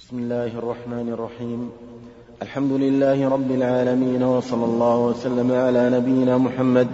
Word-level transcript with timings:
بسم 0.00 0.18
الله 0.18 0.58
الرحمن 0.58 1.08
الرحيم. 1.12 1.70
الحمد 2.42 2.72
لله 2.72 3.28
رب 3.28 3.50
العالمين 3.50 4.22
وصلى 4.22 4.64
الله 4.64 4.98
وسلم 4.98 5.52
على 5.52 5.90
نبينا 5.90 6.38
محمد 6.38 6.88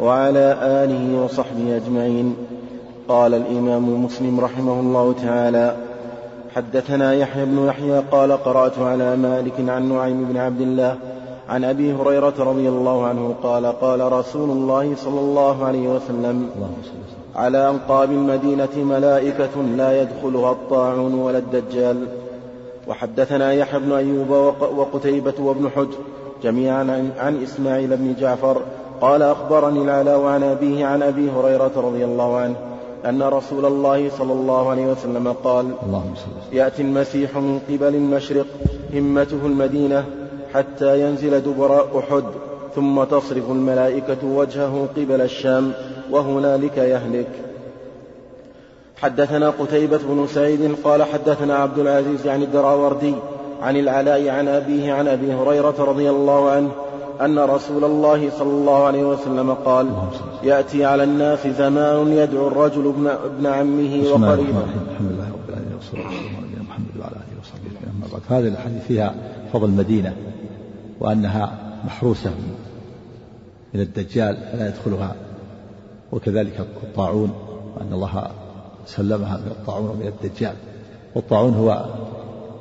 وعلى 0.00 0.46
آله 0.62 1.24
وصحبه 1.24 1.76
أجمعين. 1.76 2.36
قال 3.08 3.34
الإمام 3.34 4.04
مسلم 4.04 4.40
رحمه 4.40 4.80
الله 4.80 5.12
تعالى 5.12 5.76
حدثنا 6.54 7.14
يحيى 7.14 7.44
بن 7.44 7.66
يحيى 7.66 7.98
قال 8.10 8.32
قرأت 8.32 8.78
على 8.78 9.16
مالك 9.16 9.68
عن 9.68 9.92
نعيم 9.92 10.24
بن 10.24 10.36
عبد 10.36 10.60
الله 10.60 10.96
عن 11.48 11.64
أبي 11.64 11.92
هريرة 11.92 12.34
رضي 12.38 12.68
الله 12.68 13.06
عنه 13.06 13.34
قال 13.42 13.66
قال 13.66 14.12
رسول 14.12 14.50
الله 14.50 14.94
صلى 14.96 15.20
الله 15.20 15.64
عليه 15.64 15.88
وسلم 15.88 16.50
على 17.36 17.70
أنقاب 17.70 18.10
المدينة 18.10 18.74
ملائكة 18.76 19.62
لا 19.76 20.02
يدخلها 20.02 20.52
الطاعون 20.52 21.14
ولا 21.14 21.38
الدجال. 21.38 22.06
وحدثنا 22.88 23.52
يحيى 23.52 23.80
بن 23.80 23.92
أيوب 23.92 24.30
وقتيبة 24.76 25.34
وابن 25.38 25.70
حجر 25.70 25.98
جميعا 26.42 27.10
عن, 27.18 27.42
إسماعيل 27.42 27.96
بن 27.96 28.14
جعفر 28.20 28.62
قال 29.00 29.22
أخبرني 29.22 29.82
العلاء 29.82 30.22
عن 30.22 30.42
أبيه 30.42 30.86
عن 30.86 31.02
أبي 31.02 31.30
هريرة 31.30 31.72
رضي 31.76 32.04
الله 32.04 32.36
عنه 32.36 32.56
أن 33.08 33.22
رسول 33.22 33.66
الله 33.66 34.10
صلى 34.18 34.32
الله 34.32 34.70
عليه 34.70 34.86
وسلم 34.86 35.32
قال 35.44 35.66
يأتي 36.52 36.82
المسيح 36.82 37.36
من 37.36 37.60
قبل 37.68 37.94
المشرق 37.94 38.46
همته 38.94 39.46
المدينة 39.46 40.04
حتى 40.54 41.00
ينزل 41.00 41.40
دبر 41.40 41.98
أحد 41.98 42.24
ثم 42.74 43.04
تصرف 43.04 43.50
الملائكة 43.50 44.26
وجهه 44.26 44.88
قبل 44.96 45.20
الشام 45.20 45.72
وهنالك 46.10 46.76
يهلك. 46.76 47.49
حدثنا 49.02 49.50
قتيبة 49.50 49.98
بن 50.08 50.26
سعيد 50.26 50.74
قال 50.84 51.02
حدثنا 51.02 51.54
عبد 51.54 51.78
العزيز 51.78 52.26
عن 52.26 52.42
الدراوردي 52.42 53.14
عن 53.62 53.76
العلاء 53.76 54.28
عن 54.28 54.48
أبيه 54.48 54.92
عن 54.92 55.08
أبي 55.08 55.34
هريرة 55.34 55.74
رضي 55.78 56.10
الله 56.10 56.50
عنه 56.50 56.70
أن 57.20 57.38
رسول 57.38 57.84
الله 57.84 58.30
صلى 58.30 58.50
الله 58.50 58.84
عليه 58.84 59.04
وسلم 59.04 59.54
قال 59.54 59.86
يأتي 60.42 60.84
على 60.84 61.04
الناس 61.04 61.46
زمان 61.46 62.12
يدعو 62.12 62.48
الرجل 62.48 62.88
ابن, 62.88 63.06
ابن 63.06 63.46
عمه 63.46 64.02
وقريبه. 64.12 64.64
الحمد 64.90 65.12
لله 65.12 65.28
رب 65.32 65.48
العالمين 65.48 65.74
والصلاة 65.76 66.04
والسلام 66.06 66.36
على 66.36 66.62
محمد 66.68 67.00
وعلى 67.00 67.12
آله 67.12 67.40
وصحبه 67.40 67.70
أما 67.96 68.06
بعد 68.12 68.38
هذه 68.38 68.52
الحديث 68.52 68.82
فيها 68.88 69.14
فضل 69.52 69.68
المدينة 69.68 70.16
وأنها 71.00 71.58
محروسة 71.84 72.30
من 73.74 73.80
الدجال 73.80 74.36
فلا 74.52 74.68
يدخلها 74.68 75.14
وكذلك 76.12 76.60
الطاعون 76.82 77.30
وأن 77.76 77.92
الله 77.92 78.30
سلمها 78.86 79.36
من 79.36 79.50
الطاعون 79.50 79.88
ومن 79.88 80.06
الدجال. 80.06 80.54
والطاعون 81.14 81.54
هو 81.54 81.84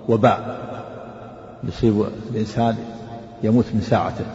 وباء. 0.10 0.60
يصيب 1.64 2.06
الإنسان 2.32 2.78
يموت 3.44 3.66
من 3.74 3.82
ساعته. 3.82 4.26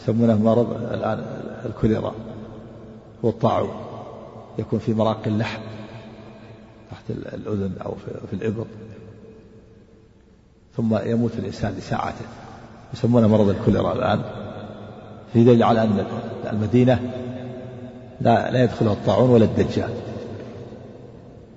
يسمونه 0.00 0.42
مرض 0.42 0.70
الآن 0.92 1.24
الكوليرا. 1.66 2.12
هو 3.24 3.28
الطاعون 3.28 3.70
يكون 4.58 4.78
في 4.78 4.94
مراقي 4.94 5.30
اللحم 5.30 5.60
تحت 6.90 7.10
الأذن 7.10 7.72
أو 7.84 7.94
في 8.30 8.32
الإبط. 8.32 8.66
ثم 10.76 10.98
يموت 11.04 11.32
الإنسان 11.38 11.74
لساعته. 11.78 12.24
يسمونه 12.94 13.28
مرض 13.28 13.48
الكوليرا 13.48 13.92
الآن. 13.92 14.22
في 15.32 15.44
دليل 15.44 15.62
على 15.62 15.82
أن 15.82 16.04
المدينة 16.52 17.12
لا 18.20 18.50
لا 18.50 18.64
يدخلها 18.64 18.92
الطاعون 18.92 19.30
ولا 19.30 19.44
الدجال. 19.44 19.90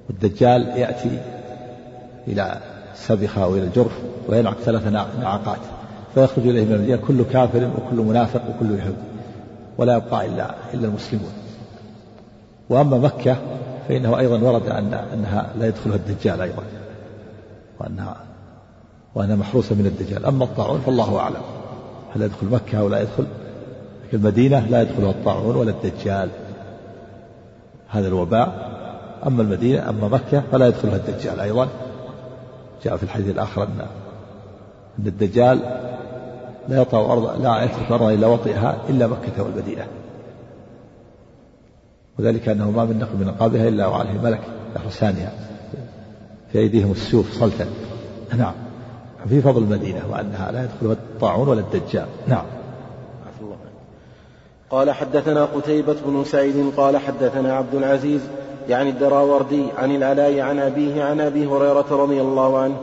والدجال 0.09 0.61
يأتي 0.61 1.19
إلى 2.27 2.57
سبخة 2.95 3.43
أو 3.43 3.55
إلى 3.55 3.63
الجرف 3.63 3.99
وينعق 4.29 4.57
ثلاث 4.57 4.87
نعقات 5.21 5.59
فيخرج 6.15 6.47
إليه 6.47 6.65
من 6.65 6.73
المدينة 6.73 6.97
كل 6.97 7.23
كافر 7.23 7.69
وكل 7.77 7.95
منافق 7.95 8.41
وكل 8.49 8.71
يهود 8.71 8.95
ولا 9.77 9.95
يبقى 9.95 10.25
إلا 10.25 10.55
إلا 10.73 10.88
المسلمون. 10.88 11.31
وأما 12.69 12.97
مكة 12.97 13.38
فإنه 13.88 14.19
أيضا 14.19 14.38
ورد 14.38 14.69
أن 14.69 14.94
أنها 14.94 15.49
لا 15.59 15.67
يدخلها 15.67 15.95
الدجال 15.95 16.41
أيضا 16.41 16.63
وأنها 17.79 18.17
وأنها 19.15 19.35
محروسة 19.35 19.75
من 19.75 19.85
الدجال. 19.85 20.25
أما 20.25 20.44
الطاعون 20.44 20.81
فالله 20.81 21.17
أعلم 21.17 21.41
هل 22.15 22.21
يدخل 22.21 22.47
مكة 22.47 22.79
أو 22.79 22.89
لا 22.89 23.01
يدخل 23.01 23.25
لكن 24.07 24.17
المدينة 24.17 24.59
لا 24.59 24.81
يدخلها 24.81 25.11
الطاعون 25.11 25.55
ولا 25.55 25.71
الدجال. 25.71 26.29
هذا 27.89 28.07
الوباء. 28.07 28.75
أما 29.28 29.41
المدينة 29.41 29.90
أما 29.90 30.08
مكة 30.08 30.44
فلا 30.52 30.68
يدخلها 30.68 30.96
الدجال 30.96 31.40
أيضا. 31.40 31.68
جاء 32.84 32.97
في 32.97 33.03
الحديث 33.03 33.30
الآخر 33.30 33.63
أن 33.63 33.88
أن 35.00 35.08
الدجال 35.08 35.59
لا 36.69 36.81
يطأ 36.81 37.12
أرض 37.12 37.41
لا 37.41 37.63
يترك 37.63 37.91
أرضا 37.91 38.12
إلا 38.12 38.28
وطئها 38.28 38.78
إلا 38.90 39.08
مكة 39.08 39.44
والمدينة. 39.44 39.88
وذلك 42.19 42.50
أنه 42.50 42.72
ما 42.72 42.86
من 42.86 43.00
نقل 43.00 43.18
من 43.18 43.28
أقابها 43.28 43.68
إلا 43.68 43.88
وعليه 43.88 44.22
ملك 44.24 44.41
يحرسانها 44.75 45.31
في 46.52 46.59
أيديهم 46.59 46.92
السيوف 46.92 47.40
صلتا. 47.40 47.68
نعم. 48.38 48.53
في 49.30 49.42
فضل 49.42 49.63
المدينة 49.63 50.02
وأنها 50.12 50.52
لا 50.52 50.63
يدخلها 50.63 50.94
الطاعون 50.94 51.47
ولا 51.47 51.59
الدجال. 51.59 52.06
نعم. 52.28 52.46
قال 54.69 54.92
حدثنا 54.92 55.46
قتيبة 55.46 55.96
بن 56.06 56.24
سعيد 56.24 56.72
قال 56.78 56.97
حدثنا 56.97 57.53
عبد 57.53 57.75
العزيز 57.75 58.22
يعني 58.69 58.89
الدراوردي 58.89 59.65
عن 59.77 59.95
العلاء 59.95 60.39
عن 60.39 60.59
أبيه 60.59 61.03
عن 61.03 61.21
أبي 61.21 61.47
هريرة 61.47 61.85
رضي 61.91 62.21
الله 62.21 62.57
عنه 62.57 62.75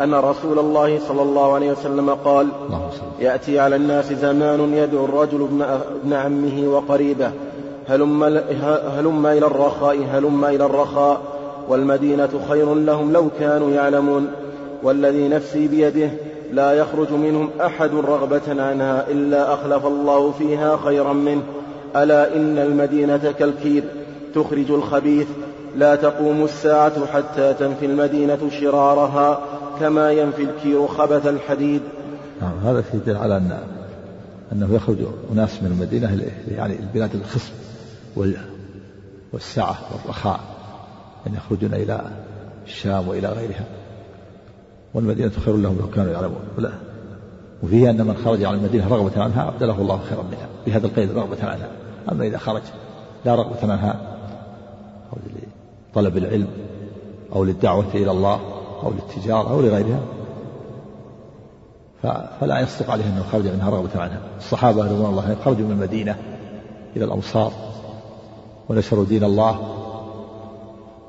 أن 0.00 0.14
رسول 0.14 0.58
الله 0.58 0.98
صلى 1.08 1.22
الله 1.22 1.54
عليه 1.54 1.72
وسلم 1.72 2.10
قال 2.10 2.48
يأتي 3.20 3.60
على 3.60 3.76
الناس 3.76 4.12
زمان 4.12 4.74
يدعو 4.74 5.04
الرجل 5.04 5.48
ابن, 6.02 6.12
عمه 6.12 6.68
وقريبه. 6.68 7.30
هلم, 7.88 8.24
هلم 8.98 9.26
إلى 9.26 9.46
الرخاء 9.46 9.98
هلم 10.12 10.44
إلى 10.44 10.64
الرخاء. 10.64 11.20
والمدينة 11.68 12.28
خير 12.48 12.74
لهم 12.74 13.12
لو 13.12 13.28
كانوا 13.40 13.70
يعلمون. 13.70 14.28
والذي 14.82 15.28
نفسي 15.28 15.68
بيده 15.68 16.10
لا 16.52 16.72
يخرج 16.72 17.12
منهم 17.12 17.50
أحد 17.60 17.90
رغبة 17.94 18.62
عنها 18.62 19.06
إلا 19.10 19.54
أخلف 19.54 19.86
الله 19.86 20.30
فيها 20.38 20.78
خيرا 20.84 21.12
منه. 21.12 21.42
ألا 21.96 22.36
إن 22.36 22.58
المدينة 22.58 23.34
كالكير. 23.38 23.84
تخرج 24.36 24.70
الخبيث 24.70 25.26
لا 25.76 25.94
تقوم 25.94 26.44
الساعة 26.44 27.06
حتى 27.06 27.54
تنفي 27.54 27.86
المدينة 27.86 28.50
شرارها 28.60 29.40
كما 29.80 30.12
ينفي 30.12 30.42
الكير 30.42 30.86
خبث 30.86 31.26
الحديد. 31.26 31.82
نعم 32.42 32.58
هذا 32.64 32.82
في 32.82 32.98
دليل 32.98 33.16
على 33.16 33.36
أن 33.36 33.58
أنه 34.52 34.74
يخرج 34.74 34.96
أناس 35.32 35.62
من 35.62 35.70
المدينة 35.70 36.20
يعني 36.48 36.78
البلاد 36.78 37.14
الخصب 37.14 37.52
والسعة 39.32 39.76
والرخاء 39.92 40.40
أن 41.26 41.34
يخرجون 41.34 41.74
إلى 41.74 42.00
الشام 42.66 43.08
وإلى 43.08 43.28
غيرها. 43.28 43.64
والمدينة 44.94 45.32
خير 45.44 45.56
لهم 45.56 45.78
لو 45.78 45.90
كانوا 45.90 46.12
يعلمون. 46.12 46.40
ولا 46.58 46.70
وفيه 47.62 47.90
أن 47.90 48.06
من 48.06 48.16
خرج 48.24 48.44
على 48.44 48.56
المدينة 48.56 48.88
رغبة 48.88 49.22
عنها 49.22 49.48
أبدله 49.48 49.78
الله 49.78 50.00
خيرا 50.08 50.22
منها 50.22 50.48
بهذا 50.66 50.86
القيد 50.86 51.10
رغبة 51.10 51.44
عنها. 51.44 51.68
أما 52.12 52.24
إذا 52.24 52.38
خرج 52.38 52.62
لا 53.24 53.34
رغبة 53.34 53.72
عنها. 53.72 54.15
لطلب 55.96 56.16
العلم 56.16 56.48
أو 57.34 57.44
للدعوة 57.44 57.86
إلى 57.94 58.10
الله 58.10 58.40
أو 58.82 58.92
للتجارة 58.92 59.50
أو 59.50 59.60
لغيرها. 59.60 60.00
فلا 62.40 62.60
يصدق 62.60 62.90
عليه 62.90 63.04
أنه 63.04 63.22
خرج 63.32 63.48
منها 63.48 63.70
رغبة 63.70 64.00
عنها. 64.00 64.20
الصحابة 64.38 64.84
رضوان 64.84 65.10
الله 65.10 65.22
عليهم 65.22 65.38
خرجوا 65.44 65.66
من 65.66 65.72
المدينة 65.72 66.16
إلى 66.96 67.04
الأمصار 67.04 67.52
ونشروا 68.68 69.04
دين 69.04 69.24
الله 69.24 69.58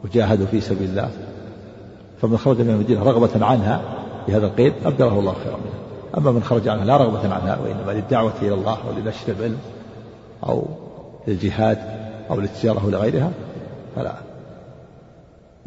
وجاهدوا 0.03 0.46
في 0.46 0.62
سبيل 0.62 0.90
الله. 0.90 1.09
فمن 2.22 2.38
خرج 2.38 2.62
من 2.62 2.69
المدينة 2.69 3.04
رغبة 3.04 3.46
عنها 3.46 3.81
بهذا 4.28 4.45
القيد 4.45 4.74
أبدله 4.86 5.19
الله 5.19 5.33
خيرا 5.33 5.57
منها 5.57 6.18
أما 6.18 6.31
من 6.31 6.44
خرج 6.44 6.68
عنها 6.68 6.86
لا 6.86 6.98
رغبة 6.98 7.33
عنها 7.33 7.60
وإنما 7.63 7.92
للدعوة 7.92 8.33
إلى 8.42 8.54
الله 8.54 8.72
أو 8.74 8.92
لنشر 8.98 9.33
العلم 9.40 9.57
أو 10.48 10.66
للجهاد 11.28 11.78
أو 12.30 12.40
للتجارة 12.40 12.83
أو 12.83 12.90
لغيرها 12.90 13.31
فلا. 13.95 14.26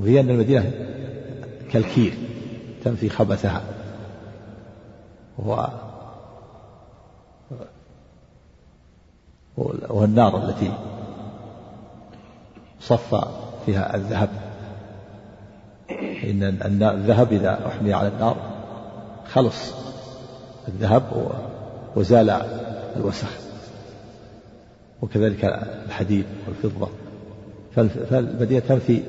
وهي 0.01 0.21
أن 0.21 0.31
المدينة 0.31 0.73
كالكير 1.73 2.15
تنفي 2.85 3.09
خبثها. 3.09 3.63
والنار 9.89 10.45
التي 10.45 10.73
صفى 12.81 13.23
فيها 13.67 13.97
الذهب. 13.97 14.29
إن 16.25 16.43
الذهب 16.83 17.33
إذا 17.33 17.67
أحمي 17.67 17.93
على 17.93 18.09
النار 18.09 18.37
خلص 19.33 19.75
الذهب 20.69 21.33
وزال 21.97 22.31
الوسخ. 22.97 23.31
وكذلك 25.03 25.45
الحديد 25.87 26.25
والفضة. 26.47 26.89
فالمدينة 28.11 28.61
تنفي 28.61 29.03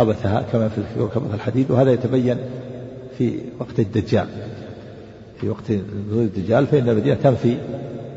خبثها 0.00 0.42
كما 0.52 0.68
في 0.68 0.82
خبث 1.14 1.34
الحديد 1.34 1.70
وهذا 1.70 1.92
يتبين 1.92 2.38
في 3.18 3.40
وقت 3.58 3.78
الدجال. 3.78 4.26
في 5.40 5.48
وقت 5.48 5.70
نزول 5.70 6.24
الدجال 6.24 6.66
فإن 6.66 6.88
المدينة 6.88 7.14
تنفي 7.14 7.56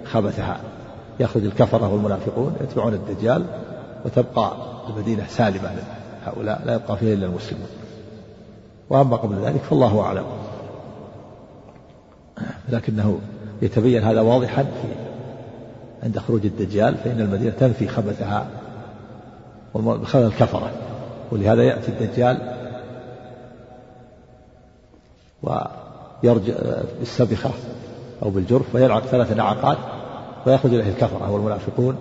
خبثها. 0.05 0.59
يخرج 1.19 1.45
الكفرة 1.45 1.93
والمنافقون 1.93 2.55
يتبعون 2.61 2.93
الدجال 2.93 3.45
وتبقى 4.05 4.53
المدينة 4.89 5.25
سالمة 5.27 5.71
هؤلاء 6.25 6.61
لا 6.65 6.75
يبقى 6.75 6.97
فيها 6.97 7.13
إلا 7.13 7.25
المسلمون. 7.25 7.67
وأما 8.89 9.15
قبل 9.15 9.35
ذلك 9.45 9.61
فالله 9.61 10.01
أعلم. 10.01 10.25
لكنه 12.69 13.19
يتبين 13.61 14.03
هذا 14.03 14.21
واضحا 14.21 14.63
في 14.63 14.87
عند 16.03 16.19
خروج 16.19 16.45
الدجال 16.45 16.95
فإن 16.95 17.21
المدينة 17.21 17.53
تنفي 17.59 17.87
خبثها 17.87 18.47
وخبث 19.73 20.15
الكفرة. 20.15 20.71
ولهذا 21.33 21.63
يأتي 21.63 21.91
الدجال 21.91 22.37
ويرجع 25.43 26.53
بالسبخة 26.99 27.51
أو 28.23 28.29
بالجرف 28.29 28.75
ويلعق 28.75 29.05
ثلاث 29.05 29.31
نعقات 29.31 29.77
ويخرج 30.45 30.73
إليه 30.73 30.89
الكفرة 30.89 31.31
والمنافقون 31.31 31.97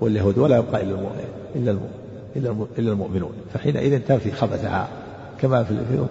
واليهود 0.00 0.38
ولا 0.38 0.56
يبقى 0.56 0.82
إلا 0.82 1.78
إلا 2.36 2.66
إلا 2.78 2.92
المؤمنون. 2.92 3.32
فحينئذ 3.54 4.00
تنفي 4.00 4.32
خبثها 4.32 4.88
كما 5.40 5.64
في 5.64 6.06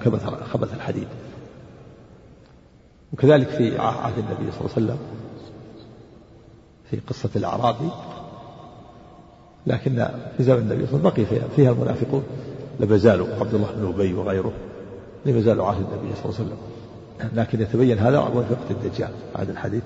خبث 0.53 0.73
الحديد. 0.73 1.07
وكذلك 3.13 3.47
في 3.47 3.79
عهد 3.79 4.17
النبي 4.17 4.51
صلى 4.51 4.61
الله 4.61 4.71
عليه 4.75 4.85
وسلم 4.85 4.97
في 6.91 6.99
قصة 7.07 7.29
الأعرابي 7.35 7.89
لكن 9.67 10.07
في 10.37 10.43
زمن 10.43 10.57
النبي 10.57 10.85
صلى 10.85 10.97
الله 10.97 11.11
عليه 11.11 11.23
وسلم 11.23 11.25
بقي 11.25 11.25
فيها, 11.25 11.47
فيها 11.55 11.71
المنافقون. 11.71 12.23
لما 12.79 12.97
زالوا 12.97 13.27
عبد 13.39 13.53
الله 13.53 13.71
بن 13.71 13.93
أبي 13.93 14.13
وغيره. 14.13 14.51
لما 15.25 15.41
زالوا 15.41 15.65
عهد 15.65 15.77
النبي 15.77 16.15
صلى 16.15 16.25
الله 16.25 16.35
عليه 16.39 16.45
وسلم. 16.45 16.57
لكن 17.33 17.61
يتبين 17.61 17.99
هذا 17.99 18.21
في 18.21 18.37
وقت 18.37 18.71
الدجال. 18.71 19.11
هذا 19.37 19.51
الحديث. 19.51 19.83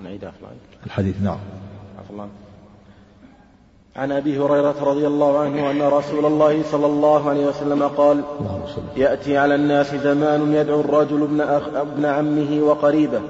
نعيد 0.00 0.24
الحديث 0.86 1.14
نعم. 1.22 1.38
عفو 1.98 2.12
الله. 2.12 2.28
عن 3.96 4.12
أبي 4.12 4.38
هريرة 4.38 4.84
رضي 4.84 5.06
الله 5.06 5.38
عنه 5.38 5.70
أن 5.70 5.82
رسول 5.82 6.26
الله 6.26 6.62
صلى 6.62 6.86
الله 6.86 7.30
عليه 7.30 7.46
وسلم 7.46 7.82
قال 7.82 8.22
يأتي 8.96 9.38
على 9.38 9.54
الناس 9.54 9.94
زمان 9.94 10.52
يدعو 10.52 10.80
الرجل 10.80 11.22
ابن, 11.22 11.40
أخ 11.40 11.62
ابن 11.74 12.04
عمه 12.04 12.60
وقريبه. 12.62 13.20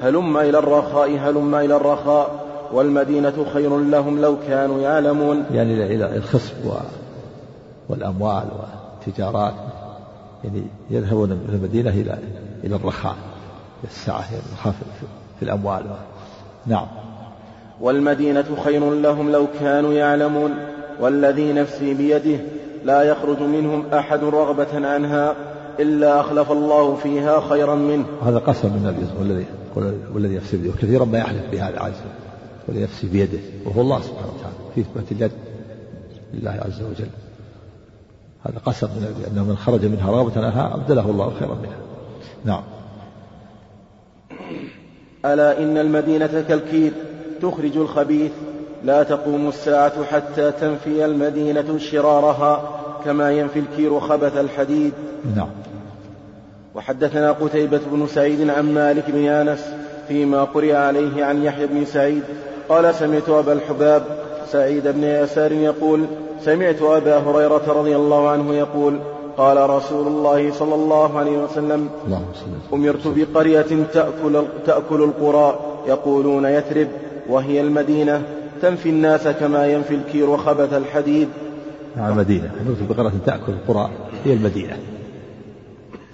هلم 0.00 0.36
إلى 0.36 0.58
الرخاء 0.58 1.18
هلم 1.18 1.54
إلى 1.54 1.76
الرخاء. 1.76 2.47
والمدينة 2.72 3.46
خير 3.52 3.78
لهم 3.78 4.20
لو 4.20 4.36
كانوا 4.48 4.80
يعلمون. 4.80 5.44
يعني 5.52 5.94
إلى 5.94 6.16
الخصب 6.16 6.54
والأموال 7.88 8.44
والتجارات 9.06 9.54
يعني 10.44 10.62
يذهبون 10.90 11.28
من 11.28 11.48
المدينة 11.48 11.90
إلى 11.90 12.18
إلى 12.64 12.76
الرخاء 12.76 13.16
يعني 14.06 14.42
الرخاء 14.46 14.74
في 15.38 15.44
الأموال 15.44 15.82
نعم. 16.66 16.86
والمدينة 17.80 18.44
خير 18.64 18.94
لهم 18.94 19.30
لو 19.30 19.46
كانوا 19.60 19.92
يعلمون. 19.92 20.54
والذي 21.00 21.52
نفسي 21.52 21.94
بيده 21.94 22.38
لا 22.84 23.02
يخرج 23.02 23.40
منهم 23.40 23.84
أحد 23.92 24.24
رغبة 24.24 24.88
عنها 24.88 25.34
إلا 25.80 26.20
أخلف 26.20 26.52
الله 26.52 26.94
فيها 26.94 27.40
خيرا 27.40 27.74
منه. 27.74 28.04
هذا 28.24 28.38
قسم 28.38 28.68
من 28.68 28.76
النبي 28.76 29.06
والذي 29.18 29.46
والذي 30.14 30.36
نفسي 30.36 30.56
بيده 30.56 30.74
وكثيرا 30.74 31.04
ما 31.04 31.18
يحلف 31.18 31.42
بهذا 31.52 31.80
عز 31.80 31.92
والذي 31.92 32.17
نفسي 32.76 33.06
بيده 33.06 33.38
وهو 33.64 33.80
الله 33.80 34.00
سبحانه 34.00 34.32
وتعالى 34.38 34.56
في 34.74 34.80
إثبات 34.80 35.12
اليد 35.12 35.32
لله 36.34 36.50
عز 36.50 36.82
وجل. 36.82 37.08
هذا 38.46 38.58
قسم 38.58 38.88
أنه 39.32 39.44
من 39.44 39.56
خرج 39.56 39.84
منها 39.84 40.10
رغبة 40.10 40.46
عنها 40.46 40.74
أبدله 40.74 41.10
الله 41.10 41.32
خيرا 41.38 41.54
منها. 41.54 41.78
نعم. 42.44 42.62
ألا 45.24 45.62
إن 45.62 45.78
المدينة 45.78 46.44
كالكير 46.48 46.92
تخرج 47.42 47.76
الخبيث 47.76 48.32
لا 48.84 49.02
تقوم 49.02 49.48
الساعة 49.48 50.04
حتى 50.04 50.52
تنفي 50.52 51.04
المدينة 51.04 51.78
شرارها 51.78 52.80
كما 53.04 53.32
ينفي 53.32 53.58
الكير 53.58 54.00
خبث 54.00 54.36
الحديد. 54.36 54.92
نعم. 55.36 55.48
وحدثنا 56.74 57.32
قتيبة 57.32 57.80
بن 57.92 58.06
سعيد 58.06 58.50
عن 58.50 58.74
مالك 58.74 59.10
بن 59.10 59.24
أنس 59.24 59.64
فيما 60.08 60.44
قرئ 60.44 60.74
عليه 60.74 61.24
عن 61.24 61.42
يحيى 61.42 61.66
بن 61.66 61.84
سعيد 61.84 62.22
قال 62.68 62.94
سمعت 62.94 63.28
أبا 63.28 63.52
الحباب 63.52 64.02
سعيد 64.52 64.88
بن 64.88 65.04
يسار 65.04 65.52
يقول 65.52 66.06
سمعت 66.44 66.82
أبا 66.82 67.18
هريرة 67.18 67.62
رضي 67.68 67.96
الله 67.96 68.28
عنه 68.28 68.54
يقول 68.54 68.98
قال 69.36 69.70
رسول 69.70 70.06
الله 70.06 70.52
صلى 70.52 70.74
الله 70.74 71.18
عليه 71.18 71.38
وسلم 71.38 71.88
أمرت 72.72 73.06
بقرية 73.06 73.86
تأكل, 73.92 74.44
تأكل 74.66 75.02
القرى 75.02 75.58
يقولون 75.88 76.44
يثرب 76.44 76.88
وهي 77.28 77.60
المدينة 77.60 78.22
تنفي 78.62 78.88
الناس 78.88 79.28
كما 79.28 79.66
ينفي 79.66 79.94
الكير 79.94 80.36
خبث 80.36 80.72
الحديد. 80.72 81.28
نعم 81.96 82.12
المدينة. 82.12 82.50
أمرت 82.60 82.82
بقرية 82.90 83.12
تأكل 83.26 83.52
القرى 83.52 83.90
هي 84.24 84.32
المدينة. 84.32 84.76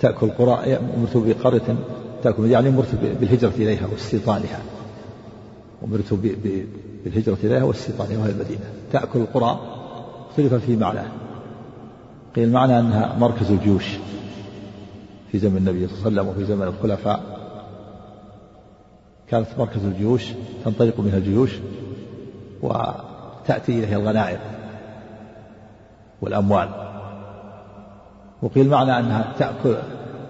تأكل 0.01 0.27
القرى 0.27 0.79
أمرت 0.97 1.17
بقرية 1.17 1.77
تأكل 2.23 2.51
يعني 2.51 2.69
أمرت 2.69 2.95
بالهجرة 3.21 3.53
إليها 3.59 3.89
واستيطانها. 3.93 4.61
أمرت 5.85 6.15
بالهجرة 7.05 7.39
إليها 7.45 7.63
واستيطانها 7.65 8.19
وهي 8.19 8.31
المدينة. 8.31 8.61
تأكل 8.93 9.19
القرى 9.19 9.61
اختلف 10.31 10.55
في 10.55 10.77
معناه 10.77 11.07
قيل 12.37 12.53
معنى 12.53 12.79
أنها 12.79 13.17
مركز 13.19 13.51
الجيوش 13.51 13.85
في 15.33 15.39
زمن 15.39 15.57
النبي 15.57 15.89
صلى 15.89 15.97
الله 15.97 16.21
عليه 16.21 16.21
وسلم 16.21 16.29
وفي 16.29 16.45
زمن 16.45 16.63
الخلفاء. 16.63 17.21
كانت 19.29 19.47
مركز 19.59 19.85
الجيوش 19.85 20.25
تنطلق 20.65 21.01
منها 21.01 21.17
الجيوش 21.17 21.51
وتأتي 22.63 23.79
إليها 23.79 23.97
الغنائم 23.97 24.39
والأموال. 26.23 26.69
وقيل 28.43 28.69
معنى 28.69 28.99
أنها 28.99 29.33
تأكل 29.39 29.77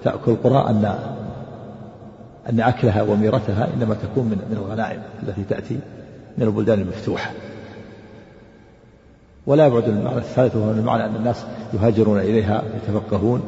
تأكل 0.04 0.30
القرى 0.32 0.70
أن 0.70 1.14
أن 2.48 2.60
أكلها 2.60 3.02
وميرتها 3.02 3.68
إنما 3.74 3.94
تكون 3.94 4.24
من 4.24 4.38
من 4.50 4.56
الغنائم 4.56 5.02
التي 5.22 5.44
تأتي 5.44 5.78
من 6.38 6.46
البلدان 6.46 6.80
المفتوحة. 6.80 7.30
ولا 9.46 9.66
يبعد 9.66 9.88
المعنى 9.88 10.18
الثالث 10.18 10.56
وهو 10.56 10.70
المعنى 10.70 11.04
أن 11.04 11.16
الناس 11.16 11.44
يهاجرون 11.74 12.18
إليها 12.18 12.62
يتفقهون 12.76 13.42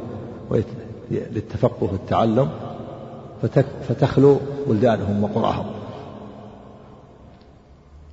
للتفقه 1.10 1.88
والتعلم 1.92 2.48
فتخلو 3.88 4.40
بلدانهم 4.66 5.24
وقرأهم. 5.24 5.66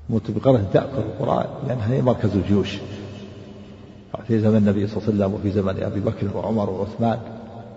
موت 0.10 0.32
بقرة 0.32 0.66
تأكل 0.74 0.98
القرى 0.98 1.46
لأنها 1.68 1.94
هي 1.94 2.02
مركز 2.02 2.36
الجيوش. 2.36 2.78
في 4.28 4.40
زمن 4.40 4.58
النبي 4.58 4.88
صلى 4.88 4.98
الله 4.98 5.08
عليه 5.08 5.16
وسلم 5.16 5.34
وفي 5.34 5.52
زمن 5.52 5.84
أبي 5.84 6.00
بكر 6.00 6.38
وعمر 6.38 6.70
وعثمان 6.70 7.20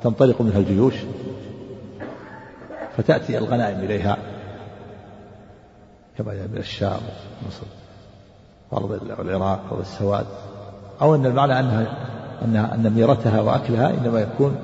تنطلق 0.03 0.43
منها 0.43 0.59
الجيوش. 0.59 0.95
فتأتي 2.97 3.39
الغنائم 3.39 3.79
إليها 3.79 4.17
كما 6.19 6.33
من 6.33 6.59
الشام 6.59 7.01
ومصر 7.43 7.67
أرض 8.73 9.21
العراق 9.21 9.61
أو 9.73 9.81
السواد. 9.81 10.27
أو 11.01 11.15
أن 11.15 11.27
المعنى 11.27 11.61
أنها 11.61 11.97
أنها 12.45 12.75
أن 12.75 12.93
ميرتها 12.93 13.41
وأكلها 13.41 13.91
إنما 13.91 14.21
يكون 14.21 14.57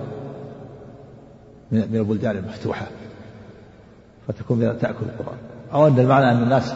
من 1.72 1.96
البلدان 1.96 2.36
المفتوحة 2.36 2.86
فتكون 4.28 4.78
تأكل 4.78 5.06
القرآن. 5.06 5.38
أو 5.72 5.86
أن 5.86 5.98
المعنى 5.98 6.30
أن 6.30 6.42
الناس 6.42 6.74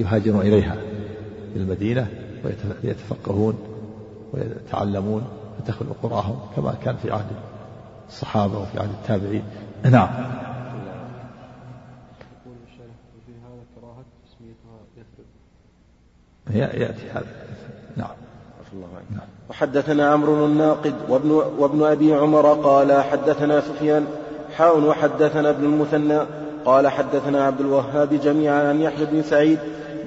يهاجرون 0.00 0.40
إليها 0.40 0.74
إلى 1.54 1.62
المدينة 1.62 2.06
ويتفقهون 2.84 3.58
ويتعلمون 4.32 5.22
فتخلو 5.58 5.88
قراهم 6.02 6.38
كما 6.56 6.74
كان 6.84 6.96
في 6.96 7.10
عهد 7.10 7.26
الصحابة 8.08 8.58
وفي 8.58 8.80
عهد 8.80 8.90
التابعين. 9.02 9.42
نعم. 9.84 10.08
يأتي 16.50 17.10
هذا. 17.14 17.26
نعم. 17.96 18.08
الله 18.72 18.86
نعم. 19.10 19.26
وحدثنا 19.50 20.08
عمرو 20.08 20.46
الناقد 20.46 20.94
وابن, 21.08 21.30
وابن 21.58 21.82
أبي 21.82 22.14
عمر 22.14 22.52
قال 22.52 23.02
حدثنا 23.02 23.60
سفيان 23.60 24.06
حاون 24.56 24.84
وحدثنا 24.84 25.50
ابن 25.50 25.64
المثنى 25.64 26.18
قال 26.64 26.88
حدثنا 26.88 27.44
عبد 27.44 27.60
الوهاب 27.60 28.14
جميعا 28.14 28.68
عن 28.68 28.80
يحيى 28.80 29.06
بن 29.06 29.22
سعيد 29.22 29.58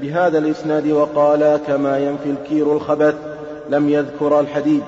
بهذا 0.01 0.37
الإسناد 0.37 0.87
وقال 0.87 1.59
كما 1.67 1.99
ينفي 1.99 2.29
الكير 2.29 2.73
الخبث 2.73 3.15
لم 3.69 3.89
يذكر 3.89 4.39
الحديد. 4.39 4.81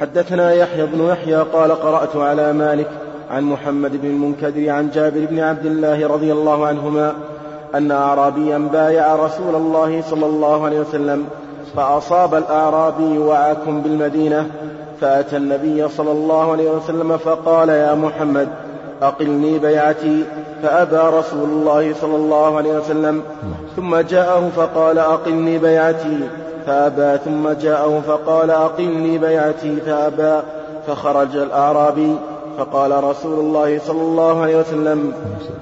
حدثنا 0.00 0.52
يحيى 0.52 0.86
بن 0.86 1.04
يحيى 1.04 1.36
قال 1.36 1.72
قرأت 1.72 2.16
على 2.16 2.52
مالك 2.52 2.90
عن 3.30 3.44
محمد 3.44 4.02
بن 4.02 4.08
المنكدر 4.08 4.70
عن 4.70 4.90
جابر 4.90 5.26
بن 5.30 5.38
عبد 5.38 5.66
الله 5.66 6.06
رضي 6.06 6.32
الله 6.32 6.66
عنهما 6.66 7.12
أن 7.74 7.90
أعرابيا 7.90 8.58
بايع 8.72 9.14
رسول 9.16 9.54
الله 9.54 10.02
صلى 10.10 10.26
الله 10.26 10.64
عليه 10.64 10.80
وسلم 10.80 11.24
فأصاب 11.76 12.34
الأعرابي 12.34 13.18
وعاكم 13.18 13.80
بالمدينة 13.82 14.46
فأتى 15.00 15.36
النبي 15.36 15.88
صلى 15.88 16.12
الله 16.12 16.52
عليه 16.52 16.70
وسلم 16.70 17.16
فقال 17.16 17.68
يا 17.68 17.94
محمد 17.94 18.48
أقلني 19.02 19.58
بيعتي. 19.58 20.24
فأبى 20.62 21.16
رسول 21.16 21.48
الله 21.48 21.94
صلى 22.00 22.16
الله 22.16 22.56
عليه 22.56 22.78
وسلم 22.78 23.22
ثم 23.76 23.96
جاءه 23.96 24.50
فقال 24.56 24.98
أقلني 24.98 25.58
بيعتي. 25.58 26.20
فأبى 26.66 27.18
ثم 27.24 27.48
جاءه 27.48 28.02
فقال 28.06 28.50
أقلني 28.50 29.18
بيعتي. 29.18 29.76
فأبى 29.76 30.40
فخرج 30.86 31.36
الأعرابي 31.36 32.16
فقال 32.58 33.04
رسول 33.04 33.38
الله 33.38 33.78
صلى 33.78 34.02
الله 34.02 34.40
عليه 34.42 34.56
وسلم 34.56 35.12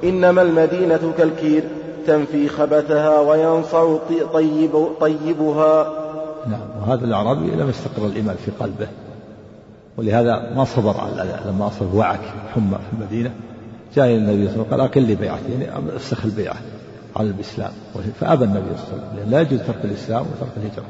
إنما 0.04 0.42
المدينة 0.42 1.12
كالكير 1.18 1.64
تنفي 2.06 2.48
خبثها 2.48 3.20
وينصع 3.20 3.96
طيب 4.32 4.70
طيبها. 5.00 5.92
نعم 6.46 6.60
وهذا 6.80 7.04
الأعرابي 7.04 7.50
لم 7.50 7.68
يستقر 7.68 8.06
الإيمان 8.06 8.36
في 8.44 8.50
قلبه 8.60 8.88
ولهذا 9.96 10.52
ما 10.56 10.64
صبر 10.64 10.94
على 11.00 11.40
لما 11.46 11.66
أصاب 11.66 11.94
وعك 11.94 12.20
حمى 12.54 12.78
في 12.90 12.96
المدينة 12.98 13.30
جاء 13.94 14.06
إلى 14.06 14.16
النبي 14.16 14.48
صلى 14.48 14.54
الله 14.54 14.54
عليه 14.54 14.60
وسلم 14.60 14.70
قال 14.70 14.80
أقل 14.80 15.02
لي 15.02 15.14
بيعتي 15.14 15.52
يعني 15.52 15.96
افسخ 15.96 16.24
البيعة 16.24 16.56
على 17.16 17.30
الإسلام 17.30 17.72
فأبى 18.20 18.44
النبي 18.44 18.76
صلى 18.76 18.96
الله 18.96 19.08
عليه 19.10 19.20
وسلم 19.20 19.30
لا 19.30 19.40
يجوز 19.40 19.60
ترك 19.60 19.84
الإسلام 19.84 20.22
وترك 20.22 20.52
الهجرة 20.56 20.84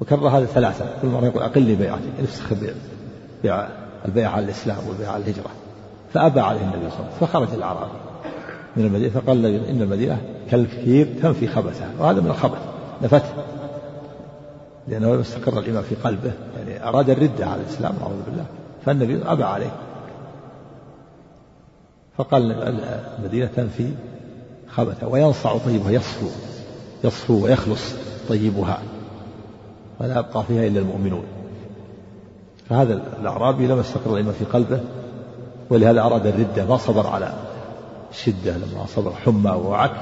وكرر 0.00 0.28
هذا 0.28 0.46
ثلاثة 0.46 0.84
كل 1.02 1.08
مرة 1.08 1.26
يقول 1.26 1.42
أقل 1.42 1.62
لي 1.62 1.74
بيعتي 1.74 2.02
يعني 2.04 2.24
افسخ 2.24 2.52
بيع 3.42 3.68
البيعة 4.06 4.30
على 4.30 4.44
الإسلام 4.44 4.78
والبيعة 4.88 5.12
على 5.12 5.22
الهجرة 5.24 5.50
فأبى 6.14 6.40
عليه 6.40 6.60
النبي 6.60 6.76
صلى 6.76 6.84
الله 6.84 6.96
عليه 6.98 7.16
وسلم 7.16 7.28
فخرج 7.28 7.48
الأعرابي 7.54 7.92
من 8.76 8.84
المدينة 8.84 9.10
فقال 9.10 9.46
إن 9.46 9.82
المدينة 9.82 10.20
كالكثير 10.50 11.08
تنفي 11.22 11.48
خبثها 11.48 11.90
وهذا 11.98 12.20
من 12.20 12.30
الخبث 12.30 12.58
نفته 13.02 13.32
لأنه 14.88 15.14
لم 15.14 15.20
يستقر 15.20 15.58
الإيمان 15.58 15.82
في 15.82 15.94
قلبه 15.94 16.32
يعني 16.56 16.88
أراد 16.88 17.10
الردة 17.10 17.46
على 17.46 17.60
الإسلام 17.60 17.94
نعوذ 18.00 18.22
بالله. 18.26 18.44
فالنبي 18.86 19.22
أبى 19.26 19.44
عليه. 19.44 19.70
فقال 22.16 22.52
المدينة 23.18 23.46
تنفي 23.46 23.90
خبثها 24.68 25.06
وينصع 25.08 25.58
طيبها 25.58 25.90
يصفو 25.90 26.26
يصفو 27.04 27.44
ويخلص 27.44 27.94
طيبها 28.28 28.82
ولا 30.00 30.18
يبقى 30.18 30.44
فيها 30.44 30.66
إلا 30.66 30.80
المؤمنون. 30.80 31.24
فهذا 32.68 33.00
الأعرابي 33.20 33.66
لم 33.66 33.80
يستقر 33.80 34.10
الإيمان 34.10 34.34
في 34.38 34.44
قلبه 34.44 34.80
ولهذا 35.70 36.00
أراد 36.00 36.26
الردة 36.26 36.64
ما 36.64 36.76
صبر 36.76 37.06
على 37.06 37.32
الشدة 38.10 38.56
لما 38.56 38.86
صبر 38.86 39.12
حمى 39.12 39.50
ووعك 39.50 39.92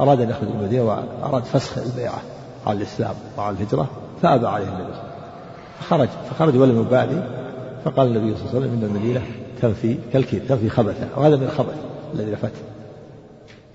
أراد 0.00 0.20
أن 0.20 0.30
يخرج 0.30 0.48
من 0.48 0.60
المدينة 0.60 0.82
وأراد 0.82 1.44
فسخ 1.44 1.78
البيعة 1.78 2.22
على 2.66 2.78
الإسلام 2.78 3.14
وعلى 3.38 3.56
الهجرة 3.56 3.88
فأبى 4.22 4.46
عليه 4.46 4.64
النبي 4.64 4.84
صلى 4.84 4.92
الله 4.92 5.12
عليه 5.90 6.04
وسلم. 6.04 6.08
فخرج 6.08 6.08
فخرج 6.30 6.56
ولم 6.56 6.80
يبالي 6.80 7.44
فقال 7.84 8.06
النبي 8.16 8.36
صلى 8.36 8.48
الله 8.48 8.54
عليه 8.54 8.58
وسلم 8.58 8.78
إن 8.78 8.84
المدينة 8.84 9.22
تنفي 9.62 9.98
كالكيد 10.12 10.46
تنفي 10.48 10.70
خبثها 10.70 11.08
وهذا 11.16 11.36
من 11.36 11.42
الخبث 11.42 11.74
الذي 12.14 12.32
نفته 12.32 12.62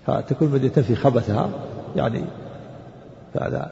فتكون 0.08 0.48
المدينة 0.48 0.74
تنفي 0.74 0.96
خبثها 0.96 1.50
يعني 1.96 2.24
هذا 3.42 3.72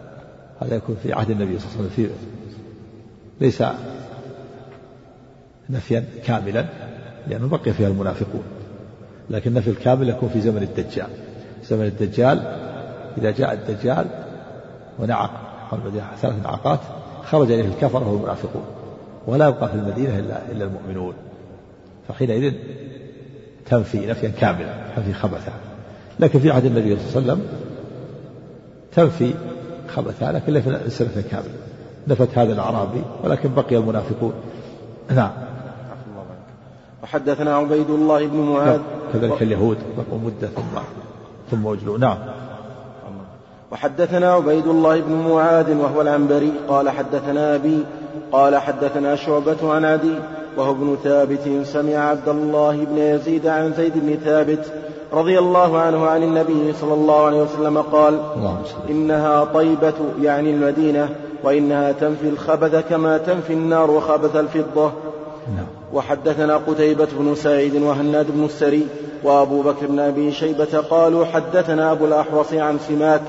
هذا 0.61 0.75
يكون 0.75 0.97
في 1.03 1.13
عهد 1.13 1.29
النبي 1.29 1.59
صلى 1.59 1.69
الله 1.69 1.91
عليه 1.97 2.05
وسلم 2.05 2.17
ليس 3.41 3.63
نفيا 5.69 6.05
كاملا 6.25 6.65
لأنه 7.27 7.47
بقي 7.47 7.73
فيها 7.73 7.87
المنافقون. 7.87 8.43
لكن 9.29 9.49
النفي 9.49 9.69
الكامل 9.69 10.09
يكون 10.09 10.29
في 10.29 10.41
زمن 10.41 10.63
الدجال. 10.63 11.07
زمن 11.63 11.85
الدجال 11.85 12.39
إذا 13.17 13.31
جاء 13.31 13.53
الدجال 13.53 14.05
ونعق 14.99 15.31
حول 15.69 15.79
المدينة 15.79 16.05
ثلاث 16.21 16.43
نعقات 16.43 16.79
خرج 17.23 17.51
إليه 17.51 17.67
الكفرة 17.67 18.11
والمنافقون 18.11 18.65
ولا 19.27 19.47
يبقى 19.47 19.69
في 19.69 19.75
المدينة 19.75 20.19
إلا 20.19 20.51
إلا 20.51 20.65
المؤمنون. 20.65 21.13
فحينئذ 22.07 22.53
تنفي 23.65 24.05
نفيا 24.05 24.29
كاملا 24.29 24.73
تنفي 24.95 25.13
خبثها 25.13 25.53
لكن 26.19 26.39
في 26.39 26.51
عهد 26.51 26.65
النبي 26.65 26.97
صلى 26.97 27.21
الله 27.21 27.31
عليه 27.31 27.41
وسلم 27.41 27.47
تنفي 28.91 29.33
خبثها 29.87 30.31
لكن 30.31 30.53
ليس 30.53 31.01
نفيا 31.01 31.21
كاملا. 31.31 31.53
نفت 32.07 32.37
هذا 32.37 32.53
الأعرابي 32.53 33.01
ولكن 33.23 33.53
بقي 33.53 33.77
المنافقون. 33.77 34.33
نعم. 35.15 35.31
وحدثنا 37.07 37.55
عبيد 37.55 37.89
الله 37.89 38.27
بن 38.27 38.37
معاذ. 38.37 38.79
كذلك 39.13 39.41
اليهود 39.41 39.77
بقوا 39.97 40.19
مدة 40.19 40.47
ثم 40.47 40.79
ثم 41.51 41.65
وجلوا 41.65 41.97
نعم. 41.97 42.17
وحدثنا 43.71 44.33
عبيد 44.33 44.67
الله 44.67 44.99
بن 45.01 45.13
معاذ 45.13 45.77
وهو 45.77 46.01
العنبري 46.01 46.51
قال 46.69 46.89
حدثنا 46.89 47.55
أبي 47.55 47.83
قال 48.31 48.57
حدثنا 48.57 49.15
شعبة 49.15 49.73
عن 49.73 49.85
عدي 49.85 50.15
وهو 50.57 50.71
ابن 50.71 50.97
ثابت 51.03 51.49
سمع 51.63 51.95
عبد 51.95 52.29
الله 52.29 52.85
بن 52.85 52.97
يزيد 52.97 53.47
عن 53.47 53.73
زيد 53.73 53.93
بن 53.95 54.17
ثابت 54.25 54.71
رضي 55.13 55.39
الله 55.39 55.77
عنه 55.79 56.07
عن 56.07 56.23
النبي 56.23 56.73
صلى 56.73 56.93
الله 56.93 57.25
عليه 57.25 57.41
وسلم 57.41 57.77
قال 57.81 58.19
إنها 58.89 59.43
طيبة 59.43 59.93
يعني 60.21 60.51
المدينة 60.51 61.09
وإنها 61.43 61.91
تنفي 61.91 62.29
الخبث 62.29 62.89
كما 62.89 63.17
تنفي 63.17 63.53
النار 63.53 63.99
خبث 63.99 64.35
الفضة. 64.35 64.91
نعم. 65.55 65.76
وحدثنا 65.93 66.57
قتيبة 66.57 67.07
بن 67.19 67.35
سعيد 67.35 67.75
وهناد 67.75 68.31
بن 68.31 68.45
السري 68.45 68.87
وأبو 69.23 69.61
بكر 69.61 69.87
بن 69.87 69.99
أبي 69.99 70.31
شيبة 70.31 70.77
قالوا 70.89 71.25
حدثنا 71.25 71.91
أبو 71.91 72.05
الأحوص 72.05 72.53
عن 72.53 72.79
سماك 72.79 73.21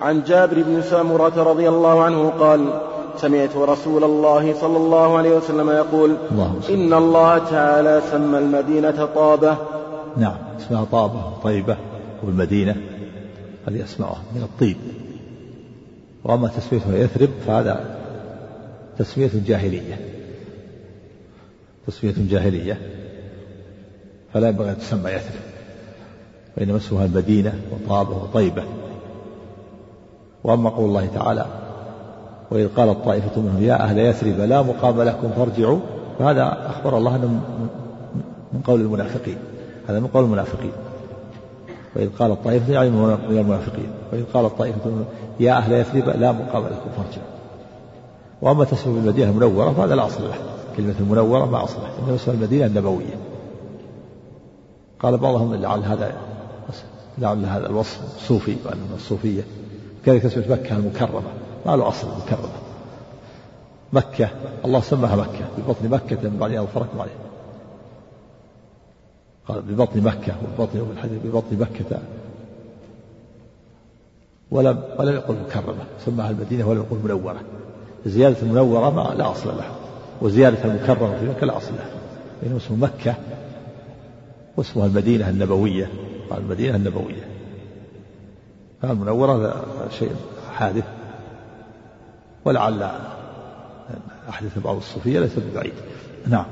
عن 0.00 0.22
جابر 0.22 0.62
بن 0.62 0.82
سامرة 0.82 1.42
رضي 1.42 1.68
الله 1.68 2.02
عنه 2.02 2.28
قال 2.28 2.80
سمعت 3.16 3.56
رسول 3.56 4.04
الله 4.04 4.54
صلى 4.54 4.76
الله 4.76 5.18
عليه 5.18 5.36
وسلم 5.36 5.70
يقول 5.70 6.16
إن 6.70 6.92
الله 6.92 7.38
تعالى 7.38 8.02
سمى 8.10 8.38
المدينة 8.38 9.08
طابة. 9.14 9.56
نعم 10.16 10.36
اسمها 10.60 10.84
طابة 10.84 11.22
طيبة 11.42 11.76
والمدينة 12.22 12.76
هذه 13.68 13.84
أسماءها 13.84 14.22
من 14.34 14.42
الطيب. 14.42 14.76
وأما 16.24 16.48
تسميتها 16.48 16.96
يثرب 16.96 17.28
فهذا 17.46 17.98
تسمية 18.98 19.30
جاهلية. 19.46 20.17
تسمية 21.88 22.14
جاهلية 22.18 22.78
فلا 24.34 24.48
ينبغي 24.48 24.70
أن 24.70 24.78
تسمى 24.78 25.10
يثرب 25.10 25.40
وإنما 26.56 26.76
اسمها 26.76 27.04
المدينة 27.04 27.54
وطابة 27.72 28.16
وطيبة. 28.16 28.62
وأما 30.44 30.70
قول 30.70 30.88
الله 30.88 31.06
تعالى 31.14 31.46
وإذ 32.50 32.68
قالت 32.68 33.04
طائفة 33.04 33.40
منهم 33.40 33.62
يا 33.62 33.82
أهل 33.82 33.98
يثرب 33.98 34.40
لا 34.40 34.62
مقام 34.62 35.02
لكم 35.02 35.30
فارجعوا. 35.30 35.78
فهذا 36.18 36.70
أخبر 36.70 36.98
الله 36.98 37.16
أنه 37.16 37.28
من 38.52 38.60
قول 38.64 38.80
المنافقين. 38.80 39.36
هذا 39.88 40.00
من 40.00 40.06
قول 40.06 40.24
المنافقين. 40.24 40.72
وإذ 41.96 42.08
قالت 42.18 42.44
طائفة 42.44 42.72
يعني 42.72 42.90
من 42.90 43.18
المنافقين. 43.30 43.90
وإذ 44.12 44.24
قالت 44.34 44.58
طائفة 44.58 44.90
منهم 44.90 45.04
يا 45.40 45.52
أهل 45.52 45.72
يثرب 45.72 46.08
لا 46.08 46.32
مقام 46.32 46.64
لكم 46.64 46.90
فارجعوا. 46.96 47.28
وأما 48.42 48.64
تسمى 48.64 48.94
بالمدينة 48.94 49.30
المنورة 49.30 49.72
فهذا 49.72 49.94
لا 49.94 50.06
أصل 50.06 50.22
له. 50.22 50.57
كلمة 50.78 50.94
المنورة 51.00 51.46
ما 51.46 51.64
أصل 51.64 51.80
له 51.80 51.98
إنما 51.98 52.14
اسمها 52.14 52.36
المدينة 52.36 52.66
النبوية. 52.66 53.18
قال 55.00 55.18
بعضهم 55.18 55.54
لعل 55.54 55.84
هذا 55.84 56.16
لعل 57.18 57.44
هذا 57.44 57.66
الوصف 57.66 58.00
صوفي 58.28 58.56
وأنه 58.64 58.94
الصوفية. 58.94 59.42
كذلك 60.04 60.24
اسمه 60.24 60.44
مكة 60.48 60.76
المكرمة. 60.76 61.22
ما 61.66 61.76
له 61.76 61.88
أصل 61.88 62.08
مكرمة 62.08 62.48
مكة 63.92 64.30
الله 64.64 64.80
سماها 64.80 65.16
مكة. 65.16 65.48
ببطن 65.58 65.88
مكة 65.88 66.28
من 66.28 66.36
بعد 66.40 66.52
أظفركم 66.52 67.00
عليه. 67.00 67.18
قال 69.48 69.62
ببطن 69.62 70.00
مكة 70.02 70.32
وببطن 70.44 70.86
الحديث 70.92 71.18
ببطن 71.24 71.58
مكة. 71.60 71.98
ولم 74.50 74.82
ولم 74.98 75.14
يقل 75.14 75.34
مكرمة. 75.34 75.84
سماها 76.06 76.30
المدينة 76.30 76.68
ولم 76.68 76.78
يقل 76.78 76.98
منورة. 77.04 77.40
زيادة 78.06 78.42
المنورة 78.42 78.90
ما 78.90 79.14
لا 79.14 79.30
أصل 79.30 79.48
لها. 79.48 79.77
وزيادة 80.20 80.64
المكرمة 80.64 81.18
في 81.18 81.28
مكة 81.28 81.46
لا 81.46 81.56
أصل 81.56 81.72
لها. 81.74 81.90
إنه 82.46 82.56
اسمه 82.56 82.76
مكة 82.76 83.14
واسمها 84.56 84.86
المدينة 84.86 85.28
النبوية. 85.28 85.90
قال 86.30 86.38
المدينة 86.38 86.76
النبوية. 86.76 87.28
فالمنورة 88.82 89.64
شيء 89.98 90.10
حادث. 90.54 90.84
ولعل 92.44 92.90
أحدث 94.28 94.58
بعض 94.58 94.76
الصوفية 94.76 95.20
ليس 95.20 95.38
ببعيد. 95.38 95.72
نعم. 96.26 96.46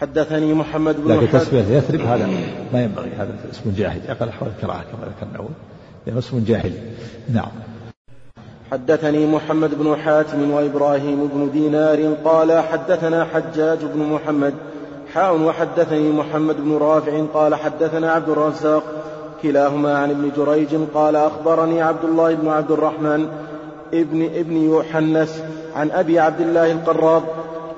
حدثني 0.00 0.54
محمد 0.54 0.96
بن 0.96 1.12
لكن 1.12 1.30
تسمية 1.30 1.62
يثرب 1.62 2.00
هذا 2.00 2.26
ما 2.72 2.82
ينبغي. 2.84 3.10
هذا 3.10 3.36
اسم 3.50 3.72
جاهلي. 3.76 4.12
أقل 4.12 4.28
أحوال 4.28 4.50
الكراهة 4.56 4.82
كما 4.82 5.06
ذكرنا 5.06 5.38
أول. 5.38 5.50
لأنه 6.06 6.18
اسم 6.18 6.44
جاهلي. 6.44 6.78
نعم. 7.28 7.50
حدثني 8.72 9.26
محمد 9.26 9.78
بن 9.78 9.96
حاتم 9.96 10.50
وإبراهيم 10.50 11.30
بن 11.34 11.50
دينار 11.50 12.14
قال 12.24 12.60
حدثنا 12.60 13.24
حجاج 13.24 13.78
بن 13.94 14.00
محمد 14.02 14.54
حاء 15.14 15.40
وحدثني 15.40 16.12
محمد 16.12 16.56
بن 16.56 16.76
رافع 16.76 17.24
قال 17.34 17.54
حدثنا 17.54 18.12
عبد 18.12 18.28
الرزاق 18.28 18.82
كلاهما 19.42 19.98
عن 19.98 20.10
ابن 20.10 20.30
جريج 20.36 20.68
قال 20.94 21.16
أخبرني 21.16 21.82
عبد 21.82 22.04
الله 22.04 22.34
بن 22.34 22.48
عبد 22.48 22.70
الرحمن 22.70 23.28
ابن 23.94 24.24
ابن 24.24 24.56
يوحنس 24.56 25.42
عن 25.76 25.90
أبي 25.90 26.18
عبد 26.18 26.40
الله 26.40 26.72
القراض 26.72 27.22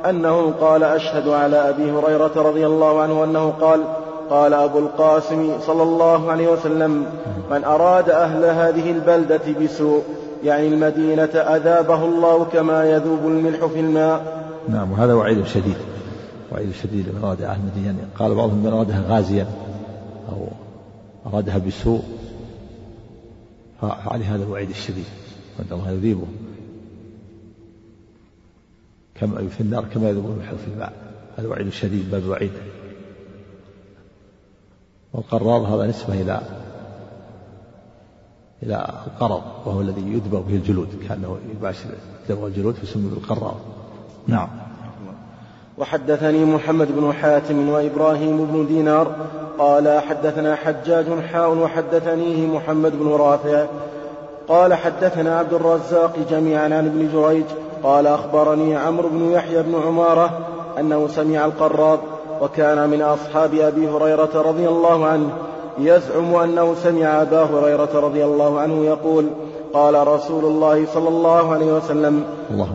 أنه 0.09 0.53
قال 0.61 0.85
أشهد 0.85 1.29
على 1.29 1.57
أبي 1.69 1.91
هريرة 1.91 2.33
رضي 2.37 2.67
الله 2.67 3.01
عنه 3.01 3.25
أنه 3.25 3.53
قال 3.61 3.81
قال 4.31 4.55
أبو 4.55 4.79
القاسم 4.79 5.59
صلى 5.61 5.83
الله 5.83 6.31
عليه 6.31 6.49
وسلم 6.49 7.07
من 7.51 7.65
أراد 7.65 8.11
أهل 8.11 8.45
هذه 8.45 8.91
البلدة 8.91 9.41
بسوء 9.63 10.03
يعني 10.45 10.69
المدينة 10.69 11.25
أذابه 11.25 12.05
الله 12.05 12.45
كما 12.45 12.85
يذوب 12.85 13.27
الملح 13.27 13.67
في 13.67 13.81
الماء. 13.81 14.45
نعم 14.69 14.93
وهذا 14.93 15.15
وعيد 15.15 15.47
شديد 15.47 15.77
وعيد 16.53 16.73
شديد 16.73 17.09
من 17.09 17.25
أراد 17.25 17.43
أهل 17.43 17.61
المدينة. 17.61 17.87
يعني 17.87 17.99
قال 18.19 18.35
بعضهم 18.35 18.59
من 18.59 18.73
أرادها 18.73 19.05
غازيا 19.09 19.47
أو 20.29 20.49
أرادها 21.27 21.59
بسوء 21.59 22.03
فعليه 23.81 24.35
هذا 24.35 24.45
الوعيد 24.45 24.71
الشديد. 24.71 25.05
وأن 25.59 25.79
الله 25.79 25.91
يذيبه. 25.91 26.27
كما 29.15 29.49
في 29.49 29.61
النار 29.61 29.85
كما 29.95 30.09
يذوب 30.09 30.25
الملح 30.25 30.49
في 30.49 30.71
الماء. 30.75 30.93
هذا 31.39 31.49
وعيد 31.49 31.69
شديد 31.69 32.11
بل 32.11 32.29
وعيد. 32.29 32.53
والقراض 35.13 35.63
هذا 35.63 35.87
نسبة 35.87 36.21
إلى 36.21 36.41
إلى 38.65 38.87
القرض 39.07 39.43
وهو 39.67 39.81
الذي 39.81 40.01
يدبغ 40.01 40.41
به 40.41 40.55
الجلود 40.55 40.89
كأنه 41.09 41.37
يباشر 41.57 41.89
دبغ 42.29 42.47
الجلود 42.47 42.75
فسمي 42.75 43.11
بالقراض 43.11 43.57
نعم. 44.27 44.49
وحدثني 45.79 46.45
محمد 46.45 46.89
بن 46.97 47.13
حاتم 47.13 47.69
وإبراهيم 47.69 48.45
بن 48.45 48.67
دينار 48.67 49.17
قال 49.59 50.01
حدثنا 50.01 50.55
حجاج 50.55 51.07
حاء 51.33 51.55
وحدثنيه 51.55 52.47
محمد 52.47 52.93
بن 52.99 53.09
رافع 53.09 53.67
قال 54.49 54.75
حدثنا 54.75 55.39
عبد 55.39 55.53
الرزاق 55.53 56.17
جميعا 56.31 56.65
عن 56.65 56.73
ابن 56.73 57.09
جريج 57.13 57.45
قال 57.83 58.07
أخبرني 58.07 58.77
عمرو 58.77 59.09
بن 59.09 59.31
يحيى 59.31 59.63
بن 59.63 59.75
عمارة 59.87 60.39
أنه 60.79 61.09
سمع 61.09 61.45
القراض 61.45 61.99
وكان 62.41 62.91
من 62.91 63.03
أصحاب 63.03 63.55
أبي 63.55 63.89
هريرة 63.89 64.31
رضي 64.35 64.69
الله 64.69 65.07
عنه 65.07 65.31
يزعم 65.79 66.35
أنه 66.35 66.75
سمع 66.75 67.23
أبا 67.23 67.43
هريرة 67.43 67.91
رضي 67.95 68.25
الله 68.25 68.61
عنه 68.61 68.85
يقول 68.85 69.27
قال 69.73 70.07
رسول 70.07 70.45
الله 70.45 70.87
صلى 70.95 71.09
الله 71.09 71.53
عليه 71.53 71.73
وسلم 71.73 72.25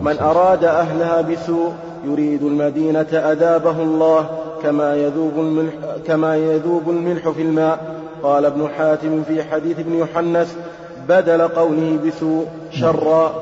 من 0.00 0.18
أراد 0.18 0.64
أهلها 0.64 1.20
بسوء 1.20 1.72
يريد 2.04 2.42
المدينة 2.42 3.00
أذابه 3.00 3.82
الله 3.82 4.28
كما 4.62 4.96
يذوب 4.96 5.32
الملح, 5.36 5.72
كما 6.06 6.36
يذوب 6.36 6.90
الملح 6.90 7.28
في 7.28 7.42
الماء. 7.42 8.00
قال 8.22 8.44
ابن 8.44 8.68
حاتم 8.68 9.22
في 9.22 9.44
حديث 9.44 9.78
ابن 9.78 9.94
يحنس 9.94 10.56
بدل 11.08 11.48
قوله 11.48 11.98
بسوء 12.06 12.46
شرا. 12.70 13.32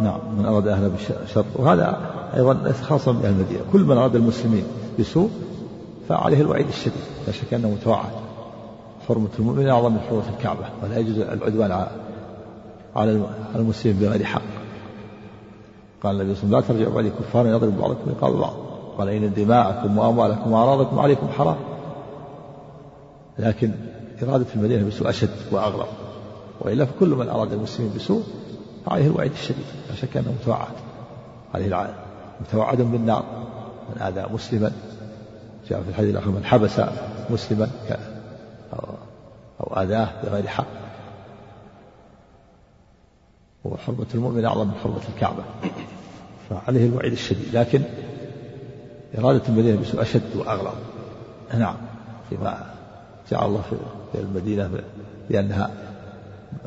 نعم 0.00 0.18
من 0.38 0.46
أراد 0.46 0.68
أهلها 0.68 0.88
بشر 0.88 1.44
وهذا 1.56 1.96
أيضا 2.36 2.72
خاصا 2.82 3.12
بأهل 3.12 3.32
المدينة. 3.32 3.60
كل 3.72 3.80
من 3.80 3.98
أراد 3.98 4.16
المسلمين 4.16 4.64
بسوء 4.98 5.30
فعليه 6.08 6.40
الوعيد 6.40 6.68
الشديد 6.68 7.02
لا 7.26 7.32
شك 7.32 7.54
أنه 7.54 7.68
متوعد. 7.68 8.12
حرمة 9.08 9.28
المؤمن 9.38 9.68
أعظم 9.68 9.92
من 9.92 10.00
حرمة 10.00 10.28
الكعبة 10.38 10.64
ولا 10.82 10.98
يجوز 10.98 11.18
العدوان 11.18 11.86
على 12.96 13.26
المسلمين 13.54 13.98
بغير 14.00 14.24
حق. 14.24 14.42
قال 16.02 16.20
النبي 16.20 16.34
صلى 16.34 16.44
الله 16.44 16.56
عليه 16.56 16.66
وسلم 16.66 16.76
لا 16.76 16.84
ترجعوا 16.84 16.94
بعدي 16.94 17.10
كفارا 17.10 17.48
يضرب 17.48 17.78
بعضكم 17.78 18.10
رقاب 18.10 18.32
بعض. 18.32 18.54
قال 18.98 19.08
إن 19.08 19.34
دماءكم 19.34 19.98
وأموالكم 19.98 20.52
وأعراضكم 20.52 20.98
عليكم 20.98 21.28
حرام. 21.28 21.56
لكن 23.38 23.72
إرادة 24.22 24.46
المدينة 24.56 24.86
بسوء 24.86 25.08
أشد 25.08 25.30
وأغلب 25.50 25.86
وإلا 26.60 26.84
فكل 26.84 27.08
من 27.08 27.28
أراد 27.28 27.52
المسلمين 27.52 27.92
بسوء 27.96 28.22
فعليه 28.86 29.06
الوعيد 29.06 29.32
الشديد 29.32 29.64
لا 29.90 29.96
شك 29.96 30.16
أنه 30.16 30.34
متوعد. 30.42 30.74
عليه 31.54 31.66
العالم 31.66 31.94
متوعد 32.40 32.82
بالنار. 32.82 33.24
من 33.96 34.02
آذى 34.02 34.26
مسلما. 34.34 34.72
جاء 35.70 35.82
في 35.82 35.88
الحديث 35.88 36.10
الآخر 36.10 36.30
من 36.30 36.44
حبس 36.44 36.80
مسلما 37.30 37.68
أو 39.60 39.82
آذاه 39.82 40.22
بغير 40.22 40.46
حق. 40.46 40.66
وحرمة 43.64 44.06
المؤمن 44.14 44.44
أعظم 44.44 44.66
من 44.66 44.74
حرمة 44.74 45.00
الكعبة. 45.14 45.44
فعليه 46.50 46.86
الوعيد 46.86 47.12
الشديد. 47.12 47.56
لكن 47.56 47.82
إرادة 49.18 49.42
المدينة 49.48 49.80
بسوء 49.80 50.02
أشد 50.02 50.36
وأغلظ 50.36 50.74
نعم. 51.54 51.76
فيما 52.30 52.74
جعل 53.30 53.46
الله 53.46 53.62
في 54.12 54.20
المدينة 54.20 54.70
بأنها 55.30 55.70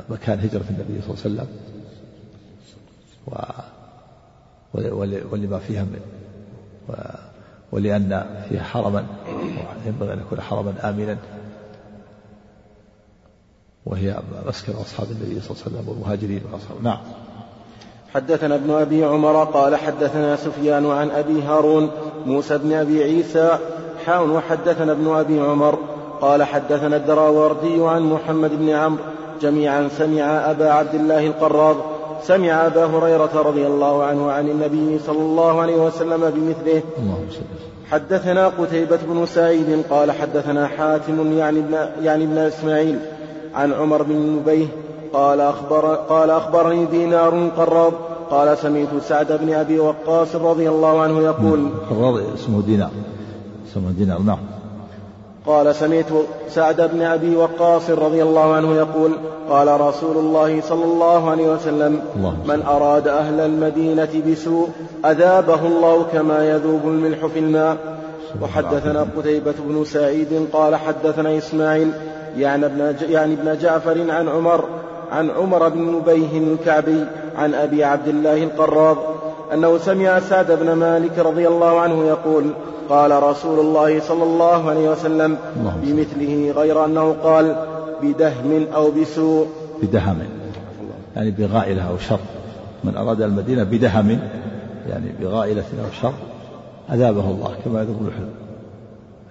مكان 0.09 0.39
هجرة 0.39 0.63
النبي 0.69 1.01
صلى 1.01 1.13
الله 1.13 1.23
عليه 1.25 1.35
وسلم. 1.35 1.47
و 3.27 3.35
ولما 5.31 5.59
فيها 5.59 5.83
من 5.83 5.99
ولأن 7.71 8.43
فيها 8.49 8.63
حرما. 8.63 9.05
ينبغي 9.85 10.13
أن 10.13 10.19
يكون 10.19 10.41
حرما 10.41 10.89
آمنا. 10.89 11.17
وهي 13.85 14.15
مسكن 14.47 14.73
أصحاب 14.73 15.07
النبي 15.11 15.41
صلى 15.41 15.51
الله 15.51 15.63
عليه 15.65 15.75
وسلم 15.75 15.89
والمهاجرين 15.89 16.41
وأصحابه 16.53 16.81
نعم. 16.81 16.97
حدثنا 18.13 18.55
ابن 18.55 18.71
أبي 18.71 19.05
عمر 19.05 19.43
قال 19.43 19.75
حدثنا 19.75 20.35
سفيان 20.35 20.91
عن 20.91 21.09
أبي 21.09 21.41
هارون 21.41 21.91
موسى 22.25 22.57
بن 22.57 22.73
أبي 22.73 23.03
عيسى 23.03 23.57
حاون 24.05 24.31
وحدثنا 24.31 24.91
ابن 24.91 25.07
أبي 25.07 25.39
عمر 25.39 25.79
قال 26.21 26.43
حدثنا 26.43 26.95
الدراوردي 26.95 27.87
عن 27.87 28.01
محمد 28.01 28.51
بن 28.59 28.69
عمرو 28.69 29.03
جميعا 29.41 29.89
سمع 29.97 30.51
أبا 30.51 30.71
عبد 30.71 30.95
الله 30.95 31.27
القراض 31.27 31.75
سمع 32.23 32.65
أبا 32.65 32.85
هريرة 32.85 33.41
رضي 33.41 33.67
الله 33.67 34.03
عنه 34.03 34.31
عن 34.31 34.49
النبي 34.49 34.99
صلى 34.99 35.19
الله 35.19 35.61
عليه 35.61 35.75
وسلم 35.75 36.29
بمثله. 36.29 36.81
حدثنا 37.91 38.47
قتيبة 38.47 38.99
بن 39.07 39.25
سعيد 39.25 39.83
قال 39.89 40.11
حدثنا 40.11 40.67
حاتم 40.67 41.37
يعني 41.37 41.59
ابن, 41.59 41.77
يعني 42.03 42.23
ابن 42.23 42.37
إسماعيل 42.37 42.99
عن 43.55 43.73
عمر 43.73 44.03
بن 44.03 44.15
نبيه 44.15 44.67
قال, 45.13 45.41
أخبر 45.41 45.95
قال 45.95 46.29
أخبرني 46.29 46.85
دينار 46.85 47.49
قراض 47.57 47.93
قال 48.29 48.57
سمعت 48.57 48.87
سعد 49.07 49.31
بن 49.41 49.53
أبي 49.53 49.79
وقاص 49.79 50.35
رضي 50.35 50.69
الله 50.69 51.01
عنه 51.01 51.21
يقول 51.21 51.69
قراض 51.89 52.33
اسمه 52.33 52.61
دينار. 52.61 52.89
اسمه 53.71 53.91
دينار. 53.91 54.19
نعم. 54.19 54.37
قال 55.47 55.75
سمعت 55.75 56.05
سعد 56.49 56.81
بن 56.93 57.01
أبي 57.01 57.35
وقاص 57.35 57.89
رضي 57.89 58.23
الله 58.23 58.53
عنه 58.53 58.75
يقول 58.75 59.11
قال 59.49 59.81
رسول 59.81 60.17
الله 60.17 60.61
صلى 60.61 60.83
الله 60.83 61.29
عليه 61.29 61.53
وسلم 61.53 62.01
من 62.45 62.61
أراد 62.67 63.07
أهل 63.07 63.39
المدينة 63.39 64.23
بسوء 64.31 64.69
أذابه 65.05 65.67
الله 65.67 66.03
كما 66.13 66.49
يذوب 66.49 66.81
الملح 66.85 67.25
في 67.25 67.39
الماء. 67.39 67.77
وحدثنا 68.41 69.07
قتيبة 69.17 69.53
بن 69.67 69.85
سعيد 69.85 70.47
قال 70.53 70.75
حدثنا 70.75 71.37
إسماعيل 71.37 71.91
يعني 72.37 72.65
ابن 72.65 72.95
يعني 73.09 73.33
ابن 73.33 73.57
جعفر 73.57 74.11
عن 74.11 74.27
عمر 74.27 74.65
عن 75.11 75.29
عمر 75.29 75.69
بن 75.69 75.81
نبيه 75.81 76.37
الكعبي 76.37 77.05
عن 77.37 77.53
أبي 77.53 77.83
عبد 77.83 78.07
الله 78.07 78.43
القراض 78.43 78.97
أنه 79.53 79.77
سمع 79.77 80.19
سعد 80.19 80.51
بن 80.51 80.73
مالك 80.73 81.19
رضي 81.19 81.47
الله 81.47 81.79
عنه 81.79 82.05
يقول 82.05 82.45
قال 82.89 83.23
رسول 83.23 83.59
الله 83.59 83.99
صلى 83.99 84.23
الله 84.23 84.69
عليه 84.69 84.89
وسلم 84.89 85.37
بمثله 85.83 86.53
غير 86.55 86.85
أنه 86.85 87.15
قال 87.23 87.55
بدهم 88.01 88.67
أو 88.75 88.91
بسوء. 88.91 89.47
بدهم 89.83 90.19
يعني 91.15 91.31
بغائلة 91.31 91.89
أو 91.89 91.97
شر. 91.97 92.19
من 92.83 92.97
أراد 92.97 93.21
المدينة 93.21 93.63
بدهم 93.63 94.19
يعني 94.89 95.11
بغائلة 95.21 95.63
أو 95.85 95.91
شر 96.01 96.13
أذابه 96.93 97.31
الله 97.31 97.55
كما 97.65 97.81
يذوب 97.81 98.09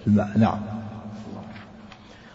الماء 0.06 0.28
نعم. 0.36 0.58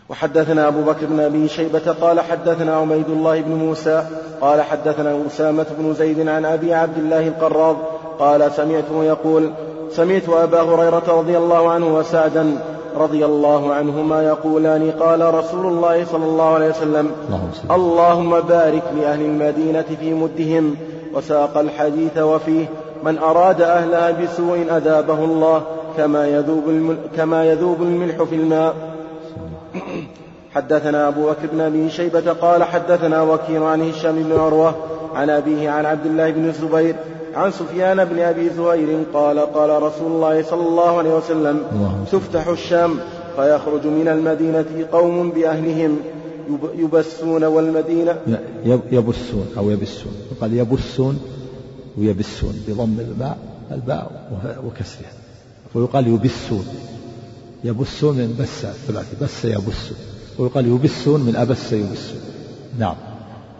وحدثنا 0.10 0.68
أبو 0.68 0.82
بكر 0.82 1.06
بن 1.06 1.20
أبي 1.20 1.48
شيبة 1.48 1.96
قال 2.02 2.20
حدثنا 2.20 2.76
عبيد 2.76 3.10
الله 3.10 3.42
بن 3.42 3.52
موسى 3.52 4.04
قال 4.42 4.62
حدثنا 4.62 5.20
أسامة 5.28 5.66
بن 5.80 5.94
زيد 5.94 6.28
عن 6.28 6.46
أبي 6.46 6.74
عبد 6.74 6.98
الله 6.98 7.28
القراض 7.28 7.76
قال 8.20 8.52
سمعته 8.52 9.04
يقول 9.04 9.52
سمعت 9.92 10.30
أبا 10.30 10.62
هريرة 10.62 11.04
رضي 11.08 11.38
الله 11.38 11.70
عنه 11.70 11.96
وسعدا 11.96 12.58
رضي 12.98 13.26
الله 13.26 13.74
عنهما 13.74 14.24
يقولان 14.24 14.92
قال 14.92 15.34
رسول 15.34 15.66
الله 15.66 16.06
صلى 16.06 16.26
الله 16.26 16.54
عليه 16.54 16.70
وسلم 16.70 17.12
اللهم 17.72 18.40
بارك 18.40 18.84
لأهل 18.98 19.22
المدينة 19.22 19.86
في 20.00 20.14
مدهم 20.14 20.76
وساق 21.14 21.58
الحديث 21.58 22.18
وفيه 22.18 22.66
من 23.04 23.18
أراد 23.18 23.62
أهلها 23.62 24.12
بسوء 24.12 24.66
أذابه 24.78 25.24
الله 25.24 25.62
كما 25.98 26.28
يذوب, 26.28 26.96
كما 27.18 27.46
يذوب 27.46 27.82
الملح 27.82 28.24
في 28.24 28.36
الماء. 28.36 28.74
حدثنا 30.56 31.08
أبو 31.08 31.30
بكر 31.30 31.48
بن 31.54 31.62
أبي 31.62 31.90
شيبة 31.90 32.34
قال 32.34 32.64
حدثنا 32.64 33.22
وكيل 33.22 33.64
عن 33.64 33.90
هشام 33.90 34.24
بن 34.24 34.40
عروة 34.40 34.76
عن 35.14 35.30
أبيه 35.30 35.70
عن 35.70 35.86
عبد 35.86 36.06
الله 36.06 36.32
بن 36.32 36.50
الزبير 36.50 36.96
عن 37.36 37.52
سفيان 37.52 38.06
بن 38.06 38.20
أبي 38.20 38.50
زهير 38.50 39.04
قال 39.14 39.40
قال 39.40 39.84
رسول 39.84 40.12
الله 40.12 40.44
صلى 40.44 40.68
الله 40.68 40.98
عليه 40.98 41.16
وسلم 41.18 41.64
تفتح 42.12 42.48
الشام 42.48 43.00
فيخرج 43.36 43.88
من 43.88 44.08
المدينة 44.08 44.88
قوم 44.92 45.32
بأهلهم 45.32 46.00
يبسون 46.76 47.44
والمدينة 47.44 48.18
يبسون 48.92 49.48
أو 49.58 49.70
يبسون. 49.70 50.14
قال 50.42 50.54
يبسون 50.54 51.20
ويبسون 51.98 52.64
بضم 52.68 53.00
الماء 53.00 53.38
الباء 53.72 54.12
وكسرها. 54.66 55.12
ويقال 55.76 56.08
يبسون. 56.08 56.68
يبسون 57.64 58.16
من 58.16 58.36
بس 58.40 58.66
الثلاثي 58.66 59.16
بس 59.22 59.46
يبس 59.46 59.92
ويقال 60.40 60.68
يبسون 60.68 61.22
من 61.22 61.36
أبس 61.36 61.74
يبسون 61.74 62.22
نعم. 62.80 62.96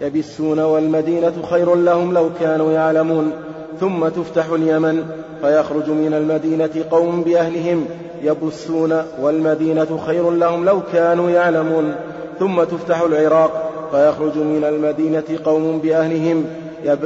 يبسون 0.02 0.60
والمدينة 0.60 1.34
خير 1.50 1.76
لهم 1.76 2.14
لو 2.14 2.30
كانوا 2.40 2.72
يعلمون 2.72 3.32
ثم 3.80 4.08
تفتح 4.08 4.46
اليمن 4.46 5.04
فيخرج 5.42 5.90
من 5.90 6.14
المدينة 6.14 6.86
قوم 6.92 7.24
بأهلهم 7.24 7.86
يبسون 8.24 9.02
والمدينة 9.22 10.00
خير 10.06 10.32
لهم 10.32 10.66
لو 10.66 10.82
كانوا 10.94 11.30
يعلمون 11.30 11.96
ثم 12.40 12.64
تفتح 12.64 13.02
العراق 13.02 13.72
فيخرج 13.92 14.38
من 14.38 14.64
المدينة 14.64 15.40
قوم 15.46 15.80
بأهلهم 15.80 16.46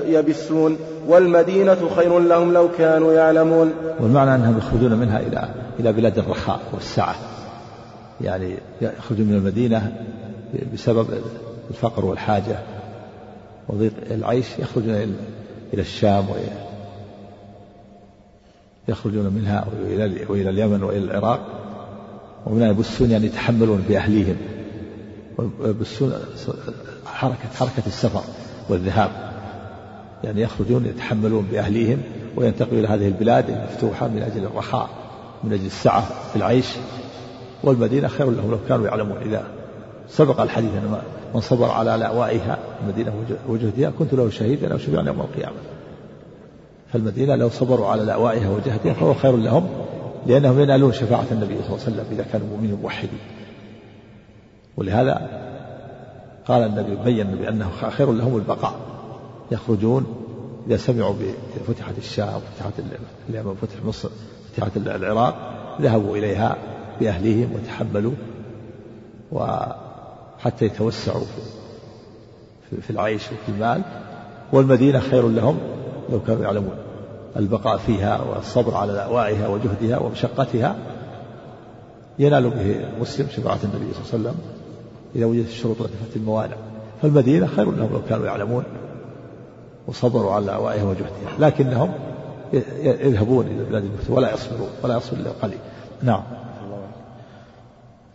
يبسون 0.05 0.77
والمدينة 1.07 1.77
خير 1.95 2.19
لهم 2.19 2.53
لو 2.53 2.67
كانوا 2.77 3.13
يعلمون. 3.13 3.73
والمعنى 3.99 4.35
أنهم 4.35 4.57
يخرجون 4.57 4.99
منها 4.99 5.19
إلى 5.19 5.47
إلى 5.79 5.93
بلاد 5.93 6.17
الرخاء 6.17 6.59
والسعة. 6.73 7.15
يعني 8.21 8.55
يخرجون 8.81 9.27
من 9.27 9.33
المدينة 9.33 10.05
بسبب 10.73 11.07
الفقر 11.69 12.05
والحاجة 12.05 12.59
وضيق 13.69 13.93
العيش 14.11 14.45
يخرجون 14.59 14.95
إلى 15.73 15.81
الشام 15.81 16.25
يخرجون 18.87 19.33
منها 19.33 19.65
وإلى 20.29 20.49
اليمن 20.49 20.83
وإلى 20.83 21.03
العراق. 21.03 21.59
ومنها 22.45 22.69
يبسون 22.69 23.11
يعني 23.11 23.25
يتحملون 23.25 23.85
بأهليهم 23.89 24.35
ويبسون 25.59 26.13
حركة 27.05 27.49
حركة 27.59 27.83
السفر 27.87 28.21
والذهاب. 28.69 29.33
يعني 30.23 30.41
يخرجون 30.41 30.85
يتحملون 30.85 31.47
بأهليهم 31.51 32.01
وينتقلوا 32.35 32.79
إلى 32.79 32.87
هذه 32.87 33.07
البلاد 33.07 33.49
المفتوحة 33.49 34.07
من 34.07 34.21
أجل 34.21 34.43
الرخاء 34.43 34.89
من 35.43 35.53
أجل 35.53 35.65
السعة 35.65 36.01
في 36.01 36.35
العيش. 36.35 36.67
والمدينة 37.63 38.07
خير 38.07 38.29
لهم 38.29 38.51
لو 38.51 38.57
كانوا 38.69 38.87
يعلمون. 38.87 39.17
إذا 39.17 39.43
سبق 40.09 40.41
الحديث 40.41 40.71
أن 40.71 41.01
من 41.35 41.41
صبر 41.41 41.69
على 41.69 41.97
لأوائها 41.97 42.57
المدينة 42.81 43.13
وجهدها 43.47 43.91
كنت 43.99 44.13
له 44.13 44.29
شهيدا 44.29 44.73
أو 44.73 44.77
شفيعا 44.77 45.03
يوم 45.03 45.21
القيامة. 45.21 45.55
فالمدينة 46.93 47.35
لو 47.35 47.49
صبروا 47.49 47.87
على 47.87 48.03
لأوائها 48.03 48.49
وجهدها 48.49 48.93
فهو 48.93 49.13
خير 49.13 49.37
لهم 49.37 49.67
لأنهم 50.27 50.59
ينالون 50.59 50.93
شفاعة 50.93 51.25
النبي 51.31 51.55
صلى 51.55 51.65
الله 51.65 51.85
عليه 51.85 51.95
وسلم 51.95 52.05
إذا 52.11 52.25
كانوا 52.31 52.47
مؤمنين 52.47 52.77
موحدين 52.81 53.19
ولهذا 54.77 55.29
قال 56.47 56.63
النبي 56.63 56.95
بين 56.95 57.27
بأنه 57.27 57.69
خير 57.89 58.11
لهم 58.11 58.35
البقاء. 58.35 58.73
يخرجون 59.51 60.05
إذا 60.67 60.77
سمعوا 60.77 61.13
بفتحة 61.67 61.93
الشام 61.97 62.27
فتحت 62.27 62.73
اليمن 63.29 63.55
فتح 63.61 63.85
مصر 63.85 64.09
فتحت 64.53 64.77
العراق 64.77 65.35
ذهبوا 65.81 66.17
إليها 66.17 66.57
بأهليهم 67.03 67.49
وتحملوا 67.55 68.13
وحتى 69.31 70.65
يتوسعوا 70.65 71.25
في 72.81 72.89
العيش 72.89 73.21
وفي 73.25 73.49
المال. 73.49 73.81
والمدينة 74.53 74.99
خير 74.99 75.27
لهم 75.27 75.57
لو 76.09 76.19
كانوا 76.19 76.43
يعلمون. 76.43 76.75
البقاء 77.37 77.77
فيها 77.77 78.21
والصبر 78.21 78.75
على 78.75 78.93
لأوائها 78.93 79.47
وجهدها 79.47 79.97
ومشقتها 79.97 80.75
ينال 82.19 82.49
به 82.49 82.87
المسلم 82.95 83.27
شفاعة 83.29 83.59
النبي 83.63 83.93
صلى 83.93 84.19
الله 84.19 84.29
عليه 84.29 84.29
وسلم 84.29 84.35
إذا 85.15 85.25
وجدت 85.25 85.49
الشروط 85.49 85.81
التي 85.81 86.19
الموانع. 86.19 86.55
فالمدينة 87.01 87.47
خير 87.47 87.71
لهم 87.71 87.93
لو 87.93 88.01
كانوا 88.09 88.25
يعلمون 88.25 88.63
وصبروا 89.87 90.31
على 90.31 90.45
لأوائها 90.45 90.83
وجهدها. 90.83 91.39
لكنهم 91.39 91.91
يذهبون 92.83 93.47
إلى 93.47 93.63
بلاد 93.63 93.83
المفتوح 93.83 94.17
ولا 94.17 94.33
يصبرون 94.33 94.69
ولا 94.83 94.97
يصبر 94.97 95.17
إلا 95.17 95.29
قليل 95.41 95.57
نعم. 96.01 96.23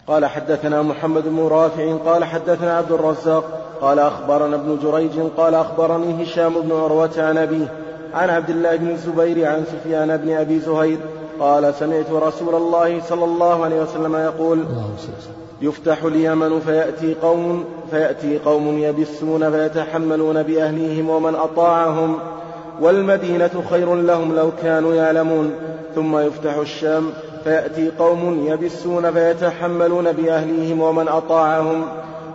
قال 0.09 0.27
حدثنا 0.27 0.83
محمد 0.83 1.29
بن 1.29 1.49
رافع 1.51 1.97
قال 1.97 2.25
حدثنا 2.25 2.77
عبد 2.77 2.93
الرزاق 2.93 3.45
قال 3.81 3.99
أخبرنا 3.99 4.57
ابن 4.57 4.79
جريج 4.83 5.21
قال 5.37 5.55
أخبرني 5.55 6.25
هشام 6.25 6.61
بن 6.61 6.73
عروة 6.73 7.11
عن 7.19 7.39
أبيه 7.39 7.73
عن 8.15 8.31
عبد 8.31 8.51
الله 8.51 8.77
بن 8.77 8.91
الزبير 8.91 9.49
عن 9.49 9.65
سفيان 9.65 10.17
بن 10.17 10.33
أبي 10.33 10.61
زهير 10.61 10.99
قال 11.41 11.75
سمعت 11.75 12.11
رسول 12.11 12.55
الله 12.55 13.01
صلى 13.09 13.25
الله 13.25 13.65
عليه 13.65 13.83
وسلم 13.83 14.17
يقول 14.17 14.65
يفتح 15.63 16.05
اليمن 16.05 16.61
فيأتي 16.61 17.15
قوم 17.23 17.65
فيأتي 17.91 18.39
قوم 18.39 18.79
يبسون 18.79 19.51
فيتحملون 19.51 20.43
بأهليهم 20.43 21.11
ومن 21.11 21.35
أطاعهم 21.35 22.19
والمدينة 22.81 23.65
خير 23.71 23.95
لهم 23.95 24.35
لو 24.35 24.51
كانوا 24.63 24.95
يعلمون 24.95 25.53
ثم 25.95 26.19
يفتح 26.19 26.57
الشام 26.57 27.11
فيأتي 27.45 27.91
قوم 27.99 28.47
يبسون 28.47 29.13
فيتحملون 29.13 30.13
بأهليهم 30.13 30.81
ومن 30.81 31.09
أطاعهم 31.09 31.83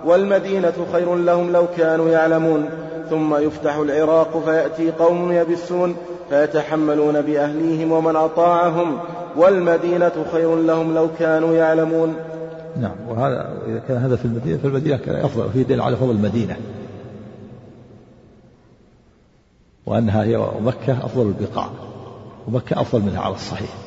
والمدينة 0.06 0.74
خير 0.92 1.16
لهم 1.16 1.52
لو 1.52 1.66
كانوا 1.78 2.10
يعلمون. 2.10 2.70
ثم 3.10 3.36
يفتح 3.36 3.76
العراق 3.76 4.44
فيأتي 4.46 4.92
قوم 4.92 5.32
يبسون 5.32 5.96
فيتحملون 6.30 7.22
بأهليهم 7.22 7.92
ومن 7.92 8.16
أطاعهم 8.16 8.98
والمدينة 9.36 10.12
خير 10.32 10.56
لهم 10.56 10.96
لو 10.96 11.08
كانوا 11.20 11.54
يعلمون. 11.56 12.16
نعم 12.82 12.96
وهذا 13.10 13.54
إذا 13.68 13.82
كان 13.88 13.98
هذا 13.98 14.16
في 14.16 14.26
المدينة 14.26 14.58
فالمدينة 14.58 14.98
كان 14.98 15.16
أفضل 15.16 15.50
في 15.50 15.64
دليل 15.64 15.82
على 15.82 15.96
فضل 15.96 16.12
المدينة. 16.12 16.56
وأنها 19.86 20.24
هي 20.24 20.38
مكة 20.62 21.06
أفضل 21.06 21.22
البقاع 21.28 21.70
ومكة 22.48 22.82
أفضل 22.82 23.02
منها 23.02 23.22
على 23.22 23.36
الصحيح. 23.36 23.83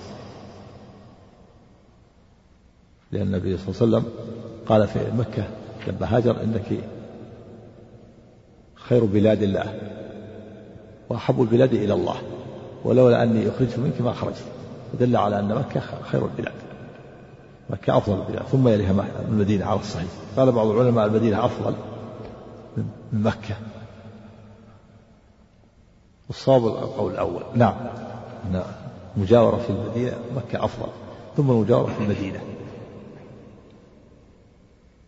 لأن 3.17 3.27
النبي 3.27 3.57
صلى 3.57 3.69
الله 3.69 3.99
عليه 3.99 4.07
وسلم 4.07 4.13
قال 4.67 4.89
في 4.89 4.99
مكة 5.19 5.45
لما 5.87 6.17
هاجر 6.17 6.43
إنك 6.43 6.81
خير 8.75 9.05
بلاد 9.05 9.43
الله 9.43 9.75
وأحب 11.09 11.43
البلاد 11.43 11.75
إلى 11.75 11.95
الله 11.95 12.17
ولولا 12.85 13.23
أني 13.23 13.49
أخرجت 13.49 13.79
منك 13.79 14.01
ما 14.01 14.13
خرجت. 14.13 14.45
دل 15.01 15.17
على 15.17 15.39
أن 15.39 15.55
مكة 15.55 15.81
خير 16.03 16.25
البلاد. 16.25 16.55
مكة 17.71 17.97
أفضل 17.97 18.21
البلاد. 18.21 18.43
ثم 18.43 18.69
يليها 18.69 19.05
المدينة 19.29 19.65
على 19.65 19.81
الصحيح. 19.81 20.09
قال 20.37 20.53
بعض 20.53 20.67
العلماء 20.67 21.07
المدينة 21.07 21.45
أفضل 21.45 21.75
من 23.13 23.23
مكة. 23.23 23.55
والصواب 26.29 26.67
القول 26.67 27.13
الأول. 27.13 27.43
نعم. 27.55 27.75
أن 28.45 28.63
مجاورة 29.17 29.57
في 29.57 29.71
المدينة 29.71 30.13
مكة 30.37 30.65
أفضل. 30.65 30.89
ثم 31.37 31.51
المجاورة 31.51 31.93
في 31.93 32.05
المدينة. 32.05 32.41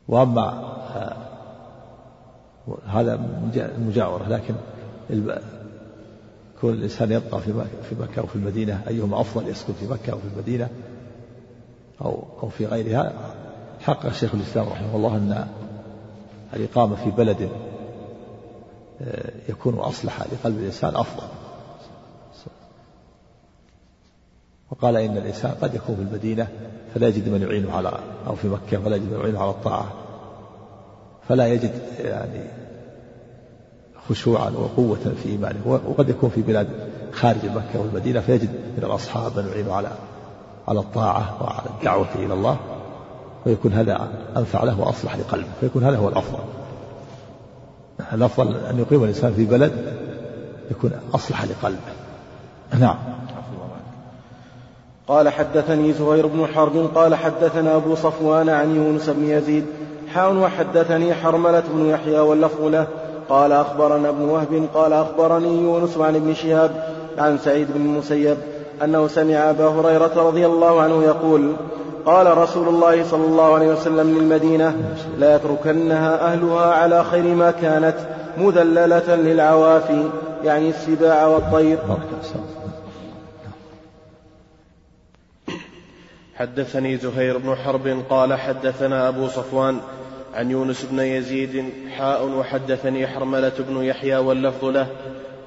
وأما 0.08 0.68
هذا 2.86 3.20
المجاورة 3.56 4.28
لكن 4.28 4.54
كون 6.60 6.74
الإنسان 6.74 7.12
يبقى 7.12 7.40
في 7.40 7.64
في 7.88 7.94
مكة 7.94 8.26
في 8.26 8.36
المدينة 8.36 8.82
أيهما 8.88 9.20
أفضل 9.20 9.48
يسكن 9.48 9.72
في 9.72 9.86
مكة 9.86 10.12
أو 10.12 10.18
في 10.18 10.24
المدينة 10.34 10.68
أو 12.00 12.24
أو 12.42 12.48
في 12.48 12.66
غيرها؟ 12.66 13.12
حقق 13.80 14.12
شيخ 14.12 14.34
الإسلام 14.34 14.68
رحمه 14.68 14.96
الله 14.96 15.16
أن 15.16 15.46
الإقامة 16.54 16.96
في 16.96 17.10
بلد 17.10 17.50
آه، 19.02 19.32
يكون 19.48 19.74
أصلح 19.78 20.22
لقلب 20.22 20.58
الإنسان 20.58 20.96
أفضل. 20.96 21.26
وقال 24.70 24.96
إن 24.96 25.16
الإنسان 25.16 25.50
قد 25.50 25.74
يكون 25.74 25.96
في 25.96 26.02
المدينة 26.02 26.48
فلا 26.94 27.08
يجد 27.08 27.28
من 27.28 27.42
يعينه 27.42 27.76
على 27.76 27.92
أو 28.26 28.34
في 28.34 28.48
مكة 28.48 28.82
فلا 28.84 28.96
يجد 28.96 29.12
من 29.12 29.20
يعينه 29.20 29.40
على 29.40 29.50
الطاعة. 29.50 29.86
فلا 31.28 31.46
يجد 31.46 31.72
يعني 31.98 32.44
خشوعا 34.08 34.50
وقوة 34.50 35.14
في 35.22 35.28
إيمانه. 35.28 35.80
وقد 35.86 36.08
يكون 36.08 36.30
في 36.30 36.42
بلاد 36.42 36.68
خارج 37.12 37.44
مكة 37.44 37.80
والمدينة 37.80 38.20
فيجد 38.20 38.48
من 38.76 38.84
الأصحاب 38.84 39.38
من 39.38 39.48
يعينه 39.48 39.74
على 39.74 39.88
على 40.68 40.80
الطاعة 40.80 41.42
وعلى 41.42 41.66
الدعوة 41.78 42.14
إلى 42.14 42.34
الله. 42.34 42.56
ويكون 43.46 43.72
هذا 43.72 44.08
أنفع 44.36 44.64
له 44.64 44.80
وأصلح 44.80 45.16
لقلبه. 45.16 45.48
فيكون 45.60 45.84
هذا 45.84 45.96
هو 45.96 46.08
الأفضل. 46.08 46.38
الأفضل 48.12 48.56
أن 48.56 48.78
يقيم 48.78 49.02
الإنسان 49.02 49.34
في 49.34 49.44
بلد 49.44 49.72
يكون 50.70 50.90
أصلح 51.14 51.44
لقلبه. 51.44 51.78
نعم. 52.78 52.98
قال 55.08 55.28
حدثني 55.28 55.92
زهير 55.92 56.26
بن 56.26 56.46
حرب 56.46 56.90
قال 56.94 57.14
حدثنا 57.14 57.76
أبو 57.76 57.94
صفوان 57.94 58.48
عن 58.48 58.76
يونس 58.76 59.10
بن 59.10 59.30
يزيد 59.30 59.66
حاون 60.14 60.38
وحدثني 60.38 61.14
حرملة 61.14 61.62
بن 61.74 61.86
يحيى 61.86 62.18
واللفظ 62.18 62.64
له 62.64 62.86
قال 63.28 63.52
أخبرنا 63.52 64.08
ابن 64.08 64.22
وهب 64.22 64.68
قال 64.74 64.92
أخبرني 64.92 65.62
يونس 65.62 65.98
عن 65.98 66.16
ابن 66.16 66.34
شهاب 66.34 66.70
عن 67.18 67.38
سعيد 67.38 67.66
بن 67.74 67.80
المسيب 67.80 68.36
أنه 68.84 69.08
سمع 69.08 69.50
أبا 69.50 69.68
هريرة 69.68 70.12
رضي 70.16 70.46
الله 70.46 70.80
عنه 70.80 71.02
يقول 71.04 71.52
قال 72.06 72.38
رسول 72.38 72.68
الله 72.68 73.04
صلى 73.04 73.24
الله 73.24 73.54
عليه 73.54 73.72
وسلم 73.72 74.18
للمدينة 74.18 74.76
لا 75.18 75.36
يتركنها 75.36 76.32
أهلها 76.32 76.74
على 76.74 77.04
خير 77.04 77.34
ما 77.34 77.50
كانت 77.50 77.96
مذللة 78.38 79.14
للعوافي 79.14 80.04
يعني 80.44 80.70
السباع 80.70 81.26
والطير. 81.26 81.78
حدثني 86.38 86.96
زهير 86.96 87.38
بن 87.38 87.54
حرب 87.54 88.02
قال 88.10 88.34
حدثنا 88.34 89.08
أبو 89.08 89.28
صفوان 89.28 89.80
عن 90.34 90.50
يونس 90.50 90.86
بن 90.90 90.98
يزيد 90.98 91.64
حاء 91.96 92.28
وحدثني 92.28 93.06
حرملة 93.06 93.52
بن 93.58 93.82
يحيى 93.82 94.16
واللفظ 94.16 94.64
له. 94.64 94.86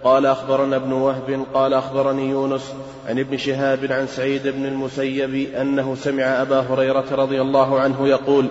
قال 0.03 0.25
أخبرنا 0.25 0.75
ابن 0.75 0.91
وهب 0.91 1.45
قال 1.53 1.73
أخبرني 1.73 2.29
يونس 2.29 2.73
عن 3.09 3.19
ابن 3.19 3.37
شهاب 3.37 3.91
عن 3.91 4.07
سعيد 4.07 4.47
بن 4.47 4.65
المسيب 4.65 5.55
أنه 5.55 5.95
سمع 5.95 6.23
أبا 6.23 6.59
هريرة 6.59 7.05
رضي 7.11 7.41
الله 7.41 7.79
عنه 7.79 8.07
يقول 8.07 8.47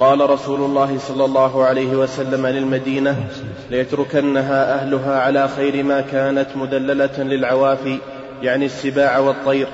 قال 0.00 0.30
رسول 0.30 0.60
الله 0.60 0.98
صلى 0.98 1.24
الله 1.24 1.64
عليه 1.64 1.96
وسلم 1.96 2.46
للمدينة 2.46 3.28
ليتركنها 3.70 4.74
أهلها 4.74 5.20
على 5.20 5.48
خير 5.48 5.82
ما 5.82 6.00
كانت 6.00 6.56
مدللة 6.56 7.22
للعوافي 7.22 7.98
يعني 8.42 8.66
السباع 8.66 9.18
والطير. 9.18 9.68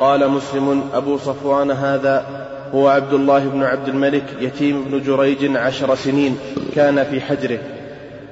قال 0.00 0.30
مسلم 0.30 0.82
أبو 0.94 1.18
صفوان 1.18 1.70
هذا 1.70 2.46
هو 2.74 2.88
عبد 2.88 3.12
الله 3.12 3.38
بن 3.38 3.62
عبد 3.62 3.88
الملك 3.88 4.24
يتيم 4.40 4.84
بن 4.84 5.02
جريج 5.02 5.56
عشر 5.56 5.94
سنين 5.94 6.38
كان 6.74 7.04
في 7.04 7.20
حجره. 7.20 7.58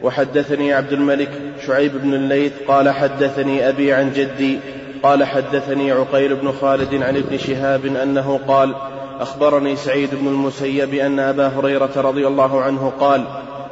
وحدثني 0.03 0.73
عبد 0.73 0.93
الملك 0.93 1.31
شعيب 1.67 1.93
بن 2.03 2.15
الليث 2.15 2.53
قال 2.69 2.91
حدثني 2.91 3.69
أبي 3.69 3.93
عن 3.93 4.13
جدي 4.13 4.59
قال 5.03 5.25
حدثني 5.25 5.93
عقيل 5.93 6.35
بن 6.35 6.53
خالد 6.61 6.95
عن 6.95 7.17
ابن 7.17 7.39
شهاب 7.39 7.87
أنه 7.87 8.41
قال 8.49 8.75
أخبرني 9.21 9.77
سعيد 9.77 10.15
بن 10.15 10.27
المسيب 10.27 10.95
أن 10.95 11.19
أبا 11.19 11.47
هريرة 11.47 11.91
رضي 11.97 12.27
الله 12.27 12.63
عنه 12.63 12.93
قال 13.01 13.25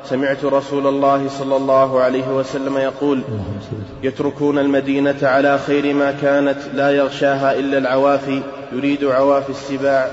سمعت 0.04 0.44
رسول 0.44 0.86
الله 0.86 1.28
صلى 1.28 1.56
الله 1.56 2.00
عليه 2.00 2.28
وسلم 2.28 2.78
يقول 2.78 3.22
يتركون 4.02 4.58
المدينة 4.58 5.16
على 5.22 5.58
خير 5.58 5.94
ما 5.94 6.12
كانت 6.22 6.58
لا 6.74 6.90
يغشاها 6.90 7.58
إلا 7.58 7.78
العوافي 7.78 8.42
يريد 8.72 9.04
عوافي 9.04 9.50
السباع 9.50 10.10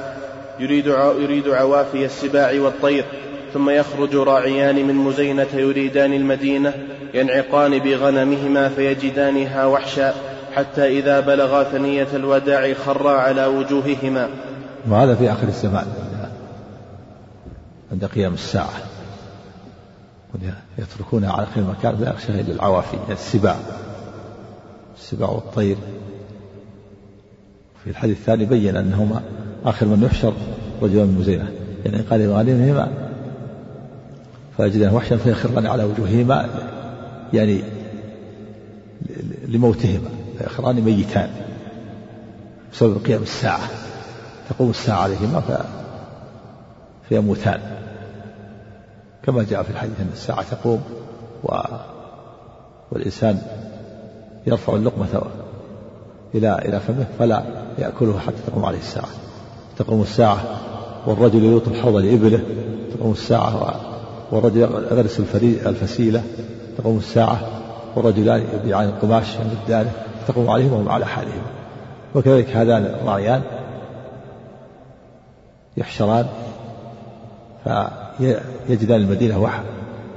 يريد 0.60 0.86
يريد 1.20 1.48
عوافي 1.48 2.06
السباع 2.06 2.62
والطير 2.62 3.06
ثم 3.54 3.70
يخرج 3.70 4.16
راعيان 4.16 4.76
من 4.88 4.96
مزينة 4.96 5.48
يريدان 5.54 6.14
المدينة 6.14 6.74
ينعقان 7.14 7.80
بغنمهما 7.80 8.70
فيجدانها 8.70 9.66
وحشا 9.66 10.14
حتى 10.56 11.00
إذا 11.00 11.20
بلغا 11.20 11.64
ثنية 11.64 12.08
الوداع 12.14 12.74
خرا 12.74 13.12
على 13.12 13.46
وجوههما. 13.46 14.30
وهذا 14.90 15.16
في 15.16 15.32
آخر 15.32 15.48
الزمان 15.48 15.86
عند 17.92 18.06
قيام 18.06 18.34
الساعة. 18.34 18.97
يتركونها 20.78 21.32
على 21.32 21.46
خير 21.46 21.64
مكان. 21.64 21.96
لا 22.00 22.10
يخشى 22.10 22.42
إلا 22.42 22.54
العوافي 22.54 22.98
السباع. 23.10 23.56
السباع 24.98 25.30
والطير. 25.30 25.78
في 27.84 27.90
الحديث 27.90 28.18
الثاني 28.18 28.46
بين 28.46 28.76
أنهما 28.76 29.22
آخر 29.66 29.86
من 29.86 30.04
يحشر 30.04 30.34
رجل 30.82 31.06
من 31.06 31.18
مزينة 31.20 31.52
يعني 31.86 32.02
قال 32.02 32.32
غانمهما 32.32 32.88
فيجدان 34.58 34.94
وحشا 34.94 35.18
فيخران 35.18 35.66
على 35.66 35.84
وجوههما 35.84 36.50
يعني 37.34 37.62
لموتهما 39.48 40.10
فيخران 40.38 40.82
ميتان 40.82 41.30
بسبب 42.74 43.06
قيام 43.06 43.22
الساعة. 43.22 43.70
تقوم 44.50 44.70
الساعة 44.70 45.02
عليهما 45.02 45.66
فيموتان. 47.10 47.60
كما 49.28 49.44
جاء 49.44 49.64
في 49.64 49.70
الحديث 49.70 50.00
أن 50.00 50.10
الساعة 50.14 50.46
تقوم 50.52 50.82
و 51.44 51.56
والإنسان 52.92 53.42
يرفع 54.48 54.74
اللقمة 54.74 55.22
إلى 56.36 56.56
إلى 56.56 56.80
فمه 56.80 57.06
فلا 57.20 57.44
يأكله 57.78 58.20
حتى 58.20 58.38
تقوم 58.48 58.66
عليه 58.66 58.78
الساعة. 58.78 59.08
تقوم 59.78 60.02
الساعة 60.02 60.40
والرجل 61.06 61.44
يلوط 61.44 61.68
الحوض 61.68 61.96
لإبله. 61.96 62.40
تقوم 62.98 63.12
الساعة 63.12 63.80
والرجل 64.32 64.60
يغرس 64.62 65.20
الفسيلة. 65.44 66.24
تقوم 66.78 66.98
الساعة 66.98 67.40
والرجلان 67.96 68.46
يبيعان 68.54 68.90
القماش 68.90 69.38
عند 69.38 69.52
الدار 69.52 69.86
تقوم 70.28 70.50
عليهم 70.50 70.74
وهم 70.74 70.90
على 70.90 71.06
حالهم. 71.06 71.42
وكذلك 72.16 72.50
هذان 72.50 72.86
الراعيان 72.86 73.42
يحشران. 75.78 76.28
فيجدان 78.68 79.02
المدينة 79.02 79.50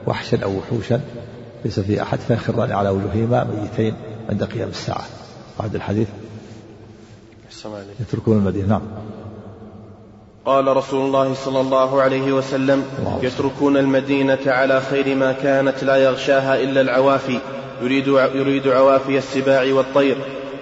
وحشا 0.07 0.45
أو 0.45 0.59
وحوشا 0.59 1.01
ليس 1.65 1.81
في 1.81 2.03
أحد 2.03 2.19
فيخران 2.19 2.73
على 2.73 2.89
وجوههما 2.89 3.45
ميتين 3.45 3.95
عند 4.31 4.45
قيام 4.45 4.69
الساعة. 4.69 5.05
بعد 5.61 5.75
الحديث. 5.75 6.09
يتركون 8.01 8.37
المدينة. 8.37 8.69
نعم. 8.69 8.83
قال 10.45 10.77
رسول 10.77 11.07
الله 11.07 11.35
صلى 11.35 11.61
الله 11.61 12.03
عليه 12.03 12.33
وسلم 12.33 12.85
يتركون 13.23 13.77
المدينة 13.77 14.39
على 14.47 14.81
خير 14.81 15.15
ما 15.15 15.33
كانت 15.33 15.85
لا 15.85 15.97
يغشاها 15.97 16.63
إلا 16.63 16.81
العوافي 16.81 17.39
يريد, 17.83 18.07
يريد 18.07 18.69
عوافي 18.69 19.19
السباع 19.19 19.75
والطير. 19.75 20.17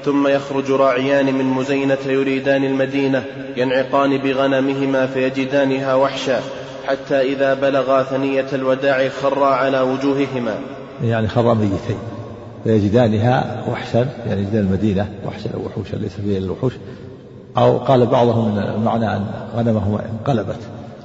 ثم 0.05 0.27
يخرج 0.27 0.71
راعيان 0.71 1.35
من 1.35 1.45
مزينة 1.45 1.99
يريدان 2.07 2.65
المدينة 2.65 3.25
ينعقان 3.57 4.19
بغنمهما 4.19 5.07
فيجدانها 5.07 5.95
وحشا. 5.95 6.41
حتى 6.89 7.21
إذا 7.21 7.55
بلغا 7.55 8.03
ثنية 8.03 8.47
الوداع 8.53 9.09
خرا 9.09 9.47
على 9.47 9.81
وجوههما. 9.81 10.55
يعني 11.03 11.29
خرا 11.29 11.55
ميتين. 11.55 11.99
فيجدانها 12.65 13.65
وحشا 13.69 14.07
يعني 14.27 14.41
يجدان 14.41 14.61
المدينة 14.61 15.09
وحشا 15.27 15.51
أو 15.55 15.67
وحوشا 15.67 15.97
ليس 15.97 16.13
فيها 16.13 16.39
الوحوش. 16.39 16.73
أو 17.59 17.79
قال 17.79 18.07
بعضهم 18.07 18.59
المعنى 18.59 19.17
أن 19.17 19.27
غنمهما 19.57 20.01
انقلبت 20.13 20.59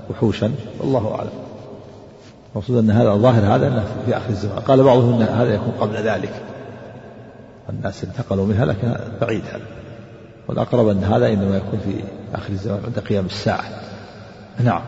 وحوشا. 0.10 0.52
والله 0.80 1.16
أعلم. 1.16 1.30
المقصود 2.52 2.78
أن 2.78 2.92
هذا 2.92 3.12
الظاهر 3.12 3.56
هذا 3.56 3.68
أنه 3.68 3.86
في 4.06 4.18
آخر 4.18 4.30
الزمان. 4.30 4.60
قال 4.60 4.84
بعضهم 4.84 5.22
أن 5.22 5.28
هذا 5.28 5.54
يكون 5.54 5.74
قبل 5.80 5.96
ذلك. 5.96 6.34
الناس 7.70 8.04
انتقلوا 8.04 8.46
منها 8.46 8.66
لكن 8.66 8.96
بعيد 9.22 9.44
هذا. 9.46 9.66
والأقرب 10.48 10.88
أن 10.88 11.04
هذا 11.04 11.28
إنما 11.28 11.58
يكون 11.58 11.80
في 11.86 12.04
آخر 12.36 12.50
الزمان 12.50 12.80
عند 12.86 13.00
قيام 13.00 13.26
الساعة. 13.26 13.64
نعم. 14.64 14.82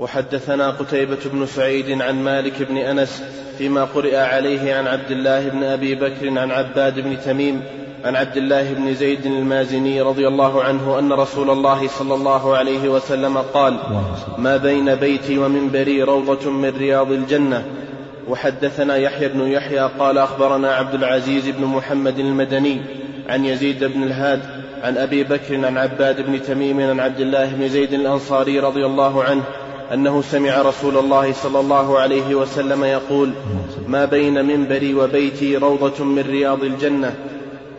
وحدثنا 0.00 0.70
قتيبة 0.70 1.18
بن 1.32 1.46
سعيد 1.46 2.02
عن 2.02 2.22
مالك 2.22 2.62
بن 2.62 2.76
أنس 2.76 3.22
فيما 3.58 3.84
قرئ 3.84 4.16
عليه 4.16 4.74
عن 4.74 4.86
عبد 4.86 5.10
الله 5.10 5.48
بن 5.48 5.62
أبي 5.62 5.94
بكر 5.94 6.38
عن 6.38 6.50
عباد 6.50 7.00
بن 7.00 7.20
تميم 7.20 7.62
عن 8.04 8.16
عبد 8.16 8.36
الله 8.36 8.72
بن 8.72 8.94
زيد 8.94 9.26
المازني 9.26 10.02
رضي 10.02 10.28
الله 10.28 10.62
عنه 10.62 10.98
أن 10.98 11.12
رسول 11.12 11.50
الله 11.50 11.88
صلى 11.88 12.14
الله 12.14 12.56
عليه 12.56 12.88
وسلم 12.88 13.38
قال 13.38 13.76
ما 14.38 14.56
بين 14.56 14.94
بيتي 14.94 15.38
ومنبري 15.38 16.02
روضة 16.02 16.50
من 16.50 16.76
رياض 16.78 17.12
الجنة. 17.12 17.64
وحدثنا 18.28 18.96
يحيى 18.96 19.28
بن 19.28 19.40
يحيى 19.40 19.90
قال 19.98 20.18
أخبرنا 20.18 20.74
عبد 20.74 20.94
العزيز 20.94 21.48
بن 21.48 21.64
محمد 21.64 22.18
المدني 22.18 22.80
عن 23.28 23.44
يزيد 23.44 23.84
بن 23.84 24.02
الهاد 24.02 24.40
عن 24.82 24.96
أبي 24.98 25.24
بكر 25.24 25.66
عن 25.66 25.78
عباد 25.78 26.26
بن 26.26 26.42
تميم 26.42 26.80
عن 26.80 27.00
عبد 27.00 27.20
الله 27.20 27.46
بن 27.46 27.68
زيد 27.68 27.92
الأنصاري 27.92 28.60
رضي 28.60 28.86
الله 28.86 29.24
عنه 29.24 29.42
أنه 29.92 30.22
سمع 30.22 30.62
رسول 30.62 30.96
الله 30.96 31.32
صلى 31.32 31.60
الله 31.60 31.98
عليه 31.98 32.34
وسلم 32.34 32.84
يقول 32.84 33.32
ما 33.88 34.04
بين 34.04 34.44
منبري 34.44 34.94
وبيتي 34.94 35.56
روضة 35.56 36.04
من 36.04 36.22
رياض 36.22 36.64
الجنة. 36.64 37.14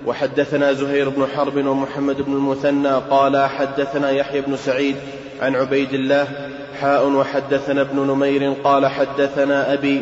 وحدثنا 0.05 0.73
زهير 0.73 1.09
بن 1.09 1.27
حرب 1.35 1.65
ومحمد 1.65 2.21
بن 2.21 2.33
المثنى 2.33 2.89
قال 3.09 3.37
حدثنا 3.37 4.11
يحيى 4.11 4.41
بن 4.41 4.55
سعيد 4.55 4.95
عن 5.41 5.55
عبيد 5.55 5.93
الله 5.93 6.27
حاء 6.81 7.07
وحدثنا 7.09 7.81
ابن 7.81 7.99
نمير 7.99 8.53
قال 8.63 8.85
حدثنا 8.85 9.73
أبي 9.73 10.01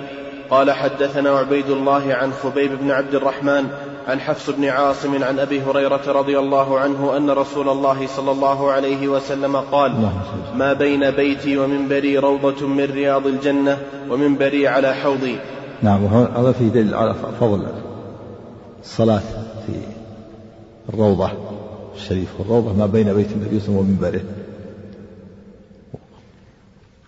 قال 0.50 0.72
حدثنا 0.72 1.30
عبيد 1.30 1.70
الله 1.70 2.14
عن 2.14 2.34
خبيب 2.34 2.80
بن 2.80 2.92
عبد 2.92 3.16
الرحمن 3.16 3.68
عن 4.10 4.20
حفص 4.20 4.50
بن 4.50 4.66
عاصم 4.66 5.24
عن 5.24 5.40
أبي 5.40 5.62
هريرة 5.62 6.12
رضي 6.12 6.40
الله 6.40 6.80
عنه 6.80 7.18
أن 7.18 7.30
رسول 7.30 7.70
الله 7.70 8.08
صلى 8.08 8.32
الله 8.32 8.72
عليه 8.72 9.08
وسلم 9.08 9.56
قال 9.56 10.10
ما 10.56 10.74
بين 10.74 11.12
بيتي 11.12 11.58
ومنبري 11.58 12.18
روضة 12.18 12.68
من 12.68 12.84
رياض 12.84 13.28
الجنة 13.28 13.78
ومنبري 14.10 14.68
على 14.68 14.94
حوضي. 14.94 15.38
نعم 15.82 16.04
وهذا 16.04 16.52
في 16.52 16.70
دليل 16.70 16.94
على 16.94 17.16
فضل 17.40 17.68
الصلاة 18.84 19.22
في 19.66 19.74
الروضة 20.94 21.30
الشريف 21.96 22.30
والروضه 22.40 22.74
ما 22.74 22.86
بين 22.86 23.14
بيت 23.14 23.32
النبي 23.32 23.60
صلى 23.60 23.70
الله 23.70 23.80
عليه 23.80 23.88
وسلم 23.88 24.00
ومنبره. 24.00 24.22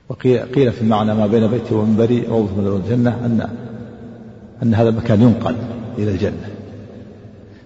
وقيل 0.09 0.71
في 0.71 0.81
المعنى 0.81 1.13
ما 1.13 1.27
بين 1.27 1.47
بيتي 1.47 1.75
ومنبري 1.75 2.25
روضة 2.29 2.55
من 2.55 2.81
الجنة 2.85 3.09
أن 3.09 3.49
أن 4.63 4.73
هذا 4.73 4.89
المكان 4.89 5.21
ينقل 5.21 5.55
إلى 5.97 6.11
الجنة. 6.11 6.60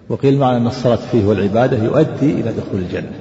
وقيل 0.08 0.38
معنى 0.38 0.56
أن 0.56 0.66
الصلاة 0.66 0.96
فيه 0.96 1.26
والعبادة 1.26 1.84
يؤدي 1.84 2.40
إلى 2.40 2.52
دخول 2.52 2.80
الجنة. 2.80 3.12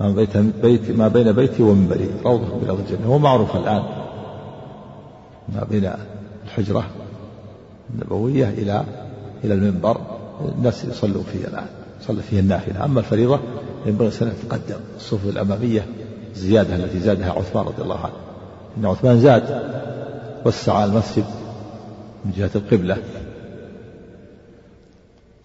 بيت 0.00 0.36
بيت 0.36 0.90
ما 0.90 1.08
بين 1.08 1.32
بيتي 1.32 1.62
ومنبري. 1.62 2.10
روضة 2.24 2.44
من 2.44 2.62
رياض 2.64 2.78
الجنة. 2.78 3.06
هو 3.06 3.18
معروف 3.18 3.56
الآن. 3.56 3.82
ما 5.48 5.64
بين 5.70 5.92
الحجرة 6.44 6.84
النبوية 7.94 8.48
إلى 8.48 8.84
إلى 9.44 9.54
المنبر. 9.54 10.00
الناس 10.58 10.84
يصلوا 10.84 11.22
فيه 11.22 11.44
الآن. 11.44 11.66
يصلي 12.00 12.22
فيه 12.22 12.40
النافلة. 12.40 12.84
أما 12.84 13.00
الفريضة 13.00 13.40
ينبغي 13.86 14.08
الإنسان 14.08 14.28
يتقدم 14.28 14.80
الصفوف 14.96 15.24
الأمامية 15.28 15.86
الزيادة 16.34 16.74
التي 16.74 16.98
زادها 16.98 17.32
عثمان 17.32 17.64
رضي 17.64 17.82
الله 17.82 17.98
عنه. 17.98 18.14
إن 18.78 18.86
عثمان 18.86 19.20
زاد 19.20 19.72
وسع 20.46 20.84
المسجد 20.84 21.24
من 22.24 22.32
جهة 22.36 22.50
القبلة. 22.54 22.96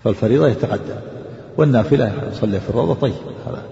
فالفريضة 0.07 0.47
يتقدم 0.47 0.95
والنافلة 1.57 2.13
يصلي 2.31 2.59
في 2.59 2.69
الروضة. 2.69 2.93
طيب 2.93 3.13
هذا. 3.47 3.63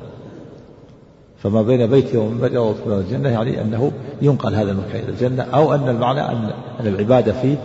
فما 1.38 1.62
بين 1.62 1.88
بيتي 1.88 2.18
ومنبري 2.18 2.58
روضة 2.58 2.86
من 2.86 2.94
الجنة 2.94 3.30
يعني 3.30 3.62
أنه 3.62 3.92
ينقل 4.22 4.56
هذا 4.56 4.72
المكان 4.72 5.04
إلى 5.04 5.10
الجنة 5.10 5.44
أو 5.44 5.74
أن 5.74 5.90
المعنى 5.90 6.22
أن 6.22 6.52
العبادة 6.80 7.34
فيه 7.34 7.58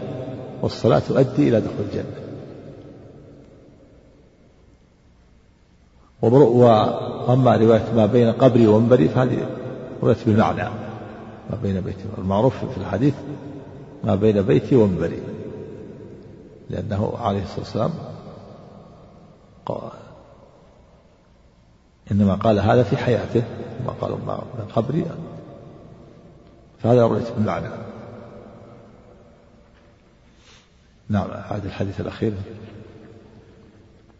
والصلاة 0.62 0.98
تؤدي 0.98 1.48
إلى 1.48 1.60
دخول 1.60 1.86
الجنة. 1.90 2.20
وأما 6.22 7.56
رواية 7.56 7.84
ما 7.96 8.06
بين 8.06 8.32
قبري 8.32 8.66
ومنبري 8.66 9.08
فهذه 9.08 9.46
رواية 10.02 10.16
بالمعنى 10.26 10.62
ما 11.50 11.58
بين 11.62 11.80
بيتي 11.80 12.04
المعروف 12.18 12.54
في 12.56 12.78
الحديث 12.80 13.14
ما 14.04 14.14
بين 14.14 14.42
بيتي 14.42 14.76
ومنبري 14.76 15.22
لأنه 16.70 17.12
عليه 17.20 17.42
الصلاة 17.42 17.58
والسلام 17.58 17.90
إنما 22.12 22.34
قال 22.34 22.58
هذا 22.58 22.82
في 22.82 22.96
حياته 22.96 23.42
ما 23.86 23.92
قال 24.00 24.10
من 24.10 24.68
قبري 24.76 25.06
فهذا 26.82 27.06
رؤية 27.06 27.30
بالمعنى 27.36 27.68
نعم 31.08 31.30
هذا 31.30 31.66
الحديث 31.66 32.00
الأخير. 32.00 32.32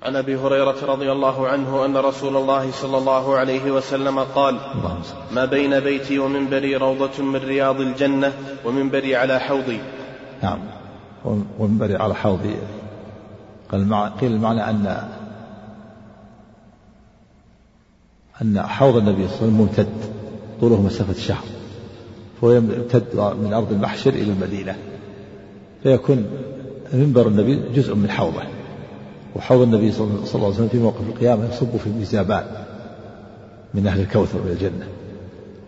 عن 0.03 0.17
أبي 0.17 0.37
هريرة 0.37 0.85
رضي 0.85 1.13
الله 1.13 1.49
عنه 1.49 1.85
أن 1.85 1.97
رسول 1.97 2.37
الله 2.37 2.71
صلى 2.71 2.99
الله 2.99 3.37
عليه 3.37 3.71
وسلم 3.71 4.19
قال 4.19 4.61
ما 5.33 5.45
بين 5.45 5.81
بيتي 5.81 6.19
ومنبري 6.19 6.77
روضة 6.77 7.23
من 7.23 7.37
رياض 7.37 7.81
الجنة 7.81 8.33
ومنبري 8.65 9.17
على 9.17 9.39
حوضي. 9.41 9.81
نعم 10.43 10.59
ومنبري 11.59 11.97
على 11.97 12.15
حوضي. 12.15 12.57
قال 13.73 14.13
قيل 14.21 14.33
المعنى 14.33 14.71
أن 14.71 15.09
أن 18.42 18.62
حوض 18.62 18.96
النبي 18.96 19.29
صلى 19.29 19.35
الله 19.35 19.42
عليه 19.42 19.46
وسلم 19.46 19.61
ممتد 19.61 19.88
طوله 20.61 20.83
مسافة 20.83 21.20
شهر 21.20 21.44
فهو 22.40 22.53
يمتد 22.53 23.05
من 23.14 23.53
أرض 23.53 23.72
المحشر 23.72 24.11
إلى 24.11 24.33
المدينة 24.33 24.76
فيكون 25.83 26.26
منبر 26.92 27.29
النبي 27.29 27.62
جزء 27.74 27.94
من 27.94 28.11
حوضه 28.11 28.42
وحوض 29.37 29.61
النبي 29.61 29.92
صلى 29.92 30.07
الله 30.07 30.46
عليه 30.46 30.55
وسلم 30.55 30.68
في 30.68 30.79
موقف 30.79 31.00
القيامة 31.09 31.48
يصب 31.48 31.76
في 31.76 31.90
ميزابان 31.90 32.44
من 33.74 33.87
أهل 33.87 34.00
الكوثر 34.00 34.38
من 34.38 34.50
الجنة 34.50 34.87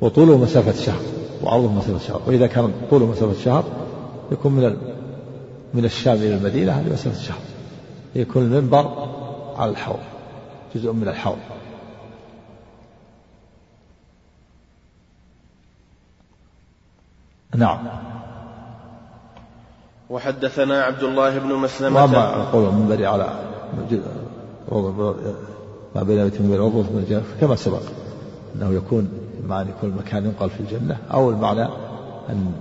وطوله 0.00 0.38
مسافة 0.38 0.82
شهر 0.82 1.02
وعرضه 1.42 1.72
مسافة 1.72 1.98
شهر 2.08 2.22
وإذا 2.26 2.46
كان 2.46 2.72
طوله 2.90 3.06
مسافة 3.06 3.44
شهر 3.44 3.64
يكون 4.32 4.52
من 4.52 4.76
من 5.74 5.85
الشام 5.85 6.16
إلى 6.16 6.35
المدينة 6.35 6.72
هذه 6.72 6.92
مسافة 6.92 7.22
شهر 7.22 7.38
يكون 8.14 8.42
المنبر 8.42 9.08
على 9.56 9.70
الحوض 9.70 9.98
جزء 10.74 10.92
من 10.92 11.08
الحوض. 11.08 11.37
نعم. 17.57 17.79
وحدثنا 20.11 20.83
عبد 20.83 21.03
الله 21.03 21.38
بن 21.38 21.55
مسلمة. 21.55 22.03
وأما 22.03 22.45
قول 22.45 22.69
المنبر 22.69 23.07
على 23.07 23.29
ما 25.95 26.03
بين 26.03 26.25
بيت 26.25 26.41
المنبر 26.41 26.69
من 26.69 27.05
الجنة 27.07 27.23
كما 27.41 27.57
سبق 27.57 27.83
أنه 28.57 28.73
يكون 28.73 29.09
معنى 29.47 29.71
يكون 29.71 29.91
المكان 29.91 30.25
ينقل 30.25 30.51
في 30.51 30.61
الجنة. 30.61 30.97
أو 31.12 31.31
المعنى 31.31 31.65
أن 32.29 32.53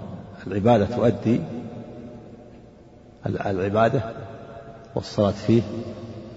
العبادة 0.48 0.86
تؤدي 0.86 1.42
العبادة 3.46 4.02
والصلاة 4.96 5.32
فيه 5.32 5.62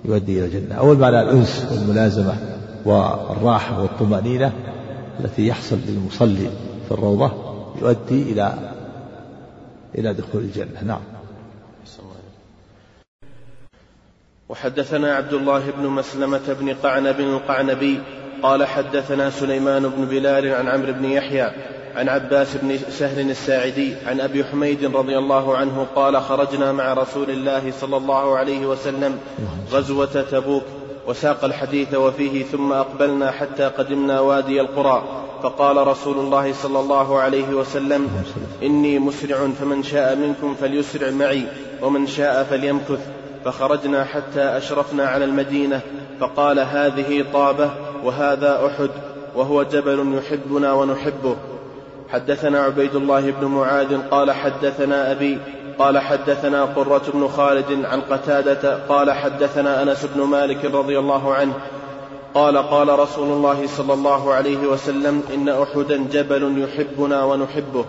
يؤدي 0.05 0.39
إلى 0.39 0.47
الجنة. 0.59 0.75
أو 0.75 0.93
المعنى 0.93 1.23
الأنس 1.23 1.69
والملازمة 1.73 2.35
والراحة 2.85 3.83
والطمأنينة 3.83 4.53
التي 5.21 5.47
يحصل 5.47 5.79
للمصلي 5.87 6.51
في 6.89 6.93
الروضة. 6.93 7.44
يؤدي 7.83 8.23
إلى 8.23 8.73
إلى 9.95 10.15
دخول 10.15 10.41
الجنة. 10.41 10.83
نعم. 10.83 11.01
وحدثنا 14.49 15.15
عبد 15.15 15.33
الله 15.33 15.71
بن 15.71 15.87
مسلمة 15.87 16.57
بن 16.61 16.75
قعنب 16.75 17.21
القعنبي 17.21 18.01
قال 18.43 18.67
حدثنا 18.67 19.31
سليمان 19.31 19.89
بن 19.89 20.05
بلال 20.05 20.55
عن 20.55 20.69
عمرو 20.69 20.93
بن 20.93 21.05
يحيى 21.05 21.51
عن 21.97 22.09
عباس 22.09 22.57
بن 22.57 22.79
سهل 22.79 23.31
الساعدي 23.31 23.95
عن 24.07 24.21
أبي 24.21 24.45
حميد 24.45 24.97
رضي 24.97 25.19
الله 25.19 25.57
عنه 25.57 25.87
قال 25.95 26.23
خرجنا 26.23 26.73
مع 26.73 26.93
رسول 26.93 27.31
الله 27.31 27.73
صلى 27.81 27.97
الله 27.97 28.39
عليه 28.39 28.67
وسلم 28.67 29.19
غزوة 29.71 30.25
تبوك 30.31 30.63
وساق 31.07 31.45
الحديث 31.45 31.95
وفيه 31.95 32.45
ثم 32.45 32.73
أقبلنا 32.73 33.31
حتى 33.31 33.65
قدمنا 33.65 34.21
وادي 34.21 34.61
القرى. 34.61 35.24
فقال 35.45 35.87
رسول 35.87 36.19
الله 36.19 36.53
صلى 36.53 36.81
الله 36.81 37.19
عليه 37.19 37.49
وسلم 37.49 38.09
إني 38.63 38.99
مسرع 38.99 39.49
فمن 39.61 39.83
شاء 39.83 40.17
منكم 40.17 40.55
فليسرع 40.55 41.11
معي 41.11 41.45
ومن 41.83 42.07
شاء 42.07 42.45
فليمكث. 42.45 43.01
فخرجنا 43.45 44.05
حتى 44.05 44.41
أشرفنا 44.41 45.07
على 45.07 45.25
المدينة 45.25 45.81
فقال 46.21 46.59
هذه 46.59 47.25
طابة 47.33 47.71
وهذا 48.05 48.67
أحد 48.67 48.91
وهو 49.35 49.63
جبل 49.63 50.19
يحبنا 50.19 50.73
ونحبه. 50.73 51.37
حدثنا 52.09 52.61
عبيد 52.61 52.95
الله 52.95 53.31
بن 53.31 53.47
معاذ 53.47 54.09
قال 54.11 54.33
حدثنا 54.33 55.13
أبي 55.13 55.39
قال 55.79 55.99
حدثنا 55.99 56.65
قرة 56.65 57.03
بن 57.15 57.29
خالد 57.29 57.85
عن 57.85 58.01
قتادة 58.01 58.79
قال 58.89 59.13
حدثنا 59.13 59.83
أنس 59.83 60.07
بن 60.15 60.23
مالك 60.23 60.65
رضي 60.65 60.99
الله 60.99 61.35
عنه 61.35 61.55
قال 62.35 62.57
قال 62.57 62.99
رسول 62.99 63.29
الله 63.29 63.67
صلى 63.67 63.95
الله 63.95 64.33
عليه 64.33 64.67
وسلم 64.67 65.23
إن 65.35 65.49
أحدا 65.49 65.97
جبل 66.13 66.63
يحبنا 66.63 67.25
ونحبه. 67.25 67.85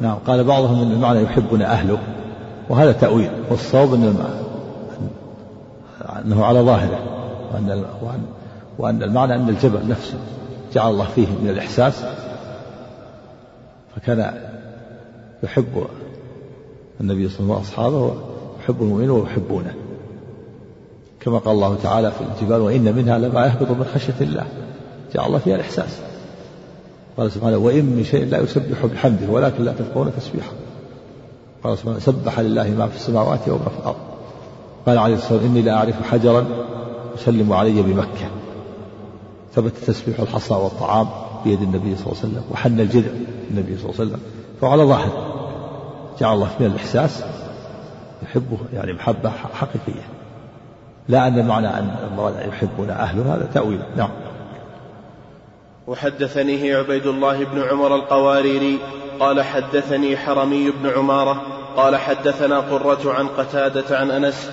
نعم 0.00 0.16
قال 0.26 0.44
بعضهم 0.44 0.82
أن 0.82 0.92
المعنى 0.92 1.22
يحبنا 1.22 1.72
أهله 1.72 1.98
وهذا 2.68 2.92
تأويل 2.92 3.30
والصواب 3.50 3.94
أن 3.94 4.16
أنه 6.24 6.44
على 6.44 6.60
ظاهره 6.60 6.98
وأن, 7.54 7.84
وأن, 8.02 8.22
وأن 8.78 9.02
المعنى 9.02 9.34
أن 9.34 9.48
الجبل 9.48 9.88
نفسه 9.88 10.18
جعل 10.72 10.90
الله 10.90 11.04
فيه 11.04 11.26
من 11.26 11.48
الإحساس 11.50 12.04
فكان 13.96 14.34
يحب 15.42 15.86
النبي 17.00 17.28
صلى 17.28 17.40
الله 17.40 17.54
عليه 17.54 17.64
وسلم 17.64 17.80
وأصحابه 17.80 18.14
يحب 18.60 18.82
المؤمنين 18.82 19.10
ويحبونه. 19.10 19.74
كما 21.24 21.38
قال 21.38 21.54
الله 21.54 21.76
تعالى 21.82 22.10
في 22.10 22.20
الجبال 22.20 22.60
وإن 22.60 22.94
منها 22.96 23.18
لما 23.18 23.46
يهبط 23.46 23.70
من 23.70 23.84
خشية 23.94 24.14
الله. 24.20 24.46
جعل 25.14 25.26
الله 25.26 25.38
فيها 25.38 25.56
الإحساس. 25.56 26.00
قال 27.16 27.32
سبحانه 27.32 27.56
وإن 27.56 27.84
من 27.84 28.04
شيء 28.04 28.24
لا 28.24 28.40
يسبح 28.40 28.86
بحمده 28.86 29.28
ولكن 29.28 29.64
لا 29.64 29.72
تفقهون 29.72 30.12
تسبيحه. 30.18 30.52
قال 31.64 31.78
سبحانه 31.78 31.98
سبح 31.98 32.40
لله 32.40 32.70
ما 32.70 32.86
في 32.86 32.96
السماوات 32.96 33.48
وما 33.48 33.58
في 33.58 33.78
الأرض. 33.82 33.96
قال 34.86 34.98
عليه 34.98 35.14
الصلاة 35.14 35.32
والسلام 35.32 35.52
إني 35.52 35.62
لا 35.62 35.74
أعرف 35.74 36.02
حجرا 36.10 36.44
يسلم 37.18 37.52
علي 37.52 37.82
بمكة. 37.82 38.26
ثبت 39.54 39.72
تسبيح 39.86 40.20
الحصى 40.20 40.54
والطعام 40.54 41.08
بيد 41.44 41.62
النبي 41.62 41.96
صلى 41.96 42.06
الله 42.06 42.18
عليه 42.18 42.32
وسلم 42.32 42.42
وحن 42.52 42.80
الجذع 42.80 43.10
النبي 43.50 43.78
صلى 43.78 43.90
الله 43.90 44.00
عليه 44.00 44.10
وسلم. 44.10 44.20
فعلى 44.60 44.82
ظاهر 44.82 45.32
جعل 46.20 46.34
الله 46.34 46.48
فيها 46.58 46.66
الإحساس. 46.66 47.24
يحبه 48.22 48.58
يعني 48.72 48.92
محبة 48.92 49.30
حقيقية. 49.30 50.21
لا 51.08 51.26
أن 51.26 51.38
المعنى 51.38 51.66
أن 51.66 51.96
الله 52.12 52.40
يحبون 52.48 52.90
أهله 52.90 53.34
هذا 53.34 53.48
تأويل. 53.54 53.80
نعم. 53.96 54.10
وحدثنيه 55.86 56.76
عبيد 56.76 57.06
الله 57.06 57.44
بن 57.44 57.62
عمر 57.62 57.94
القواريري 57.94 58.78
قال 59.20 59.42
حدثني 59.42 60.16
حرمي 60.16 60.70
بن 60.70 60.90
عمارة 60.90 61.42
قال 61.76 61.96
حدثنا 61.96 62.60
قرة 62.60 63.12
عن 63.12 63.28
قتادة 63.28 63.98
عن 63.98 64.10
أنس 64.10 64.50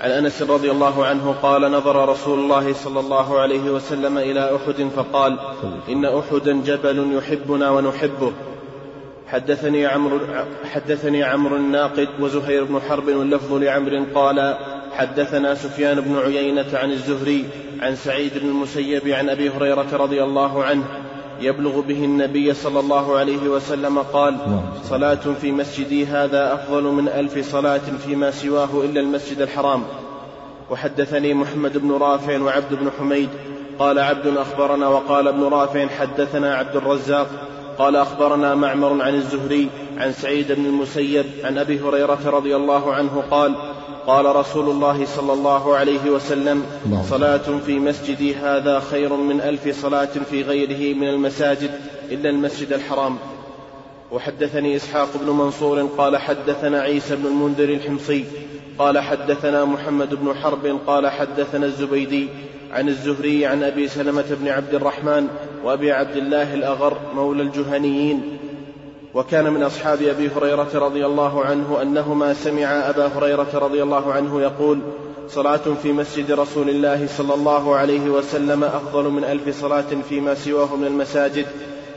عن 0.00 0.10
أنس 0.10 0.42
رضي 0.42 0.70
الله 0.70 1.06
عنه 1.06 1.34
قال 1.42 1.72
نظر 1.72 2.08
رسول 2.08 2.38
الله 2.38 2.72
صلى 2.72 3.00
الله 3.00 3.40
عليه 3.40 3.70
وسلم 3.70 4.18
إلى 4.18 4.56
أحد 4.56 4.88
فقال 4.96 5.38
إن 5.88 6.04
أحدا 6.04 6.52
جبل 6.52 7.16
يحبنا 7.16 7.70
ونحبه. 7.70 8.32
حدثني 9.26 9.86
عمرو 9.86 10.20
حدثني 10.72 11.22
عمرو 11.24 11.56
الناقد 11.56 12.08
وزهير 12.20 12.64
بن 12.64 12.80
حرب 12.88 13.08
واللفظ 13.08 13.52
لعمر 13.52 14.04
قال 14.14 14.56
حدثنا 14.98 15.54
سفيان 15.54 16.00
بن 16.00 16.18
عيينة 16.18 16.66
عن 16.74 16.90
الزهري 16.90 17.44
عن 17.80 17.96
سعيد 17.96 18.38
بن 18.38 18.48
المسيب 18.48 19.08
عن 19.08 19.28
أبي 19.28 19.50
هريرة 19.50 19.86
رضي 19.92 20.22
الله 20.22 20.64
عنه 20.64 20.84
يبلغ 21.40 21.80
به 21.80 22.04
النبي 22.04 22.54
صلى 22.54 22.80
الله 22.80 23.18
عليه 23.18 23.48
وسلم 23.48 23.98
قال 23.98 24.36
صلاة 24.82 25.34
في 25.40 25.52
مسجدي 25.52 26.06
هذا 26.06 26.54
أفضل 26.54 26.82
من 26.82 27.08
ألف 27.08 27.50
صلاة 27.52 27.80
فيما 28.06 28.30
سواه 28.30 28.84
إلا 28.84 29.00
المسجد 29.00 29.40
الحرام. 29.40 29.82
وحدثني 30.70 31.34
محمد 31.34 31.78
بن 31.78 31.92
رافع 31.92 32.40
وعبد 32.40 32.74
بن 32.74 32.90
حميد 32.98 33.28
قال 33.78 33.98
عبد 33.98 34.26
أخبرنا 34.26 34.88
وقال 34.88 35.28
ابن 35.28 35.42
رافع 35.42 35.86
حدثنا 35.86 36.54
عبد 36.54 36.76
الرزاق 36.76 37.30
قال 37.78 37.96
أخبرنا 37.96 38.54
معمر 38.54 39.02
عن 39.02 39.14
الزهري 39.14 39.68
عن 39.98 40.12
سعيد 40.12 40.52
بن 40.52 40.66
المسيب 40.66 41.26
عن 41.44 41.58
أبي 41.58 41.80
هريرة 41.80 42.18
رضي 42.26 42.56
الله 42.56 42.94
عنه 42.94 43.24
قال 43.30 43.54
قال 44.06 44.36
رسول 44.36 44.70
الله 44.70 45.06
صلى 45.06 45.32
الله 45.32 45.76
عليه 45.76 46.10
وسلم 46.10 46.64
صلاة 47.10 47.58
في 47.66 47.78
مسجدي 47.78 48.34
هذا 48.34 48.80
خير 48.80 49.16
من 49.16 49.40
ألف 49.40 49.82
صلاة 49.82 50.10
في 50.30 50.42
غيره 50.42 50.98
من 50.98 51.08
المساجد 51.08 51.70
إلا 52.10 52.30
المسجد 52.30 52.72
الحرام. 52.72 53.16
وحدثني 54.12 54.76
إسحاق 54.76 55.08
بن 55.24 55.30
منصور 55.30 55.82
قال 55.82 56.16
حدثنا 56.16 56.80
عيسى 56.80 57.16
بن 57.16 57.26
المنذر 57.26 57.68
الحمصي 57.68 58.24
قال 58.78 58.98
حدثنا 58.98 59.64
محمد 59.64 60.14
بن 60.14 60.34
حرب 60.34 60.78
قال 60.86 61.08
حدثنا 61.08 61.66
الزبيدي 61.66 62.28
عن 62.72 62.88
الزهري 62.88 63.46
عن 63.46 63.62
أبي 63.62 63.88
سلمة 63.88 64.24
بن 64.30 64.48
عبد 64.48 64.74
الرحمن 64.74 65.28
وأبي 65.64 65.92
عبد 65.92 66.16
الله 66.16 66.54
الأغر 66.54 66.98
مولى 67.14 67.42
الجهنيين. 67.42 68.38
وكان 69.14 69.52
من 69.52 69.62
أصحاب 69.62 70.02
أبي 70.02 70.30
هريرة 70.36 70.68
رضي 70.74 71.06
الله 71.06 71.44
عنه 71.44 71.82
أنهما 71.82 72.34
سمع 72.34 72.66
أبا 72.90 73.06
هريرة 73.06 73.48
رضي 73.54 73.82
الله 73.82 74.12
عنه 74.12 74.42
يقول 74.42 74.80
صلاة 75.28 75.74
في 75.82 75.92
مسجد 75.92 76.32
رسول 76.32 76.70
الله 76.70 77.06
صلى 77.06 77.34
الله 77.34 77.76
عليه 77.76 78.10
وسلم 78.10 78.64
أفضل 78.64 79.04
من 79.04 79.24
ألف 79.24 79.60
صلاة 79.60 79.86
فيما 80.08 80.34
سواه 80.34 80.76
من 80.76 80.86
المساجد 80.86 81.46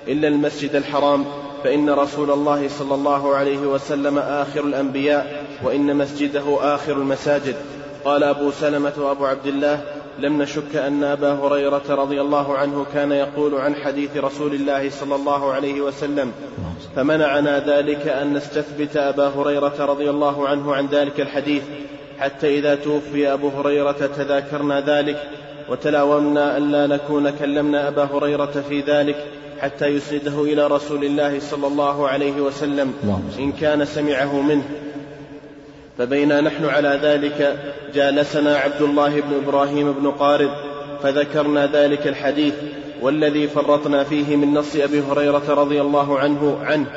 إلا 0.07 0.27
المسجد 0.27 0.75
الحرام 0.75 1.25
فإن 1.63 1.89
رسول 1.89 2.31
الله 2.31 2.67
صلى 2.67 2.95
الله 2.95 3.35
عليه 3.35 3.59
وسلم 3.59 4.17
آخر 4.17 4.63
الأنبياء 4.63 5.45
وإن 5.63 5.95
مسجده 5.95 6.75
آخر 6.75 6.93
المساجد. 6.93 7.55
قال 8.05 8.23
أبو 8.23 8.51
سلمة 8.51 8.93
وأبو 8.97 9.25
عبد 9.25 9.47
الله 9.47 9.81
لم 10.19 10.41
نشك 10.41 10.75
أن 10.75 11.03
أبا 11.03 11.33
هريرة 11.33 11.83
رضي 11.89 12.21
الله 12.21 12.57
عنه 12.57 12.85
كان 12.93 13.11
يقول 13.11 13.55
عن 13.55 13.75
حديث 13.75 14.17
رسول 14.17 14.53
الله 14.53 14.89
صلى 14.89 15.15
الله 15.15 15.51
عليه 15.53 15.81
وسلم 15.81 16.31
فمنعنا 16.95 17.59
ذلك 17.59 18.07
أن 18.07 18.33
نستثبت 18.33 18.97
أبا 18.97 19.27
هريرة 19.27 19.85
رضي 19.85 20.09
الله 20.09 20.47
عنه 20.47 20.75
عن 20.75 20.87
ذلك 20.87 21.21
الحديث 21.21 21.63
حتى 22.19 22.59
إذا 22.59 22.75
توفي 22.75 23.33
أبو 23.33 23.49
هريرة 23.49 23.91
تذاكرنا 23.91 24.81
ذلك 24.81 25.29
وتلاومنا 25.69 26.57
ألا 26.57 26.87
نكون 26.87 27.29
كلمنا 27.29 27.87
أبا 27.87 28.03
هريرة 28.03 28.63
في 28.69 28.81
ذلك 28.81 29.15
حتى 29.59 29.87
يسنده 29.87 30.43
إلى 30.43 30.67
رسول 30.67 31.03
الله 31.05 31.39
صلى 31.39 31.67
الله 31.67 32.07
عليه 32.07 32.41
وسلم 32.41 32.93
إن 33.39 33.51
كان 33.51 33.85
سمعه 33.85 34.41
منه. 34.41 34.63
فبينا 35.97 36.41
نحن 36.41 36.65
على 36.65 36.99
ذلك 37.03 37.57
جالسنا 37.93 38.57
عبد 38.57 38.81
الله 38.81 39.21
بن 39.21 39.35
إبراهيم 39.43 39.91
بن 39.91 40.11
قارب 40.11 40.51
فذكرنا 41.03 41.67
ذلك 41.67 42.07
الحديث 42.07 42.53
والذي 43.01 43.47
فرطنا 43.47 44.03
فيه 44.03 44.35
من 44.35 44.53
نص 44.53 44.75
أبي 44.75 45.01
هريرة 45.01 45.43
رضي 45.49 45.81
الله 45.81 46.19
عنه 46.19 46.57
عنه 46.63 46.87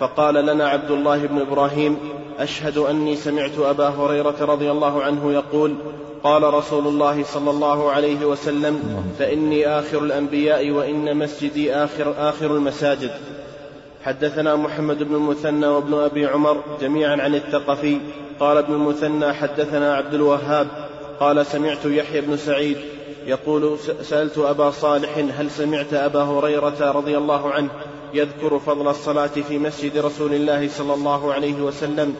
فقال 0.00 0.34
لنا 0.34 0.68
عبد 0.68 0.90
الله 0.90 1.26
بن 1.26 1.40
إبراهيم 1.40 1.96
أشهد 2.38 2.78
أني 2.78 3.16
سمعت 3.16 3.58
أبا 3.58 3.88
هريرة 3.88 4.36
رضي 4.40 4.70
الله 4.70 5.02
عنه 5.02 5.32
يقول 5.32 5.74
قال 6.22 6.54
رسول 6.54 6.86
الله 6.86 7.24
صلى 7.24 7.50
الله 7.50 7.90
عليه 7.90 8.26
وسلم 8.26 9.04
فإني 9.18 9.66
آخر 9.66 9.98
الأنبياء 9.98 10.70
وإن 10.70 11.16
مسجدي 11.16 11.74
آخر, 11.74 12.14
آخر 12.18 12.56
المساجد. 12.56 13.10
حدثنا 14.04 14.56
محمد 14.56 15.02
بن 15.02 15.14
المثنى 15.14 15.66
وابن 15.66 15.94
أبي 15.94 16.26
عمر 16.26 16.62
جميعا 16.80 17.16
عن 17.16 17.34
الثقفي 17.34 17.98
قال 18.40 18.56
ابن 18.56 18.74
المثنى 18.74 19.32
حدثنا 19.32 19.94
عبد 19.94 20.14
الوهاب 20.14 20.68
قال 21.20 21.46
سمعت 21.46 21.84
يحيى 21.84 22.20
بن 22.20 22.36
سعيد 22.36 22.76
يقول 23.26 23.78
سألت 24.02 24.38
أبا 24.38 24.70
صالح 24.70 25.18
هل 25.18 25.50
سمعت 25.50 25.94
أبا 25.94 26.22
هريرة 26.22 26.90
رضي 26.90 27.16
الله 27.18 27.52
عنه 27.52 27.68
يذكر 28.14 28.58
فضل 28.58 28.88
الصلاة 28.88 29.26
في 29.26 29.58
مسجد 29.58 29.98
رسول 29.98 30.34
الله 30.34 30.68
صلى 30.68 30.94
الله 30.94 31.32
عليه 31.32 31.62
وسلم 31.62 32.14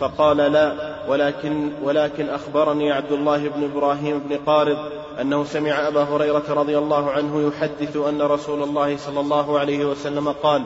فقال 0.00 0.36
لا 0.36 0.96
ولكن 1.08 1.70
ولكن 1.82 2.28
أخبرني 2.28 2.92
عبد 2.92 3.12
الله 3.12 3.48
بن 3.48 3.64
إبراهيم 3.64 4.18
بن 4.18 4.36
قارض 4.36 4.78
أنه 5.20 5.44
سمع 5.44 5.88
أبا 5.88 6.02
هريرة 6.02 6.44
رضي 6.48 6.78
الله 6.78 7.10
عنه 7.10 7.48
يحدث 7.48 7.96
أن 7.96 8.22
رسول 8.22 8.62
الله 8.62 8.96
صلى 8.96 9.20
الله 9.20 9.58
عليه 9.58 9.84
وسلم 9.84 10.28
قال 10.28 10.62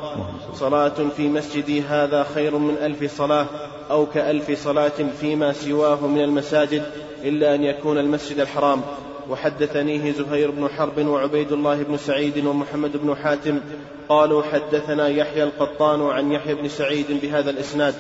صلاة 0.55 0.95
في 1.17 1.29
مسجدي 1.29 1.83
هذا 1.83 2.27
خير 2.35 2.59
من 2.59 2.77
ألف 2.83 3.17
صلاة 3.17 3.47
أو 3.91 4.07
كألف 4.07 4.63
صلاة 4.65 4.93
فيما 5.21 5.53
سواه 5.53 6.07
من 6.07 6.21
المساجد 6.21 6.83
إلا 7.25 7.55
أن 7.55 7.65
يكون 7.65 7.99
المسجد 7.99 8.41
الحرام. 8.41 8.83
وحدثنيه 9.31 10.13
زهير 10.13 10.51
بن 10.51 10.69
حرب 10.69 11.07
وعبيد 11.07 11.53
الله 11.53 11.83
بن 11.83 11.97
سعيد 11.97 12.47
ومحمد 12.47 12.97
بن 12.97 13.17
حاتم 13.17 13.61
قالوا 14.09 14.43
حدثنا 14.43 15.09
يحيى 15.09 15.43
القطان 15.43 16.03
عن 16.03 16.33
يحيى 16.33 16.55
بن 16.55 16.69
سعيد 16.69 17.07
بهذا 17.23 17.51
الإسناد. 17.51 17.95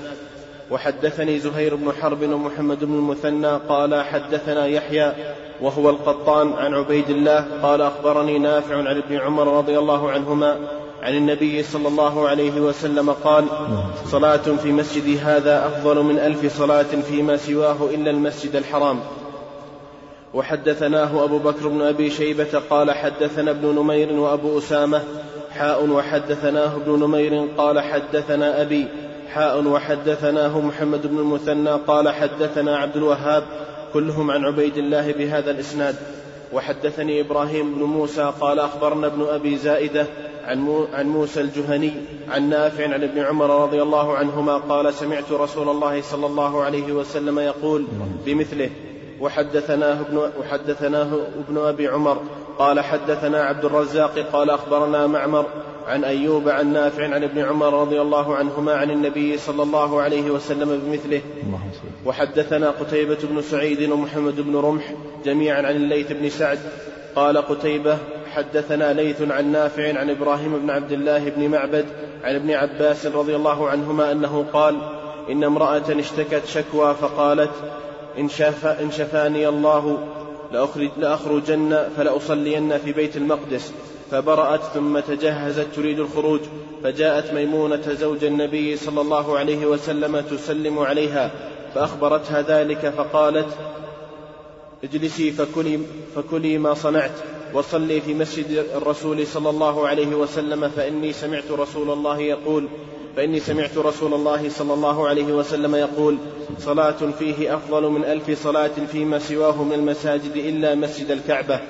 وحدثني 0.70 1.38
زهير 1.38 1.74
بن 1.74 1.92
حرب 1.92 2.22
ومحمد 2.22 2.84
بن 2.84 2.94
المثنى 2.94 3.50
قال 3.68 4.02
حدثنا 4.04 4.66
يحيى 4.66 5.12
وهو 5.60 5.90
القطان 5.90 6.52
عن 6.52 6.74
عبيد 6.74 7.10
الله 7.10 7.46
قال 7.62 7.82
أخبرني 7.82 8.38
نافع 8.38 8.76
عن 8.76 8.96
ابن 8.96 9.16
عمر 9.16 9.58
رضي 9.58 9.78
الله 9.78 10.10
عنهما 10.10 10.58
عن 11.02 11.16
النبي 11.16 11.62
صلى 11.62 11.88
الله 11.88 12.28
عليه 12.28 12.60
وسلم 12.60 13.10
قال 13.10 13.44
صلاة 14.04 14.36
في 14.36 14.72
مسجدي 14.72 15.18
هذا 15.18 15.66
أفضل 15.66 16.02
من 16.02 16.18
ألف 16.18 16.58
صلاة 16.58 16.82
فيما 16.82 17.36
سواه 17.36 17.76
إلا 17.94 18.10
المسجد 18.10 18.56
الحرام. 18.56 19.00
وحدثناه 20.36 21.24
أبو 21.24 21.38
بكر 21.38 21.68
بن 21.68 21.82
أبي 21.82 22.10
شيبة 22.10 22.62
قال 22.70 22.90
حدثنا 22.90 23.50
ابن 23.50 23.68
نمير 23.68 24.12
وأبو 24.12 24.58
أسامة 24.58 25.02
حاء 25.50 25.88
وحدثناه 25.88 26.76
ابن 26.76 27.00
نمير 27.00 27.48
قال 27.58 27.80
حدثنا 27.80 28.62
أبي 28.62 28.86
حاء 29.32 29.64
وحدثناه 29.64 30.60
محمد 30.60 31.06
بن 31.06 31.18
المثنى 31.18 31.70
قال 31.70 32.08
حدثنا 32.08 32.76
عبد 32.76 32.96
الوهاب 32.96 33.44
كلهم 33.92 34.30
عن 34.30 34.44
عبيد 34.44 34.76
الله 34.76 35.12
بهذا 35.12 35.50
الإسناد. 35.50 35.94
وحدثني 36.52 37.20
إبراهيم 37.20 37.74
بن 37.74 37.82
موسى 37.82 38.32
قال 38.40 38.58
أخبرنا 38.58 39.06
ابن 39.06 39.22
أبي 39.22 39.56
زائدة 39.56 40.06
عن, 40.44 40.58
مو 40.58 40.86
عن 40.92 41.06
موسى 41.06 41.40
الجهني 41.40 41.92
عن 42.28 42.48
نافع 42.48 42.84
عن 42.84 43.02
ابن 43.02 43.18
عمر 43.18 43.62
رضي 43.62 43.82
الله 43.82 44.16
عنهما 44.16 44.56
قال 44.56 44.94
سمعت 44.94 45.32
رسول 45.32 45.68
الله 45.68 46.02
صلى 46.02 46.26
الله 46.26 46.62
عليه 46.62 46.92
وسلم 46.92 47.38
يقول 47.38 47.86
بمثله 48.26 48.70
وحدثناه 49.20 50.00
ابن 50.00 50.30
وحدثناه 50.40 51.08
ابن 51.48 51.58
أبي 51.58 51.88
عمر 51.88 52.22
قال 52.58 52.80
حدثنا 52.80 53.42
عبد 53.42 53.64
الرزاق 53.64 54.18
قال 54.32 54.50
أخبرنا 54.50 55.06
معمر 55.06 55.46
عن 55.86 56.04
أيوب 56.04 56.48
عن 56.48 56.72
نافع 56.72 57.14
عن 57.14 57.24
ابن 57.24 57.38
عمر 57.38 57.80
رضي 57.80 58.00
الله 58.00 58.36
عنهما 58.36 58.74
عن 58.74 58.90
النبي 58.90 59.38
صلى 59.38 59.62
الله 59.62 60.02
عليه 60.02 60.30
وسلم 60.30 60.80
بمثله. 60.84 61.20
وحدثنا 62.04 62.70
قتيبة 62.70 63.18
بن 63.22 63.42
سعيد 63.42 63.90
ومحمد 63.90 64.40
بن 64.40 64.56
رمح 64.56 64.94
جميعا 65.24 65.62
عن 65.62 65.76
الليث 65.76 66.12
بن 66.12 66.28
سعد. 66.28 66.58
قال 67.16 67.38
قتيبة 67.38 67.98
حدثنا 68.34 68.92
ليث 68.92 69.22
عن 69.22 69.52
نافع 69.52 69.98
عن 69.98 70.10
إبراهيم 70.10 70.58
بن 70.58 70.70
عبد 70.70 70.92
الله 70.92 71.30
بن 71.30 71.48
معبد 71.48 71.84
عن 72.24 72.34
ابن 72.34 72.50
عباس 72.50 73.06
رضي 73.06 73.36
الله 73.36 73.68
عنهما 73.68 74.12
أنه 74.12 74.46
قال 74.52 74.76
إن 75.30 75.44
امرأة 75.44 75.82
اشتكت 75.90 76.46
شكوى 76.46 76.94
فقالت 76.94 77.50
إن, 78.18 78.28
شفا 78.28 78.82
إن 78.82 78.90
شفاني 78.90 79.48
الله 79.48 79.98
لأخرج 80.52 80.90
لأخرجن 80.96 81.88
فلأصلين 81.96 82.78
في 82.78 82.92
بيت 82.92 83.16
المقدس 83.16 83.72
فبرأت 84.10 84.60
ثم 84.62 84.98
تجهزت 84.98 85.66
تريد 85.76 85.98
الخروج 85.98 86.40
فجاءت 86.82 87.32
ميمونة 87.32 87.92
زوج 88.00 88.24
النبي 88.24 88.76
صلى 88.76 89.00
الله 89.00 89.38
عليه 89.38 89.66
وسلم 89.66 90.20
تسلم 90.20 90.78
عليها 90.78 91.30
فأخبرتها 91.74 92.42
ذلك 92.42 92.92
فقالت 92.96 93.48
اجلسي 94.84 95.30
فكلي, 95.32 95.80
فكلي 96.14 96.58
ما 96.58 96.74
صنعت 96.74 97.10
وصلي 97.54 98.00
في 98.00 98.14
مسجد 98.14 98.66
الرسول 98.76 99.26
صلى 99.26 99.50
الله 99.50 99.88
عليه 99.88 100.14
وسلم 100.14 100.68
فإني 100.68 101.12
سمعت 101.12 101.50
رسول 101.50 101.90
الله 101.90 102.18
يقول 102.20 102.68
فإني 103.16 103.40
سمعت 103.40 103.78
رسول 103.78 104.14
الله 104.14 104.48
صلى 104.48 104.74
الله 104.74 105.08
عليه 105.08 105.32
وسلم 105.32 105.74
يقول 105.74 106.18
صلاة 106.58 107.10
فيه 107.18 107.54
أفضل 107.54 107.90
من 107.90 108.04
ألف 108.04 108.42
صلاة 108.42 108.70
فيما 108.92 109.18
سواه 109.18 109.62
من 109.62 109.72
المساجد 109.72 110.32
إلا 110.36 110.74
مسجد 110.74 111.10
الكعبة. 111.10 111.60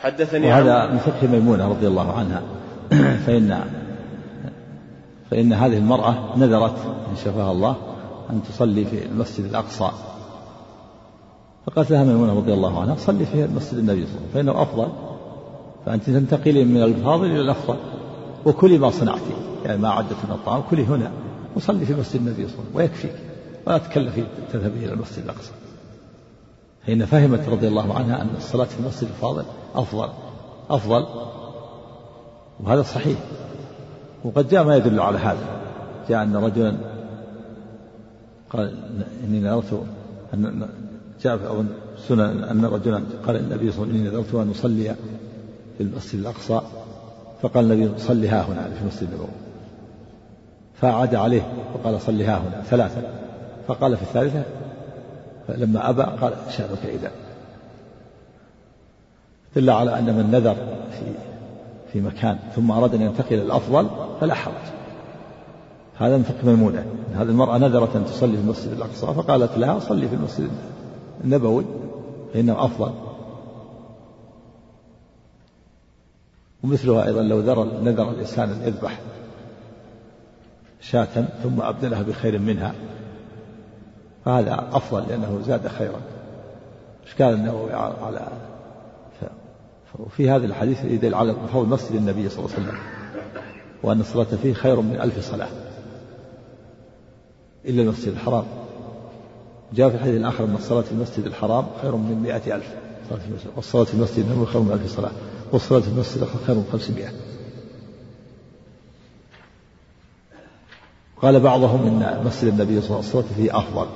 حدثني 0.00 0.46
وهذا 0.46 0.86
من 0.86 0.98
فتح 0.98 1.22
ميمونة 1.22 1.68
رضي 1.68 1.86
الله 1.86 2.12
عنها. 2.12 2.42
فإن 3.26 3.64
فإن 5.30 5.52
هذه 5.52 5.76
المرأة 5.76 6.14
نذرت 6.36 6.76
إن 7.10 7.16
شفاها 7.16 7.52
الله 7.52 7.76
أن 8.30 8.40
تصلي 8.42 8.84
في 8.84 9.06
المسجد 9.06 9.44
الأقصى. 9.44 9.90
فقالت 11.66 11.90
لها 11.90 12.04
ميمونة 12.04 12.34
رضي 12.34 12.52
الله 12.52 12.80
عنها 12.80 12.94
صلي 12.94 13.26
في 13.26 13.48
مسجد 13.56 13.78
النبي 13.78 14.06
صلى 14.06 14.16
الله 14.16 14.28
عليه 14.34 14.50
وسلم 14.50 14.54
فإنه 14.54 14.62
أفضل. 14.62 14.88
فأنت 15.86 16.04
تنتقلين 16.04 16.68
من 16.68 16.82
الفاضل 16.82 17.26
إلى 17.26 17.40
الأفضل 17.40 17.76
وكلي 18.46 18.78
ما 18.78 18.90
صنعتي 18.90 19.34
يعني 19.64 19.78
ما 19.78 19.88
عدت 19.90 20.16
من 20.28 20.34
الطعام 20.34 20.62
كلي 20.70 20.84
هنا. 20.84 21.10
وصلي 21.56 21.86
في 21.86 21.94
مسجد 21.94 22.20
النبي 22.20 22.48
صلى 22.48 22.54
الله 22.54 22.54
عليه 22.58 22.64
وسلم. 22.64 22.76
ويكفيك. 22.76 23.14
ولا 23.66 23.78
تكلفي 23.78 24.24
تذهبي 24.52 24.84
إلى 24.84 24.92
المسجد 24.92 25.24
الأقصى. 25.24 25.50
حين 26.86 27.06
فهمت 27.06 27.48
رضي 27.48 27.68
الله 27.68 27.94
عنها 27.94 28.22
أن 28.22 28.28
الصلاة 28.36 28.64
في 28.64 28.80
المسجد 28.80 29.08
الفاضل 29.08 29.44
أفضل. 29.74 30.08
أفضل. 30.70 31.06
وهذا 32.60 32.82
صحيح. 32.82 33.18
وقد 34.24 34.48
جاء 34.48 34.64
ما 34.64 34.76
يدل 34.76 35.00
على 35.00 35.18
هذا. 35.18 35.46
جاء 36.08 36.22
أن 36.22 36.36
رجلا 36.36 36.76
قال 38.50 38.74
إني 39.24 39.40
نذرت 39.40 39.82
أن 40.34 40.68
جاء 41.22 41.36
في 41.36 41.64
سنن 42.08 42.44
أن 42.44 42.64
رجلا 42.64 43.02
قال 43.26 43.36
النبي 43.36 43.72
صلى 43.72 43.84
الله 43.84 43.94
عليه 43.94 44.00
وسلم 44.00 44.06
إني 44.06 44.08
نذرت 44.08 44.34
أن 44.34 44.50
أصلي 44.50 44.94
في 45.78 45.82
المسجد 45.82 46.20
الأقصى. 46.20 46.60
فقال 47.42 47.72
النبي 47.72 47.98
صل 47.98 48.24
ها 48.24 48.42
هنا 48.42 48.70
في 48.74 48.82
المسجد 48.82 49.08
النبوي. 49.08 49.28
فأعاد 50.74 51.14
عليه 51.14 51.42
وقال 51.74 52.00
صل 52.00 52.22
ها 52.22 52.36
هنا 52.38 52.62
ثلاثة. 52.62 53.02
فقال 53.68 53.96
في 53.96 54.02
الثالثة 54.02 54.42
فلما 55.48 55.90
أبى 55.90 56.02
قال 56.02 56.32
شأنك 56.50 56.84
إذا. 56.84 57.10
دل 59.56 59.70
على 59.70 59.98
أن 59.98 60.04
من 60.04 60.30
نذر 60.30 60.54
في 60.90 61.04
في 61.92 62.00
مكان 62.00 62.38
ثم 62.56 62.70
أراد 62.70 62.94
أن 62.94 63.02
ينتقل 63.02 63.34
إلى 63.34 63.42
الأفضل 63.42 63.86
فلا 64.20 64.34
حرج. 64.34 64.54
هذا 65.98 66.16
من 66.16 66.22
فقه 66.22 66.46
ميمونة. 66.46 66.84
هذه 67.14 67.22
المرأة 67.22 67.58
نذرت 67.58 67.96
أن 67.96 68.04
تصلي 68.04 68.36
في 68.36 68.42
المسجد 68.42 68.72
الأقصى 68.72 69.06
فقالت 69.06 69.58
لها 69.58 69.78
صلي 69.78 70.08
في 70.08 70.14
المسجد 70.14 70.50
النبوي 71.24 71.64
فإنه 72.34 72.64
أفضل. 72.64 72.92
ومثلها 76.64 77.06
أيضا 77.06 77.22
لو 77.22 77.40
ذر 77.40 77.64
نذر 77.64 78.10
الإنسان 78.10 78.50
أن 78.50 78.62
يذبح 78.62 78.98
شاة 80.80 81.24
ثم 81.42 81.60
أبدلها 81.60 82.02
بخير 82.02 82.38
منها 82.38 82.74
فهذا 84.24 84.68
أفضل 84.72 85.08
لأنه 85.08 85.40
زاد 85.46 85.68
خيرا. 85.68 86.00
إشكال 87.06 87.26
النووي 87.26 87.72
على 87.72 88.28
وفي 89.98 90.30
هذا 90.30 90.46
الحديث 90.46 90.84
يدل 90.84 91.14
على 91.14 91.34
فضل 91.52 91.66
مسجد 91.66 91.94
النبي 91.94 92.28
صلى 92.28 92.44
الله 92.44 92.56
عليه 92.56 92.66
وسلم 92.66 92.78
وأن 93.82 94.00
الصلاة 94.00 94.24
فيه 94.24 94.52
خير 94.52 94.80
من 94.80 95.00
ألف 95.00 95.30
صلاة 95.30 95.48
إلا 97.64 97.82
المسجد 97.82 98.12
الحرام. 98.12 98.44
جاء 99.72 99.88
في 99.88 99.94
الحديث 99.94 100.16
الآخر 100.16 100.44
أن 100.44 100.54
الصلاة 100.54 100.80
في 100.80 100.92
المسجد 100.92 101.24
الحرام 101.24 101.66
خير 101.82 101.96
من 101.96 102.22
مئة 102.22 102.54
ألف 102.54 102.74
والصلاة 103.56 103.84
في 103.84 103.94
المسجد 103.94 104.24
النبوي 104.24 104.46
خير 104.46 104.62
من 104.62 104.72
ألف 104.72 104.96
صلاة. 104.96 105.12
والصلاة 105.52 105.80
في 105.80 105.88
المسجد 105.88 106.24
خير 106.46 106.56
من 106.56 106.68
خمسمائة 106.72 107.10
قال 111.22 111.40
بعضهم 111.40 111.86
إن 111.86 112.24
مسجد 112.24 112.52
النبي 112.52 112.80
صلى 112.80 112.90
الله 112.90 113.08
عليه 113.08 113.18
وسلم 113.18 113.36
فيه 113.36 113.58
أفضل. 113.58 113.86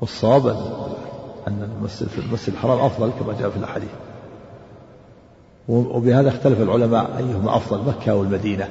والصواب 0.00 0.46
أن 1.48 1.70
المسجد 1.78 2.08
في 2.08 2.18
المسجد 2.18 2.52
الحرام 2.52 2.78
أفضل 2.78 3.10
كما 3.20 3.32
جاء 3.40 3.50
في 3.50 3.56
الأحاديث. 3.56 3.90
وبهذا 5.68 6.28
اختلف 6.28 6.60
العلماء 6.60 7.18
أيهما 7.18 7.56
أفضل 7.56 7.88
مكة 7.88 8.12
أو 8.12 8.22
المدينة. 8.22 8.68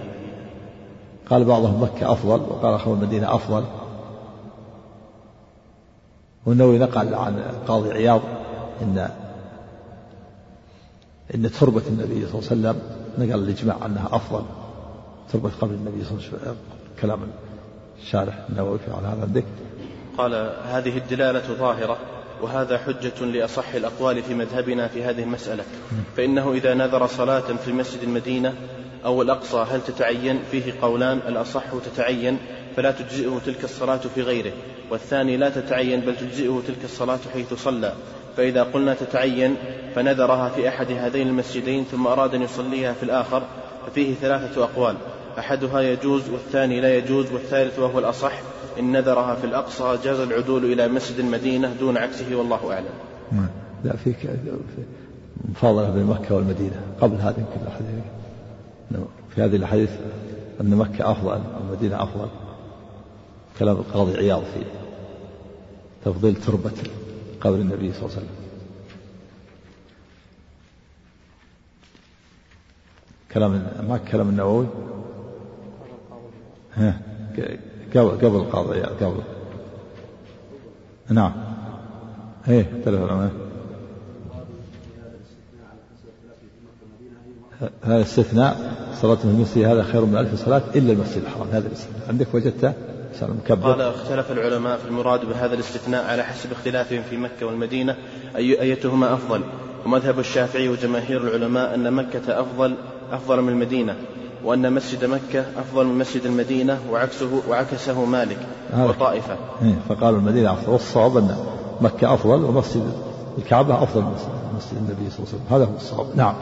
قال 1.29 1.45
بعضهم 1.45 1.83
مكة 1.83 2.11
أفضل 2.11 2.41
وقال 2.41 2.73
آخر 2.73 2.93
المدينة 2.93 3.35
أفضل. 3.35 3.63
والنووي 6.45 6.79
نقل 6.79 7.15
عن 7.15 7.43
قاضي 7.67 7.91
عياض 7.91 8.21
إن 8.81 9.09
إن 11.35 11.51
تربة 11.51 11.81
النبي 11.87 12.27
صلى 12.27 12.39
الله 12.39 12.69
عليه 12.69 12.77
وسلم 12.77 12.81
نقل 13.17 13.43
الإجماع 13.43 13.85
أنها 13.85 14.09
أفضل. 14.11 14.43
تربة 15.33 15.51
قبل 15.61 15.73
النبي 15.73 16.03
صلى 16.03 16.17
الله 16.17 16.27
عليه 16.27 16.37
وسلم 16.41 16.55
كلام 17.01 17.19
الشارح 18.01 18.45
النووي 18.49 18.79
على 18.87 19.07
هذا 19.07 19.21
عندك 19.21 19.43
قال 20.17 20.33
هذه 20.65 20.97
الدلالة 20.97 21.53
ظاهرة 21.59 21.97
وهذا 22.41 22.77
حجة 22.77 23.25
لأصح 23.25 23.73
الأقوال 23.73 24.23
في 24.23 24.33
مذهبنا 24.33 24.87
في 24.87 25.03
هذه 25.03 25.23
المسألة. 25.23 25.63
فإنه 26.17 26.53
إذا 26.53 26.73
نذر 26.73 27.07
صلاة 27.07 27.55
في 27.65 27.71
مسجد 27.71 28.03
المدينة 28.03 28.53
أو 29.05 29.21
الأقصى 29.21 29.65
هل 29.71 29.81
تتعين؟ 29.81 30.39
فيه 30.51 30.73
قولان 30.81 31.17
الأصح 31.17 31.63
تتعين 31.85 32.37
فلا 32.75 32.91
تجزئه 32.91 33.41
تلك 33.45 33.63
الصلاة 33.63 33.97
في 34.15 34.21
غيره. 34.21 34.51
والثاني 34.91 35.37
لا 35.37 35.49
تتعين 35.49 35.99
بل 35.99 36.15
تجزئه 36.15 36.61
تلك 36.67 36.83
الصلاة 36.83 37.19
حيث 37.33 37.53
صلى. 37.53 37.93
فإذا 38.37 38.63
قلنا 38.63 38.93
تتعين 38.93 39.55
فنذرها 39.95 40.49
في 40.49 40.69
أحد 40.69 40.91
هذين 40.91 41.27
المسجدين 41.27 41.83
ثم 41.83 42.07
أراد 42.07 42.35
أن 42.35 42.41
يصليها 42.41 42.93
في 42.93 43.03
الآخر 43.03 43.43
ففيه 43.87 44.13
ثلاثة 44.13 44.63
أقوال. 44.63 44.95
أحدها 45.39 45.81
يجوز 45.81 46.29
والثاني 46.29 46.81
لا 46.81 46.97
يجوز 46.97 47.31
والثالث 47.31 47.79
وهو 47.79 47.99
الأصح 47.99 48.33
إن 48.79 48.91
نذرها 48.91 49.35
في 49.35 49.43
الأقصى 49.43 49.97
جاز 50.03 50.19
العدول 50.19 50.65
إلى 50.65 50.87
مسجد 50.87 51.19
المدينة 51.19 51.73
دون 51.79 51.97
عكسه 51.97 52.35
والله 52.35 52.73
أعلم. 52.73 52.85
نعم. 53.31 53.49
لا 53.83 53.95
في 53.95 54.13
مفاضلة 55.49 55.89
بين 55.89 56.05
مكة 56.05 56.35
والمدينة 56.35 56.81
قبل 57.01 57.15
هذه 57.15 57.35
يمكن 57.37 57.67
الحديث 57.67 58.03
نعم. 58.91 59.05
في 59.35 59.41
هذه 59.41 59.55
الحديث 59.55 59.89
أن 60.61 60.75
مكة 60.75 61.11
أفضل 61.11 61.41
والمدينة 61.59 62.03
أفضل. 62.03 62.27
كلام 63.59 63.75
القاضي 63.75 64.17
عياض 64.17 64.41
في 64.41 64.63
تفضيل 66.05 66.35
تربة. 66.35 66.71
قبر 67.47 67.55
النبي 67.55 67.93
صلى 67.93 67.99
الله 68.05 68.11
عليه 68.15 68.25
وسلم. 68.25 68.29
كلام 73.31 73.51
ما 73.89 73.97
كلام 73.97 74.29
النووي؟ 74.29 74.67
ها 76.73 77.01
قبل 77.95 78.35
القاضي 78.35 78.81
قبل 78.81 79.21
نعم. 81.09 81.33
إيه 82.47 82.61
اختلف 82.61 83.01
العلماء 83.01 83.31
هذا 87.83 88.01
استثناء 88.01 88.75
صلاة 89.01 89.17
المسجد 89.23 89.65
هذا 89.65 89.83
خير 89.83 90.05
من 90.05 90.17
ألف 90.17 90.35
صلاة 90.45 90.61
إلا 90.75 90.93
المسجد 90.93 91.21
الحرام 91.21 91.47
هذا 91.47 91.67
الاستثناء. 91.67 92.09
عندك 92.09 92.27
وجدته؟ 92.33 92.73
قال 93.49 93.81
اختلف 93.81 94.31
العلماء 94.31 94.77
في 94.77 94.85
المراد 94.87 95.25
بهذا 95.25 95.53
الاستثناء 95.53 96.05
على 96.05 96.23
حسب 96.23 96.51
اختلافهم 96.51 97.01
في 97.09 97.17
مكة 97.17 97.45
والمدينة 97.45 97.95
أي 98.35 98.61
أيتهما 98.61 99.13
أفضل. 99.13 99.41
ومذهب 99.85 100.19
الشافعي 100.19 100.69
وجماهير 100.69 101.21
العلماء 101.21 101.75
أن 101.75 101.93
مكة 101.93 102.41
أفضل 102.41 102.75
أفضل 103.11 103.41
من 103.41 103.49
المدينة 103.49 103.95
وأن 104.43 104.73
مسجد 104.73 105.05
مكة 105.05 105.45
أفضل 105.57 105.85
من 105.85 105.97
مسجد 105.97 106.25
المدينة 106.25 106.79
وعكسه 106.91 107.41
وعكسه 107.49 108.05
مالك 108.05 108.39
وطائفة. 108.77 109.35
إيه 109.61 109.75
فقالوا 109.89 110.19
المدينة 110.19 110.53
أفضل. 110.53 110.71
والصواب 110.71 111.17
أن 111.17 111.35
مكة 111.81 112.13
أفضل 112.13 112.43
ومسجد 112.43 112.91
الكعبة 113.37 113.83
أفضل 113.83 114.01
من 114.01 114.13
مسجد 114.57 114.77
النبي 114.77 115.09
صلى 115.09 115.19
الله 115.19 115.33
عليه 115.33 115.43
وسلم. 115.43 115.55
هذا 115.55 115.65
هو 115.65 115.75
الصواب. 115.75 116.07
نعم. 116.15 116.33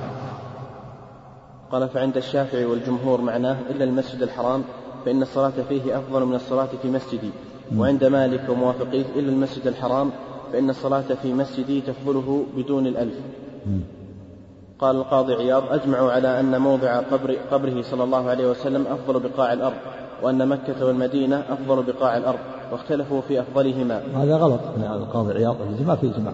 قال 1.71 1.89
فعند 1.89 2.17
الشافعي 2.17 2.65
والجمهور 2.65 3.21
معناه 3.21 3.57
إلا 3.69 3.83
المسجد 3.83 4.21
الحرام 4.21 4.63
فإن 5.05 5.21
الصلاة 5.21 5.53
فيه 5.69 5.99
أفضل 5.99 6.25
من 6.25 6.35
الصلاة 6.35 6.67
في 6.81 6.87
مسجدي. 6.89 7.29
وعند 7.77 8.03
مالك 8.03 8.49
وموافقيه 8.49 9.05
إلا 9.15 9.29
المسجد 9.29 9.67
الحرام 9.67 10.11
فإن 10.53 10.69
الصلاة 10.69 11.01
في 11.21 11.33
مسجدي 11.33 11.81
تفضله 11.81 12.45
بدون 12.57 12.87
الألف. 12.87 13.15
قال 14.79 14.95
القاضي 14.95 15.33
عياض 15.33 15.63
أجمعوا 15.69 16.11
على 16.11 16.39
أن 16.39 16.61
موضع 16.61 16.99
قبر 16.99 17.35
قبره 17.51 17.81
صلى 17.81 18.03
الله 18.03 18.29
عليه 18.29 18.49
وسلم 18.51 18.87
أفضل 18.87 19.19
بقاع 19.19 19.53
الأرض 19.53 19.75
وأن 20.23 20.47
مكة 20.47 20.85
والمدينة 20.85 21.43
أفضل 21.49 21.83
بقاع 21.83 22.17
الأرض 22.17 22.39
واختلفوا 22.71 23.21
في 23.21 23.41
أفضلهما. 23.41 24.01
هذا 24.15 24.37
غلط. 24.37 24.59
من 24.77 24.83
القاضي 24.83 25.33
عياض 25.33 25.55
ما 25.87 25.95
في 25.95 26.07
إجماع. 26.07 26.33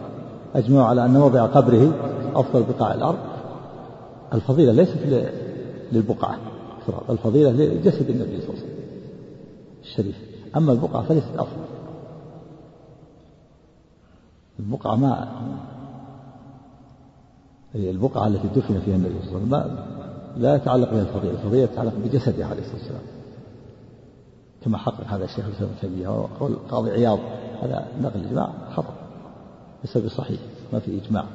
أجمعوا 0.55 0.85
على 0.85 1.05
أن 1.05 1.13
موضع 1.13 1.45
قبره 1.45 1.93
أفضل 2.35 2.63
بقاع 2.63 2.93
الأرض. 2.93 3.17
الفضيلة 4.33 4.71
ليست 4.71 4.97
للبقعة 5.91 6.37
الفضيلة 7.09 7.51
لجسد 7.51 8.09
النبي 8.09 8.41
صلى 8.41 8.49
الله 8.49 8.61
عليه 8.61 8.63
وسلم 8.63 8.85
الشريف. 9.83 10.15
أما 10.57 10.71
البقعة 10.71 11.03
فليست 11.03 11.35
أفضل 11.37 11.61
البقعة 14.59 14.95
ما 14.95 15.31
البقعة 17.75 18.27
التي 18.27 18.47
دفن 18.47 18.79
فيها 18.79 18.95
النبي 18.95 19.15
صلى 19.25 19.37
الله 19.37 19.57
عليه 19.57 19.65
وسلم. 19.73 19.85
لا 20.37 20.55
يتعلق 20.55 20.91
بها 20.91 21.01
الفضيلة. 21.01 21.33
الفضيلة 21.33 21.65
تتعلق 21.65 21.93
بجسده 22.05 22.45
عليه 22.45 22.61
الصلاة 22.61 22.77
والسلام. 22.77 23.01
كما 24.65 24.77
حقق 24.77 25.07
هذا 25.07 25.25
الشيخ 25.25 25.45
الإسلام 25.45 25.69
تيمية 25.81 26.07
وقول 26.07 26.51
القاضي 26.51 26.91
عياض. 26.91 27.19
هذا 27.61 27.87
نقل 28.01 28.25
إجماع 28.25 28.53
خطأ. 28.75 28.93
ليس 29.83 29.97
بصحيح. 29.97 30.39
ما 30.73 30.79
في 30.79 31.01
إجماع. 31.05 31.25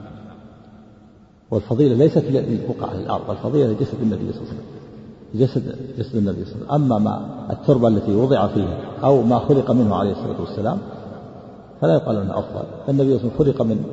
والفضيلة 1.50 1.94
ليست 1.94 2.24
للبقعة 2.24 2.92
الأرض 2.92 3.30
الفضيلة 3.30 3.72
لجسد 3.72 4.00
النبي 4.02 4.32
صلى 4.32 4.42
الله 4.42 4.50
عليه 4.50 4.60
وسلم. 4.60 4.75
جسد 5.38 5.76
جسد 5.98 6.16
النبي 6.16 6.44
صلى 6.44 6.54
الله 6.54 6.72
عليه 6.72 6.84
وسلم. 6.84 6.92
أما 6.92 6.98
ما 6.98 7.26
التربة 7.50 7.88
التي 7.88 8.14
وضع 8.14 8.46
فيها 8.46 8.78
أو 9.04 9.22
ما 9.22 9.38
خلق 9.38 9.70
منه 9.70 9.94
عليه 9.96 10.12
الصلاة 10.12 10.40
والسلام 10.40 10.78
فلا 11.80 11.94
يقال 11.94 12.16
أنه 12.16 12.38
أفضل. 12.38 12.64
النبي 12.88 13.18
صلى 13.18 13.22
الله 13.22 13.32
عليه 13.40 13.40
وسلم 13.40 13.52
خلق 13.52 13.62
من 13.62 13.84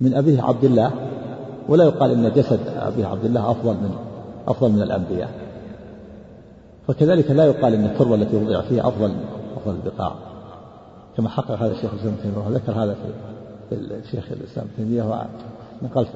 من 0.00 0.14
أبيه 0.14 0.42
عبد 0.42 0.64
الله 0.64 0.92
ولا 1.68 1.84
يقال 1.84 2.10
إن 2.10 2.32
جسد 2.32 2.60
أبيه 2.76 3.06
عبد 3.06 3.24
الله 3.24 3.50
أفضل 3.50 3.74
من 3.74 3.90
أفضل 4.48 4.72
من 4.72 4.82
الأنبياء. 4.82 5.30
فكذلك 6.88 7.30
لا 7.30 7.44
يقال 7.44 7.74
إن 7.74 7.84
التربة 7.84 8.14
التي 8.14 8.36
وضع 8.36 8.60
فيها 8.60 8.88
أفضل 8.88 9.12
أفضل 9.56 9.74
البقاع. 9.84 10.14
كما 11.16 11.28
حقق 11.28 11.50
هذا 11.50 11.72
الشيخ 11.72 11.90
الإسلام 11.92 12.14
تيمية 12.22 12.46
وذكر 12.46 12.72
هذا 12.72 12.94
في 13.70 13.74
الشيخ 13.74 14.24
الإسلام 14.32 14.66
تيمية 14.76 15.26
ونقل 15.82 16.06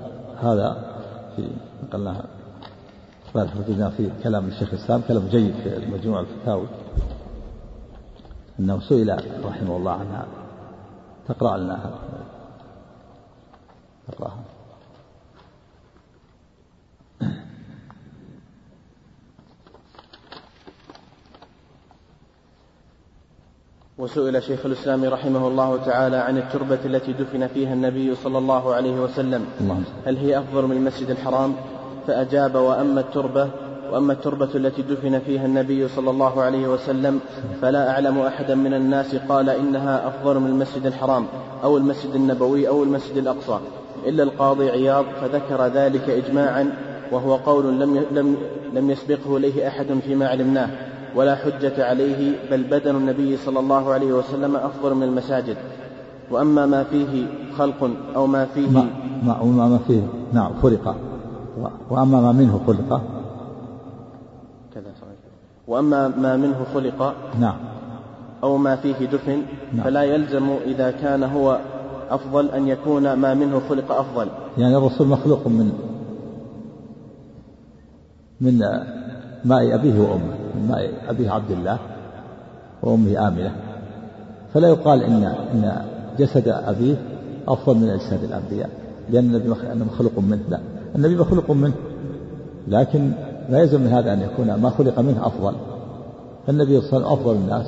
هذا 0.41 0.94
في 1.37 1.51
نقلناها 1.83 2.25
وجدنا 3.35 3.91
في 3.91 4.11
كلام 4.23 4.49
الشيخ 4.49 4.75
الإسلام 4.75 5.03
كلام 5.09 5.29
جيد 5.29 5.55
في 5.55 5.87
مجموع 5.87 6.21
الفتاوي 6.21 6.67
أنه 8.61 8.81
سئل 8.81 9.11
رحمه 9.45 9.77
الله 9.77 9.93
عنها. 9.93 10.27
تقرأ 11.29 11.57
لنا. 11.57 11.99
تقرأها. 14.09 14.45
وسئل 23.99 24.43
شيخ 24.43 24.67
الإسلام 24.67 25.05
رحمه 25.05 25.49
الله 25.49 25.77
تعالى 25.77 26.17
عن 26.17 26.39
التربة 26.39 26.79
التي 26.85 27.13
دفن 27.13 27.47
فيها 27.47 27.73
النبي 27.73 28.15
صلى 28.15 28.39
الله 28.39 28.75
عليه 28.75 29.01
وسلم. 29.01 29.47
هل 30.07 30.17
هي 30.17 30.39
أفضل 30.39 30.67
من 30.67 30.77
المسجد 30.77 31.11
الحرام؟ 31.11 31.55
فأجاب 32.07 32.55
وأما 32.55 33.01
التربة 33.01 33.51
وأما 33.93 34.13
التربة 34.13 34.49
التي 34.55 34.83
دفن 34.83 35.19
فيها 35.19 35.47
النبي 35.47 35.89
صلى 35.89 36.11
الله 36.11 36.43
عليه 36.43 36.69
وسلم 36.69 37.21
فلا 37.63 37.91
أعلم 37.91 38.19
أحدا 38.19 38.55
من 38.55 38.75
الناس 38.75 39.17
قال 39.17 39.51
إنها 39.51 40.09
أفضل 40.09 40.41
من 40.41 40.47
المسجد 40.47 40.87
الحرام 40.87 41.27
أو 41.65 41.77
المسجد 41.77 42.15
النبوي 42.15 42.69
أو 42.69 42.83
المسجد 42.83 43.17
الأقصى. 43.17 43.59
إلا 44.07 44.23
القاضي 44.23 44.71
عياض 44.71 45.05
فذكر 45.21 45.67
ذلك 45.67 46.11
إجماعا 46.11 46.73
وهو 47.13 47.37
قول 47.37 47.81
لم 47.81 48.05
لم 48.13 48.37
لم 48.73 48.91
يسبقه 48.91 49.37
إليه 49.37 49.69
أحد 49.69 49.87
فيما 50.07 50.29
علمناه. 50.29 50.69
ولا 51.17 51.35
حجة 51.35 51.85
عليه 51.85 52.37
بل 52.51 52.63
بدن 52.63 52.97
النبي 52.97 53.37
صلى 53.37 53.61
الله 53.61 53.93
عليه 53.93 54.13
وسلم 54.13 54.57
أفضل 54.57 54.95
من 54.95 55.03
المساجد. 55.03 55.57
وأما 56.31 56.67
ما 56.67 56.85
فيه 56.85 57.27
خلق 57.59 57.91
أو 58.17 58.27
ما 58.27 58.45
فيه 58.45 58.71
ما, 58.71 58.87
ما, 59.23 59.69
ما 59.69 59.79
فيه. 59.87 60.03
نعم 60.33 60.53
خلق. 60.63 60.97
وأما 61.91 62.21
ما 62.21 62.33
منه 62.33 62.61
خلق. 62.67 63.03
كذا 64.75 64.93
صحيح. 65.01 65.19
وأما 65.69 66.09
ما 66.09 66.37
منه 66.37 66.67
خلق 66.75 67.15
نعم. 67.41 67.57
أو 68.43 68.57
ما 68.57 68.77
فيه 68.77 69.07
دفن 69.07 69.43
نعم. 69.73 69.85
فلا 69.85 70.03
يلزم 70.03 70.51
إذا 70.67 70.91
كان 70.91 71.23
هو 71.23 71.59
أفضل 72.11 72.49
أن 72.49 72.69
يكون 72.69 73.13
ما 73.13 73.35
منه 73.35 73.61
خلق 73.69 73.93
أفضل. 73.93 74.29
يعني 74.59 74.77
الرسول 74.77 75.09
مخلوق 75.09 75.47
من 75.47 75.73
من 78.41 78.59
ماء 79.45 79.75
أبيه 79.75 80.01
وأمه. 80.01 80.44
ماء 80.69 80.91
أبيه 81.09 81.31
عبد 81.31 81.51
الله 81.51 81.79
وأمه 82.83 83.29
آمنة. 83.29 83.53
فلا 84.55 84.69
يقال 84.69 85.03
إن 85.03 85.25
إن 85.25 85.83
جسد 86.19 86.49
أبيه 86.49 86.95
أفضل 87.49 87.77
من 87.77 87.91
أجساد 87.91 88.25
الأنبياء 88.25 88.71
لأن 89.11 89.25
النبي 89.25 89.49
مخلوق 89.85 90.19
منه. 90.19 90.41
لا 90.49 90.59
النبي 90.97 91.17
مخلوق 91.17 91.51
منه 91.51 91.75
لكن 92.69 93.13
لا 93.51 93.59
يلزم 93.59 93.81
من 93.81 93.93
هذا 93.93 94.13
أن 94.13 94.21
يكون 94.21 94.55
ما 94.55 94.71
خلق 94.71 95.01
منه 95.01 95.27
أفضل. 95.27 95.55
فالنبي 96.47 96.81
صلى 96.81 96.97
الله 96.97 97.09
عليه 97.09 97.21
وسلم 97.21 97.21
أفضل 97.21 97.37
الناس. 97.37 97.67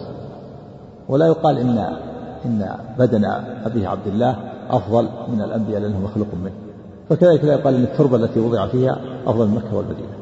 ولا 1.08 1.26
يقال 1.26 1.58
إن 1.58 1.78
إن 2.44 2.68
بدن 2.98 3.24
أبيه 3.64 3.88
عبد 3.88 4.06
الله 4.06 4.36
أفضل 4.70 5.08
من 5.32 5.42
الأنبياء 5.42 5.80
لأنه 5.80 6.00
مخلوق 6.00 6.28
منه. 6.44 6.52
فكذلك 7.08 7.44
لا 7.44 7.52
يقال 7.52 7.74
إن 7.74 7.82
التربة 7.82 8.16
التي 8.16 8.40
وضع 8.40 8.66
فيها 8.66 8.98
أفضل 9.26 9.48
من 9.48 9.54
مكة 9.54 9.76
والمدينة. 9.76 10.15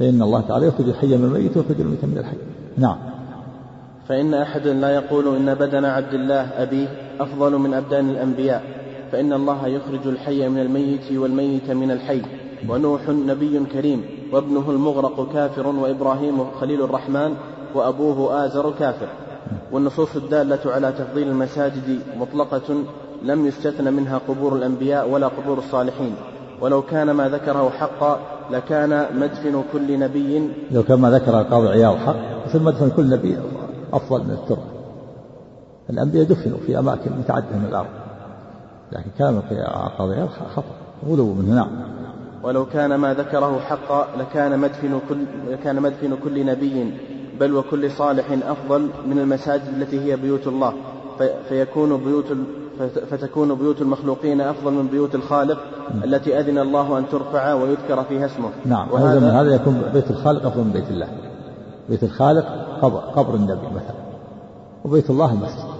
فإن 0.00 0.22
الله 0.22 0.40
تعالى 0.40 0.66
يخرج 0.66 0.88
الحي 0.88 1.16
من 1.16 1.24
الميت 1.24 1.56
ويخرج 1.56 1.80
الميت 1.80 2.04
من 2.04 2.18
الحي. 2.18 2.36
نعم. 2.76 2.96
فإن 4.08 4.34
أحدا 4.34 4.72
لا 4.72 4.94
يقول 4.94 5.36
إن 5.36 5.54
بدن 5.54 5.84
عبد 5.84 6.14
الله 6.14 6.40
أبيه 6.62 6.88
أفضل 7.20 7.52
من 7.58 7.74
أبدان 7.74 8.10
الأنبياء 8.10 8.62
فإن 9.12 9.32
الله 9.32 9.66
يخرج 9.66 10.06
الحي 10.06 10.48
من 10.48 10.58
الميت 10.58 11.12
والميت 11.12 11.70
من 11.70 11.90
الحي. 11.90 12.22
ونوح 12.68 13.08
نبي 13.08 13.64
كريم 13.72 14.04
وابنه 14.32 14.70
المغرق 14.70 15.32
كافر 15.32 15.66
وإبراهيم 15.66 16.50
خليل 16.60 16.82
الرحمن 16.82 17.34
وأبوه 17.74 18.44
آزر 18.46 18.72
كافر. 18.78 19.08
والنصوص 19.72 20.16
الدالة 20.16 20.72
على 20.72 20.92
تفضيل 20.92 21.28
المساجد 21.28 21.98
مطلقة 22.16 22.84
لم 23.22 23.46
يستثن 23.46 23.92
منها 23.92 24.20
قبور 24.28 24.56
الأنبياء 24.56 25.08
ولا 25.08 25.28
قبور 25.28 25.58
الصالحين. 25.58 26.14
ولو 26.60 26.82
كان 26.82 27.10
ما 27.10 27.28
ذكره 27.28 27.70
حقا 27.70 28.20
لكان 28.50 29.06
مدفن 29.20 29.62
كل 29.72 29.98
نبي. 29.98 30.50
لو 30.70 30.82
كان 30.82 30.98
ما 30.98 31.10
ذكر 31.10 31.40
القاضي 31.40 31.68
عياض 31.68 31.96
حق 31.96 32.48
ثم 32.52 32.64
مدفن 32.64 32.90
كل 32.90 33.10
نبي 33.10 33.36
أفضل 33.92 34.24
من 34.24 34.30
التربة 34.30 34.62
الأنبياء 35.90 36.24
دفنوا 36.24 36.58
في 36.66 36.78
أماكن 36.78 37.10
متعددة 37.18 37.56
من 37.56 37.66
الأرض. 37.68 37.88
لكن 38.92 39.10
كلام 39.18 39.36
القاضي 39.36 40.14
عياض 40.14 40.28
خطأ. 40.28 40.64
غلو 41.08 41.34
منه 41.34 41.54
نعم 41.54 41.70
ولو 42.42 42.66
كان 42.66 42.94
ما 42.94 43.14
ذكره 43.14 43.58
حقا 43.58 44.06
لكان 44.18 44.58
مدفن 44.58 45.00
كل 45.08 45.18
لكان 45.48 45.82
مدفن 45.82 46.16
كل 46.24 46.46
نبي 46.46 46.94
بل 47.40 47.54
وكل 47.54 47.90
صالح 47.90 48.24
أفضل 48.48 48.90
من 49.06 49.18
المساجد 49.18 49.68
التي 49.76 50.00
هي 50.00 50.16
بيوت 50.16 50.46
الله. 50.46 50.72
فيكون 51.48 51.96
بيوت 51.96 52.36
فتكون 53.10 53.54
بيوت 53.54 53.80
المخلوقين 53.80 54.40
أفضل 54.40 54.72
من 54.72 54.86
بيوت 54.86 55.14
الخالق 55.14 55.58
التي 56.04 56.40
أذن 56.40 56.58
الله 56.58 56.98
أن 56.98 57.08
ترفع 57.08 57.52
ويذكر 57.52 58.04
فيها 58.04 58.26
اسمه. 58.26 58.50
نعم 58.64 58.90
وهذا 58.90 59.20
من 59.20 59.26
هذا 59.26 59.54
يكون 59.54 59.82
بيت 59.92 60.10
الخالق 60.10 60.46
أفضل 60.46 60.64
من 60.64 60.70
بيت 60.70 60.90
الله. 60.90 61.08
بيت 61.88 62.02
الخالق 62.02 62.46
قبر, 62.82 62.98
قبر 62.98 63.34
النبي 63.34 63.66
مثلا 63.66 63.94
وبيت 64.84 65.10
الله 65.10 65.32
المسجد. 65.32 65.70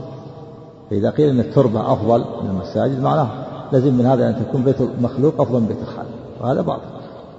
فإذا 0.90 1.10
قيل 1.10 1.28
أن 1.28 1.40
التربة 1.40 1.92
أفضل 1.92 2.18
من 2.18 2.50
المساجد 2.50 3.02
معناه 3.02 3.28
لازم 3.72 3.94
من 3.94 4.06
هذا 4.06 4.28
أن 4.28 4.46
تكون 4.46 4.62
بيت 4.62 4.80
المخلوق 4.80 5.40
أفضل 5.40 5.60
من 5.60 5.66
بيت 5.66 5.82
الخالق. 5.82 6.10
وهذا 6.40 6.60
باطل. 6.60 6.82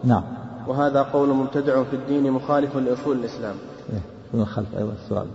نعم. 0.03 0.23
وهذا 0.67 1.01
قول 1.01 1.29
مبتدع 1.29 1.83
في 1.83 1.95
الدين 1.95 2.31
مخالف 2.31 2.77
لأصول 2.77 3.17
الإسلام. 3.17 3.55
إيه 3.93 3.99
من 4.33 4.41
الخلف 4.41 4.77
أيضا 4.77 4.91
السؤال. 5.05 5.25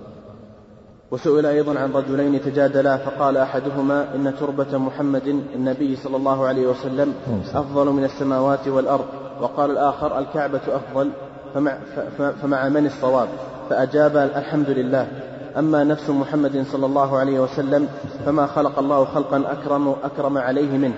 وسئل 1.11 1.47
أيضا 1.47 1.79
عن 1.79 1.93
رجلين 1.93 2.43
تجادلا 2.43 2.97
فقال 2.97 3.37
أحدهما 3.37 4.15
إن 4.15 4.35
تربة 4.41 4.79
محمد 4.79 5.27
النبي 5.55 5.97
صلى 5.97 6.17
الله 6.17 6.47
عليه 6.47 6.67
وسلم 6.67 7.15
أفضل 7.55 7.87
من 7.87 8.05
السماوات 8.05 8.69
والأرض. 8.69 9.05
وقال 9.41 9.71
الآخر 9.71 10.19
الكعبة 10.19 10.61
أفضل 10.69 11.11
فمع, 11.55 11.79
فمع 12.43 12.69
من 12.69 12.87
الصواب؟ 12.87 13.29
فأجاب 13.71 14.17
الحمد 14.17 14.71
لله. 14.71 15.09
أما 15.59 15.85
نفس 15.85 16.11
محمد 16.11 16.65
صلى 16.73 16.87
الله 16.87 17.19
عليه 17.19 17.41
وسلم 17.41 17.89
فما 18.27 18.47
خلق 18.47 18.79
الله 18.79 19.05
خلقا 19.05 19.45
أكرم 19.53 19.95
أكرم 20.05 20.39
عليه 20.39 20.79
منه. 20.79 20.95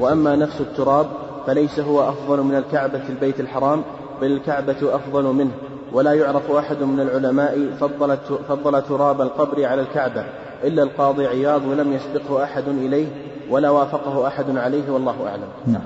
وأما 0.00 0.36
نفس 0.36 0.60
التراب 0.60 1.06
فليس 1.46 1.80
هو 1.80 2.08
أفضل 2.08 2.42
من 2.42 2.54
الكعبة 2.54 3.08
البيت 3.08 3.40
الحرام 3.40 3.82
بل 4.20 4.32
الكعبة 4.32 4.96
أفضل 4.96 5.24
منه. 5.24 5.50
ولا 5.92 6.14
يعرف 6.14 6.50
أحد 6.50 6.82
من 6.82 7.00
العلماء 7.00 7.70
فضل, 7.80 8.16
فضل 8.48 8.82
تراب 8.82 9.20
القبر 9.20 9.64
على 9.64 9.80
الكعبة 9.82 10.24
إلا 10.64 10.82
القاضي 10.82 11.26
عياض 11.26 11.64
ولم 11.64 11.92
يسبقه 11.92 12.44
أحد 12.44 12.68
إليه 12.68 13.08
ولا 13.50 13.70
وافقه 13.70 14.26
أحد 14.26 14.56
عليه 14.56 14.90
والله 14.90 15.28
أعلم. 15.28 15.48
نعم. 15.66 15.82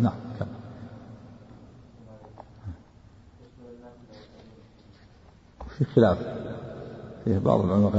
نعم. 0.00 0.12
في 5.78 5.84
خلاف. 5.84 6.18
فيه 7.24 7.38
بعض 7.38 7.60
العلماء 7.60 7.90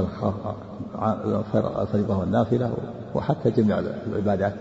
غير 1.54 1.82
الفريضة 1.82 2.18
والنافلة 2.18 2.74
وحتى 3.16 3.52
جميع 3.52 3.80
العبادات. 3.80 4.54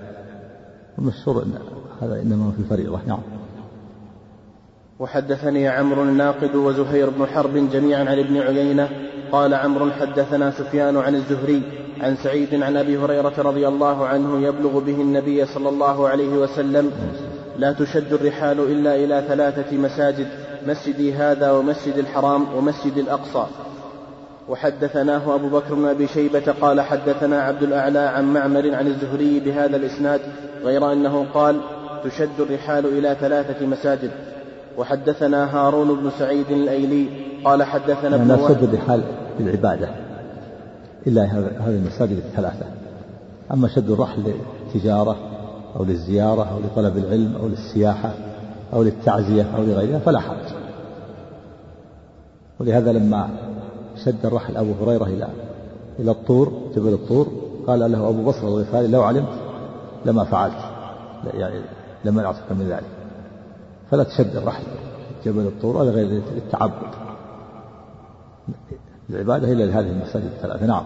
المشهور 0.99 1.43
أن 1.43 1.59
هذا 2.03 2.23
إنما 2.23 2.51
في 2.51 2.59
الفريضة. 2.59 3.01
نعم. 3.07 3.36
وحدثني 4.99 5.69
عمرو 5.69 6.03
الناقد 6.03 6.55
وزهير 6.55 7.11
بن 7.11 7.27
حرب 7.27 7.71
جميعا 7.73 8.01
عن 8.01 8.19
ابن 8.19 8.39
عيينة 8.39 8.89
قال 9.33 9.55
عمرو 9.55 9.91
حدثنا 9.91 10.51
سفيان 10.51 10.97
عن 10.97 11.15
الزهري 11.15 11.63
عن 12.01 12.17
سعيد 12.17 12.63
عن 12.63 12.77
أبي 12.77 12.99
هريرة 12.99 13.33
رضي 13.39 13.69
الله 13.69 14.07
عنه 14.07 14.47
يبلغ 14.47 14.79
به 14.79 15.01
النبي 15.01 15.47
صلى 15.47 15.69
الله 15.69 16.09
عليه 16.09 16.29
وسلم 16.29 16.93
لا 17.59 17.73
تشد 17.73 18.13
الرحال 18.13 18.61
إلا 18.61 18.97
إلى 18.97 19.25
ثلاثة 19.29 19.77
مساجد 19.77 20.27
مسجدي 20.67 21.15
هذا 21.15 21.51
ومسجد 21.51 21.99
الحرام 21.99 22.55
ومسجد 22.55 22.97
الأقصى. 22.97 23.47
وحدثناه 24.49 25.35
أبو 25.35 25.49
بكر 25.49 25.75
بن 25.75 25.85
أبي 25.85 26.07
شيبة 26.07 26.55
قال 26.61 26.81
حدثنا 26.81 27.43
عبد 27.43 27.63
الأعلى 27.63 27.99
عن 27.99 28.33
معمر 28.33 28.75
عن 28.75 28.87
الزهري 28.87 29.41
بهذا 29.41 29.77
الإسناد 29.77 30.21
غير 30.65 30.93
أنه 30.93 31.27
قال 31.35 31.61
تشد 32.05 32.41
الرحال 32.41 32.87
إلى 32.87 33.17
ثلاثة 33.21 33.67
مساجد. 33.67 34.11
وحدثنا 34.79 35.57
هارون 35.57 36.01
بن 36.01 36.11
سعيد 36.19 36.51
الأيلي 36.51 37.09
قال 37.45 37.63
حدثنا 37.63 38.17
ابن 38.17 38.29
لا 38.29 38.49
شد 38.49 38.63
الرحال 38.63 39.03
للعباده 39.41 39.89
إلا 41.07 41.25
هذه 41.25 41.77
المساجد 41.77 42.17
الثلاثة. 42.17 42.67
أما 43.53 43.69
شد 43.69 43.91
الرحل 43.91 44.35
للتجارة 44.67 45.17
أو 45.77 45.85
للزيارة 45.85 46.43
أو 46.43 46.59
لطلب 46.59 46.97
العلم 46.97 47.37
أو 47.37 47.49
للسياحة 47.49 48.11
أو 48.73 48.83
للتعزية 48.83 49.47
أو 49.57 49.63
لغيرها 49.63 49.99
فلا 49.99 50.21
حرج. 50.21 50.47
ولهذا 52.61 52.93
لما 52.93 53.29
شد 54.05 54.27
الرحل 54.27 54.57
أبو 54.57 54.73
هريرة 54.83 55.05
إلى 55.05 55.29
إلى 55.99 56.11
الطور 56.11 56.53
جبل 56.77 56.93
الطور 56.93 57.27
قال 57.67 57.93
له 57.93 58.09
أبو 58.09 58.25
بصر 58.25 58.49
الغفاري 58.49 58.87
لو 58.87 59.03
علمت 59.03 59.39
لما 60.05 60.25
فعلت 60.25 60.55
يعني 61.35 61.61
لما 62.05 62.23
نعطيك 62.23 62.53
من 62.53 62.69
ذلك. 62.69 62.96
فلا 63.91 64.05
تشد 64.05 64.37
الرحل 64.37 64.63
جبل 65.25 65.47
الطور 65.47 65.77
ولا 65.77 65.91
غير 65.91 66.23
التعبد 66.37 66.95
العبادة 69.11 69.53
إلا 69.53 69.65
لهذه 69.65 69.91
المساجد 69.91 70.25
الثلاثة 70.25 70.67
نعم. 70.67 70.85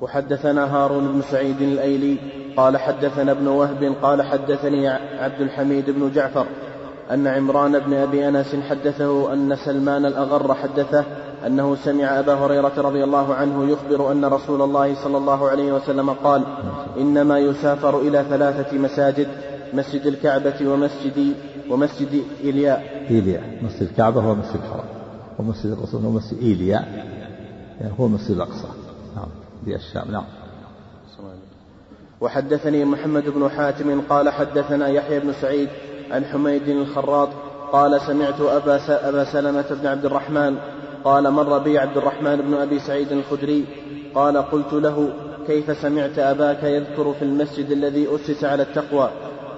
وحدثنا 0.00 0.76
هارون 0.76 1.12
بن 1.12 1.22
سعيد 1.22 1.62
الأيلي 1.62 2.16
قال 2.56 2.76
حدثنا 2.76 3.32
ابن 3.32 3.46
وهب 3.46 3.94
قال 4.02 4.22
حدثني 4.22 4.88
عبد 4.88 5.40
الحميد 5.40 5.90
بن 5.90 6.10
جعفر 6.14 6.46
أن 7.10 7.26
عمران 7.26 7.78
بن 7.78 7.94
أبي 7.94 8.28
أنس 8.28 8.56
حدثه 8.70 9.32
أن 9.32 9.56
سلمان 9.56 10.06
الأغر 10.06 10.54
حدثه 10.54 11.04
أنه 11.46 11.74
سمع 11.74 12.18
أبا 12.18 12.34
هريرة 12.34 12.72
رضي 12.76 13.04
الله 13.04 13.34
عنه 13.34 13.70
يخبر 13.70 14.12
أن 14.12 14.24
رسول 14.24 14.62
الله 14.62 14.94
صلى 14.94 15.16
الله 15.16 15.48
عليه 15.48 15.72
وسلم 15.72 16.10
قال 16.10 16.42
إنما 16.98 17.38
يسافر 17.38 17.98
إلى 17.98 18.24
ثلاثة 18.30 18.78
مساجد 18.78 19.28
مسجد 19.72 20.06
الكعبة 20.06 20.68
ومسجد 20.68 21.34
ومسجد 21.70 22.24
إيلياء 22.44 23.06
إيلياء 23.10 23.58
مسجد 23.62 23.82
الكعبة 23.82 24.20
هو 24.20 24.34
مسجد 24.34 24.54
الحرام 24.54 24.86
ومسجد 25.38 25.72
الرسول 25.72 26.04
هو 26.04 26.10
مسجد 26.10 26.38
إيلياء 26.42 26.82
يعني 27.80 27.92
هو 28.00 28.08
مسجد 28.08 28.30
الأقصى. 28.30 28.68
نعم. 29.16 29.28
في 29.64 29.76
الشام. 29.76 30.12
نعم. 30.12 30.24
وحدثني 32.20 32.84
محمد 32.84 33.24
بن 33.28 33.48
حاتم 33.48 34.00
قال 34.00 34.28
حدثنا 34.28 34.88
يحيى 34.88 35.20
بن 35.20 35.32
سعيد 35.32 35.68
عن 36.10 36.24
حميد 36.24 36.68
الخراط 36.68 37.28
قال 37.72 38.00
سمعت 38.00 38.40
أبا, 38.40 38.80
أبا 39.08 39.24
سلمة 39.24 39.64
بن 39.70 39.86
عبد 39.86 40.04
الرحمن 40.04 40.56
قال 41.04 41.30
مر 41.30 41.58
بي 41.58 41.78
عبد 41.78 41.96
الرحمن 41.96 42.36
بن 42.36 42.54
أبي 42.54 42.78
سعيد 42.78 43.12
الخدري 43.12 43.64
قال 44.14 44.36
قلت 44.36 44.72
له 44.72 45.08
كيف 45.46 45.78
سمعت 45.82 46.18
أباك 46.18 46.62
يذكر 46.62 47.12
في 47.12 47.22
المسجد 47.22 47.70
الذي 47.70 48.08
أسس 48.14 48.44
على 48.44 48.62
التقوى؟ 48.62 49.10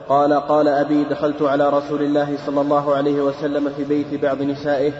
قال 0.09 0.33
قال 0.33 0.69
أبي 0.69 1.05
دخلت 1.05 1.43
على 1.43 1.69
رسول 1.69 2.03
الله 2.03 2.37
صلى 2.47 2.61
الله 2.61 2.95
عليه 2.95 3.23
وسلم 3.23 3.69
في 3.77 3.85
بيت 3.85 4.23
بعض 4.23 4.43
نسائه 4.43 4.93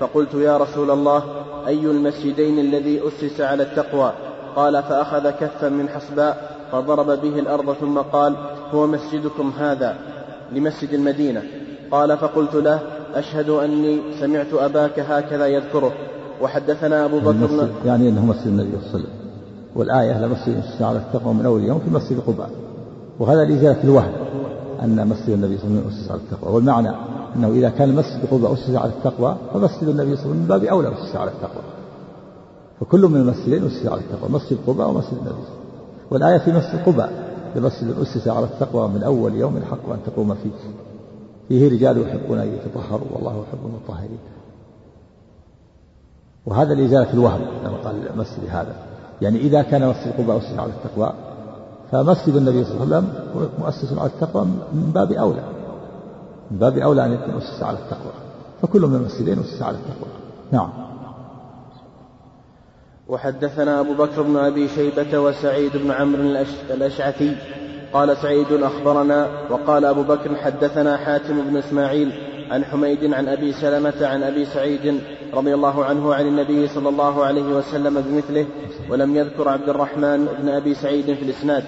فقلت 0.00 0.34
يا 0.34 0.56
رسول 0.56 0.90
الله 0.90 1.22
أي 1.66 1.80
المسجدين 1.80 2.58
الذي 2.58 3.00
أسس 3.08 3.40
على 3.40 3.62
التقوى؟ 3.62 4.12
قال 4.56 4.82
فأخذ 4.82 5.30
كفا 5.30 5.68
من 5.68 5.88
حصباء 5.88 6.56
فضرب 6.72 7.06
به 7.06 7.38
الأرض 7.38 7.72
ثم 7.72 7.98
قال 7.98 8.36
هو 8.72 8.86
مسجدكم 8.86 9.52
هذا 9.58 9.96
لمسجد 10.52 10.92
المدينة. 10.92 11.42
قال 11.90 12.18
فقلت 12.18 12.54
له 12.54 12.80
أشهد 13.14 13.50
أني 13.50 14.00
سمعت 14.20 14.54
أباك 14.54 15.00
هكذا 15.00 15.46
يذكره. 15.46 15.92
وحدثنا 16.42 17.04
أبو 17.04 17.18
بكر 17.18 17.68
يعني 17.84 18.08
أنه 18.08 18.26
مسجد 18.26 18.46
النبي 18.46 18.68
صلى 18.70 18.78
الله 18.78 18.88
عليه 18.88 18.98
وسلم. 18.98 19.10
والآية 19.76 20.26
لمسجد 20.26 20.62
على 20.80 20.98
التقوى 20.98 21.34
من 21.34 21.46
أول 21.46 21.64
يوم 21.64 21.78
في 21.78 21.90
مسجد 21.90 22.20
قباء 22.26 22.50
وهذا 23.18 23.44
لإزالة 23.44 23.84
الوهم. 23.84 24.25
أن 24.84 25.08
مسجد 25.08 25.30
النبي 25.30 25.58
صلى 25.58 25.68
الله 25.68 25.80
عليه 25.80 25.86
وسلم 25.86 26.00
أسس 26.00 26.10
على 26.10 26.20
التقوى. 26.20 26.54
والمعنى 26.54 26.90
أنه 27.36 27.48
إذا 27.48 27.68
كان 27.68 27.94
مسجد 27.94 28.26
قباء 28.30 28.52
أسس 28.52 28.70
على 28.70 28.92
التقوى 28.98 29.36
فمسجد 29.54 29.88
النبي 29.88 29.92
صلى 29.94 29.98
الله 30.02 30.10
عليه 30.10 30.20
وسلم 30.20 30.32
من 30.32 30.46
باب 30.46 30.64
أولى 30.64 30.88
أسس 30.88 31.16
على 31.16 31.30
التقوى. 31.30 31.62
فكل 32.80 33.00
من 33.00 33.20
المسجدين 33.20 33.66
أسس 33.66 33.86
على 33.86 34.00
التقوى 34.00 34.30
مسجد 34.30 34.58
قباء 34.66 34.88
ومسجد 34.90 35.18
النبي 35.18 35.44
والآية 36.10 36.38
في 36.38 36.52
مسجد 36.52 36.82
قباء 36.86 37.12
لمسجد 37.56 37.98
أسس 37.98 38.28
على 38.28 38.46
التقوى 38.46 38.88
من 38.88 39.02
أول 39.02 39.34
يوم 39.34 39.56
الحق 39.56 39.90
أن 39.90 39.98
تقوم 40.06 40.34
فيه. 40.34 40.50
فيه 41.48 41.68
رجال 41.68 42.02
يحبون 42.02 42.38
أن 42.38 42.54
يتطهروا 42.54 43.06
والله 43.12 43.44
يحب 43.48 43.58
المطهرين. 43.66 44.18
وهذا 46.46 46.74
لإزالة 46.74 47.12
الوهم 47.12 47.40
كما 47.62 47.76
قال 47.76 48.08
المسجد 48.08 48.48
هذا. 48.48 48.76
يعني 49.22 49.38
إذا 49.38 49.62
كان 49.62 49.88
مسجد 49.88 50.12
قباء 50.18 50.38
أسس 50.38 50.58
على 50.58 50.72
التقوى 50.72 51.12
فمسجد 51.92 52.36
النبي 52.36 52.64
صلى 52.64 52.82
الله 52.82 52.96
عليه 52.96 53.06
وسلم 53.06 53.50
مؤسس 53.58 53.98
على 53.98 54.10
التقوى 54.10 54.44
من 54.44 54.90
باب 54.94 55.12
أولى. 55.12 55.42
من 56.50 56.58
باب 56.58 56.78
أولى 56.78 57.04
أن 57.04 57.12
يكون 57.12 57.34
أسس 57.34 57.62
على 57.62 57.78
التقوى. 57.78 58.12
فكل 58.62 58.80
من 58.80 58.96
المسجدين 58.96 59.38
أسس 59.38 59.62
على 59.62 59.76
التقوى. 59.76 60.12
نعم. 60.52 60.70
وحدثنا 63.08 63.80
أبو 63.80 63.94
بكر 63.94 64.22
بن 64.22 64.36
أبي 64.36 64.68
شيبة 64.68 65.18
وسعيد 65.18 65.76
بن 65.76 65.90
عمرو 65.90 66.22
الأشعثي. 66.70 67.36
قال 67.92 68.16
سعيد 68.16 68.52
أخبرنا 68.52 69.28
وقال 69.50 69.84
أبو 69.84 70.02
بكر 70.02 70.36
حدثنا 70.36 70.96
حاتم 70.96 71.50
بن 71.50 71.56
إسماعيل 71.56 72.12
عن 72.50 72.64
حميد 72.64 73.14
عن 73.14 73.28
أبي 73.28 73.52
سلمة 73.52 74.06
عن 74.06 74.22
أبي 74.22 74.44
سعيد 74.44 75.00
رضي 75.34 75.54
الله 75.54 75.84
عنه 75.84 76.14
عن 76.14 76.26
النبي 76.26 76.68
صلى 76.68 76.88
الله 76.88 77.24
عليه 77.24 77.56
وسلم 77.56 78.00
بمثله 78.00 78.46
ولم 78.90 79.16
يذكر 79.16 79.48
عبد 79.48 79.68
الرحمن 79.68 80.28
بن 80.42 80.48
أبي 80.48 80.74
سعيد 80.74 81.04
في 81.04 81.22
الإسناد. 81.22 81.64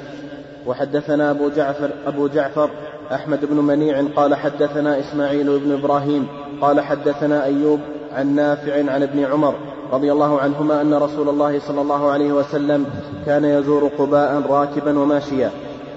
وحدثنا 0.66 1.30
أبو 1.30 1.48
جعفر 1.48 1.90
أبو 2.06 2.28
جعفر 2.28 2.70
أحمد 3.12 3.44
بن 3.44 3.56
منيع 3.56 4.02
قال 4.16 4.34
حدثنا 4.34 5.00
إسماعيل 5.00 5.58
بن 5.58 5.72
إبراهيم 5.72 6.26
قال 6.60 6.80
حدثنا 6.80 7.44
أيوب 7.44 7.80
عن 8.12 8.34
نافع 8.34 8.74
عن 8.92 9.02
ابن 9.02 9.24
عمر 9.24 9.54
رضي 9.92 10.12
الله 10.12 10.40
عنهما 10.40 10.80
أن 10.80 10.94
رسول 10.94 11.28
الله 11.28 11.58
صلى 11.58 11.80
الله 11.80 12.10
عليه 12.10 12.32
وسلم 12.32 12.86
كان 13.26 13.44
يزور 13.44 13.90
قباء 13.98 14.42
راكبا 14.50 14.98
وماشيا. 14.98 15.50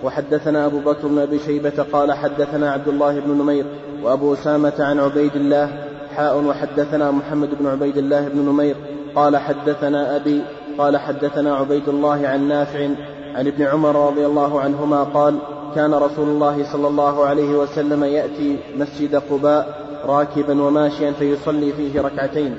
وحدثنا 0.03 0.65
أبو 0.65 0.79
بكر 0.79 1.07
بن 1.07 1.19
أبي 1.19 1.39
شيبة 1.39 1.85
قال 1.93 2.13
حدثنا 2.13 2.71
عبد 2.71 2.87
الله 2.87 3.19
بن 3.19 3.31
نمير 3.31 3.65
وأبو 4.03 4.33
أسامة 4.33 4.73
عن 4.79 4.99
عبيد 4.99 5.35
الله 5.35 5.90
حاء 6.15 6.43
وحدثنا 6.43 7.11
محمد 7.11 7.49
بن 7.59 7.67
عبيد 7.67 7.97
الله 7.97 8.27
بن 8.27 8.39
نمير 8.39 8.75
قال 9.15 9.37
حدثنا 9.37 10.15
أبي 10.15 10.41
قال 10.77 10.97
حدثنا 10.97 11.55
عبيد 11.55 11.89
الله 11.89 12.27
عن 12.27 12.47
نافع 12.47 12.89
عن 13.35 13.47
ابن 13.47 13.63
عمر 13.63 14.07
رضي 14.07 14.25
الله 14.25 14.61
عنهما 14.61 15.03
قال 15.03 15.35
كان 15.75 15.93
رسول 15.93 16.27
الله 16.27 16.63
صلى 16.73 16.87
الله 16.87 17.25
عليه 17.25 17.49
وسلم 17.49 18.03
يأتي 18.03 18.57
مسجد 18.77 19.15
قباء 19.15 19.81
راكبا 20.05 20.61
وماشيا 20.61 21.11
فيصلي 21.11 21.71
فيه 21.71 22.01
ركعتين. 22.01 22.55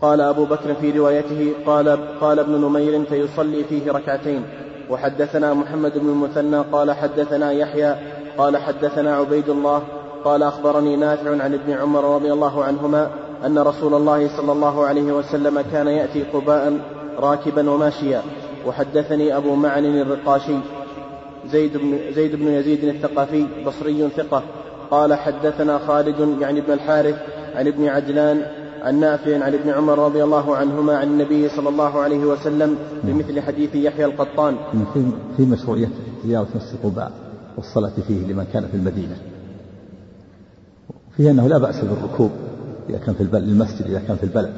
قال 0.00 0.20
أبو 0.20 0.44
بكر 0.44 0.74
في 0.74 0.90
روايته 0.90 1.52
قال 1.66 1.98
قال 2.20 2.38
ابن 2.38 2.52
نمير 2.52 3.04
فيصلي 3.04 3.64
فيه 3.64 3.92
ركعتين. 3.92 4.42
وحدثنا 4.90 5.54
محمد 5.54 5.98
بن 5.98 6.08
المثنى 6.08 6.58
قال 6.72 6.92
حدثنا 6.92 7.52
يحيى 7.52 7.96
قال 8.38 8.56
حدثنا 8.56 9.16
عبيد 9.16 9.48
الله 9.48 9.82
قال 10.26 10.42
أخبرني 10.42 10.96
نافع 10.96 11.42
عن 11.42 11.54
ابن 11.54 11.72
عمر 11.72 12.14
رضي 12.14 12.32
الله 12.32 12.64
عنهما 12.64 13.10
أن 13.46 13.58
رسول 13.58 13.94
الله 13.94 14.28
صلى 14.36 14.52
الله 14.52 14.86
عليه 14.86 15.12
وسلم 15.12 15.60
كان 15.60 15.86
يأتي 15.86 16.22
قباء 16.22 16.78
راكبا 17.18 17.70
وماشيا 17.70 18.22
وحدثني 18.66 19.36
أبو 19.36 19.54
معن 19.54 19.84
الرقاشي 19.84 20.58
زيد 21.50 21.76
بن, 21.76 21.98
زيد 22.14 22.36
بن 22.36 22.48
يزيد 22.48 22.84
الثقفي 22.84 23.46
بصري 23.66 24.08
ثقة 24.16 24.42
قال 24.90 25.14
حدثنا 25.14 25.78
خالد 25.78 26.40
يعني 26.40 26.60
ابن 26.60 26.72
الحارث 26.72 27.16
عن 27.54 27.66
ابن 27.66 27.88
عجلان 27.88 28.42
عن 28.82 29.00
نافع 29.00 29.44
عن 29.44 29.54
ابن 29.54 29.70
عمر 29.70 29.98
رضي 29.98 30.24
الله 30.24 30.56
عنهما 30.56 30.96
عن 30.96 31.06
النبي 31.06 31.48
صلى 31.48 31.68
الله 31.68 32.00
عليه 32.00 32.24
وسلم 32.24 32.76
بمثل 33.04 33.40
حديث 33.40 33.74
يحيى 33.74 34.04
القطان. 34.04 34.56
في 34.94 35.04
في 35.36 35.42
مشروعية 35.42 35.88
زيارة 36.26 36.48
مسجد 36.56 36.78
قباء 36.84 37.12
والصلاة 37.56 37.92
فيه 38.08 38.32
لمن 38.32 38.44
كان 38.52 38.66
في 38.66 38.74
المدينة. 38.74 39.35
فيه 41.16 41.30
أنه 41.30 41.48
لا 41.48 41.58
بأس 41.58 41.84
بالركوب 41.84 42.30
إذا 42.88 42.98
كان 42.98 43.14
في 43.14 43.20
البلد 43.20 43.48
المسجد 43.48 43.86
إذا 43.86 43.98
كان 43.98 44.16
في 44.16 44.24
البلد. 44.24 44.54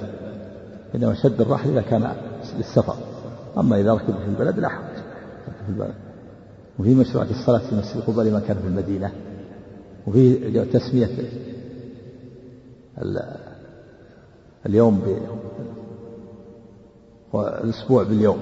إنما 0.94 1.14
شد 1.14 1.40
الرحل 1.40 1.70
إذا 1.70 1.80
كان 1.80 2.12
للسفر. 2.58 2.94
أما 3.58 3.80
إذا 3.80 3.94
ركب 3.94 4.14
في 4.14 4.28
البلد 4.28 4.58
لا 4.58 4.68
حرج. 4.68 4.96
في 5.66 5.68
البلد. 5.68 5.94
وفي 6.78 6.94
مشروعية 6.94 7.30
الصلاة 7.30 7.58
في 7.58 7.74
مسجد 7.74 8.00
قباء 8.00 8.24
لمن 8.24 8.40
كان 8.40 8.56
في 8.56 8.66
المدينة. 8.66 9.12
وفي 10.06 10.64
تسمية 10.64 11.08
اليوم 14.66 14.98
ب 14.98 15.18
والأسبوع 17.32 18.02
باليوم. 18.02 18.38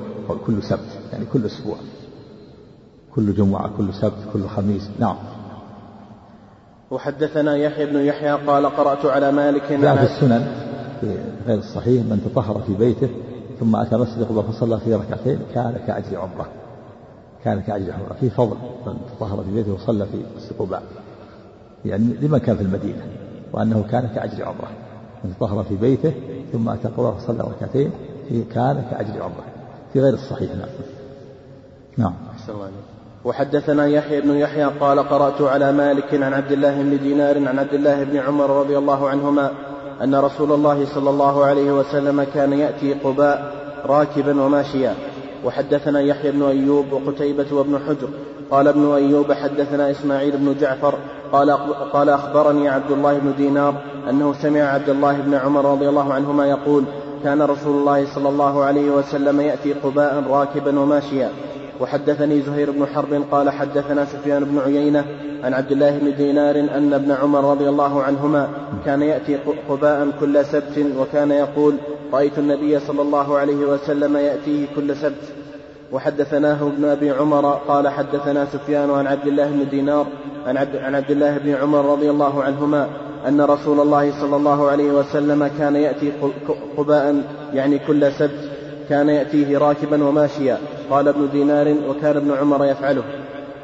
كل 0.47 0.63
سبت. 0.63 0.99
يعني 1.13 1.25
كل 1.33 1.47
أسبوع. 1.47 1.77
كل 3.15 3.35
جمعة 3.35 3.77
كل 3.77 3.95
سبت 3.95 4.19
كل 4.33 4.47
خميس. 4.47 4.89
نعم. 5.01 5.17
وحدثنا 6.91 7.57
يحيى 7.57 7.87
بن 7.87 7.97
يحيى 7.97 8.33
قال 8.33 8.67
قرأت 8.67 9.07
على 9.07 9.33
مالك 9.33 9.73
جاء 9.73 9.97
في 9.97 10.03
السنن 10.03 10.47
في 11.01 11.19
غير 11.47 11.59
الصحيح 11.59 12.05
من 12.05 12.23
تطهر 12.25 12.61
في 12.67 12.75
بيته 12.75 13.09
ثم 13.61 13.77
أتى 13.77 13.97
مسجد 13.97 14.23
قباء 14.23 14.45
فصلى 14.45 14.81
فيه 14.81 14.97
ركعتين 14.97 15.39
كان 15.55 15.79
كأجر 15.87 16.19
عمرة. 16.19 16.47
كان 17.45 17.61
كأجر 17.61 17.93
عمرة 17.93 18.17
في 18.21 18.31
فضل 18.31 18.57
من 18.87 18.97
تطهر 19.17 19.45
في 19.45 19.51
بيته 19.55 19.73
وصلى 19.73 20.07
في 20.07 20.25
مسجد 20.37 20.53
قباء. 20.59 20.83
يعني 21.85 22.05
لمن 22.05 22.39
كان 22.39 22.57
في 22.57 22.63
المدينة 22.63 23.03
وأنه 23.53 23.85
كان 23.91 24.09
كأجر 24.09 24.45
عمرة. 24.45 24.69
من 25.25 25.33
طهر 25.41 25.65
في 25.65 25.77
بيته 25.77 26.13
ثم 26.53 26.69
أتى 26.69 26.89
قباء 26.89 27.13
فصلى 27.13 27.39
ركعتين 27.39 27.91
كان 28.55 28.85
كأجر 28.91 29.23
عمرة. 29.23 29.45
في 29.93 30.01
غير 30.01 30.15
الصحيح 30.15 30.51
نعم. 30.51 30.69
نعم 31.97 32.15
أحسن 32.31 32.53
الله 32.53 32.71
وحدثنا 33.27 33.87
يحيى 33.87 34.21
بن 34.21 34.31
يحيى 34.31 34.65
قال 34.65 34.99
قرأت 34.99 35.43
على 35.43 35.73
مالك 35.73 36.15
عن 36.15 36.35
عبد 36.35 36.53
الله 36.53 36.83
بن 36.83 36.99
دينار 37.03 37.37
عن 37.49 37.59
عبد 37.59 37.75
الله 37.75 38.05
بن 38.05 38.17
عمر 38.17 38.51
رضي 38.51 38.79
الله 38.79 39.09
عنهما 39.09 39.51
أن 40.03 40.15
رسول 40.15 40.53
الله 40.53 40.87
صلى 40.95 41.11
الله 41.11 41.45
عليه 41.45 41.73
وسلم 41.73 42.27
كان 42.35 42.53
يأتي 42.53 42.95
قباء 42.95 43.53
راكبا 43.87 44.43
وماشيا. 44.43 44.95
وحدثنا 45.45 46.01
يحيى 46.01 46.31
بن 46.31 46.43
أيوب 46.43 46.93
وقتيبة 46.93 47.47
وابن 47.53 47.79
حجر. 47.79 48.09
قال 48.51 48.69
ابن 48.69 48.95
أيوب 48.95 49.33
حدثنا 49.33 49.91
إسماعيل 49.91 50.37
بن 50.37 50.55
جعفر. 50.61 50.95
قال 51.33 51.51
قال 51.93 52.09
أخبرني 52.09 52.69
عبد 52.69 52.91
الله 52.91 53.19
بن 53.19 53.35
دينار 53.37 53.75
أنه 54.11 54.33
سمع 54.33 54.61
عبد 54.61 54.89
الله 54.89 55.13
بن 55.13 55.35
عمر 55.35 55.73
رضي 55.73 55.89
الله 55.89 56.15
عنهما 56.15 56.47
يقول 56.47 56.85
كان 57.25 57.43
رسول 57.43 57.79
الله 57.79 58.15
صلى 58.15 58.29
الله 58.29 58.65
عليه 58.65 58.91
وسلم 58.91 59.41
يأتي 59.41 59.73
قباء 59.73 60.25
راكبا 60.31 60.81
وماشيا. 60.81 61.31
وحدثني 61.81 62.41
زهير 62.41 62.71
بن 62.71 62.87
حرب 62.87 63.25
قال 63.31 63.51
حدثنا 63.51 64.05
سفيان 64.05 64.45
بن 64.45 64.59
عيينة 64.59 65.05
عن 65.45 65.55
عبد 65.55 65.73
الله 65.73 65.99
بن 65.99 66.17
دينار 66.17 66.61
أن 66.61 66.93
ابن 66.93 67.13
عمر 67.13 67.51
رضي 67.51 67.69
الله 67.69 68.03
عنهما 68.03 68.49
كان 68.85 69.03
يأتي 69.03 69.39
قباء 69.69 70.09
كل 70.21 70.45
سبت 70.45 70.87
وكان 70.99 71.31
يقول 71.31 71.75
رأيت 72.13 72.39
النبي 72.39 72.79
صلى 72.79 73.03
الله 73.03 73.39
عليه 73.39 73.57
وسلم 73.57 74.17
يأتيه 74.17 74.67
كل 74.77 74.97
سبت. 74.97 75.23
وحدثناه 75.93 76.67
ابن 76.67 76.85
أبي 76.85 77.11
عمر 77.11 77.51
قال 77.69 77.89
حدثنا 77.89 78.47
سفيان 78.53 78.91
عن 78.91 79.07
عبد 79.07 79.27
الله 79.27 79.51
بن 79.51 79.69
دينار 79.69 80.07
عن 80.47 80.57
عبد, 80.57 80.77
عن 80.77 80.95
عبد 80.95 81.11
الله 81.11 81.39
بن 81.39 81.55
عمر 81.55 81.93
رضي 81.93 82.11
الله 82.11 82.43
عنهما 82.43 82.89
أن 83.29 83.41
رسول 83.41 83.81
الله 83.81 84.21
صلى 84.21 84.37
الله 84.37 84.71
عليه 84.71 84.91
وسلم 84.91 85.51
كان 85.59 85.77
يأتي 85.77 86.13
قباء 86.77 87.23
يعني 87.55 87.79
كل 87.79 88.13
سبت 88.13 88.51
كان 88.89 89.09
يأتيه 89.09 89.59
راكبا 89.59 90.05
وماشيا. 90.05 90.59
قال 90.91 91.09
ابن 91.09 91.29
دينار 91.33 91.75
وكان 91.89 92.17
ابن 92.17 92.33
عمر 92.33 92.65
يفعله. 92.65 93.05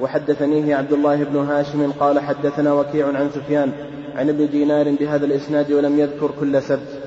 وحدثنيه 0.00 0.76
عبد 0.76 0.92
الله 0.92 1.24
بن 1.24 1.36
هاشم 1.36 1.92
قال 1.92 2.20
حدثنا 2.20 2.72
وكيع 2.72 3.06
عن 3.06 3.30
سفيان 3.30 3.72
عن 4.16 4.28
ابن 4.28 4.50
دينار 4.50 4.90
بهذا 4.90 5.24
الإسناد 5.24 5.72
ولم 5.72 5.98
يذكر 5.98 6.30
كل 6.40 6.62
سبت. 6.62 7.01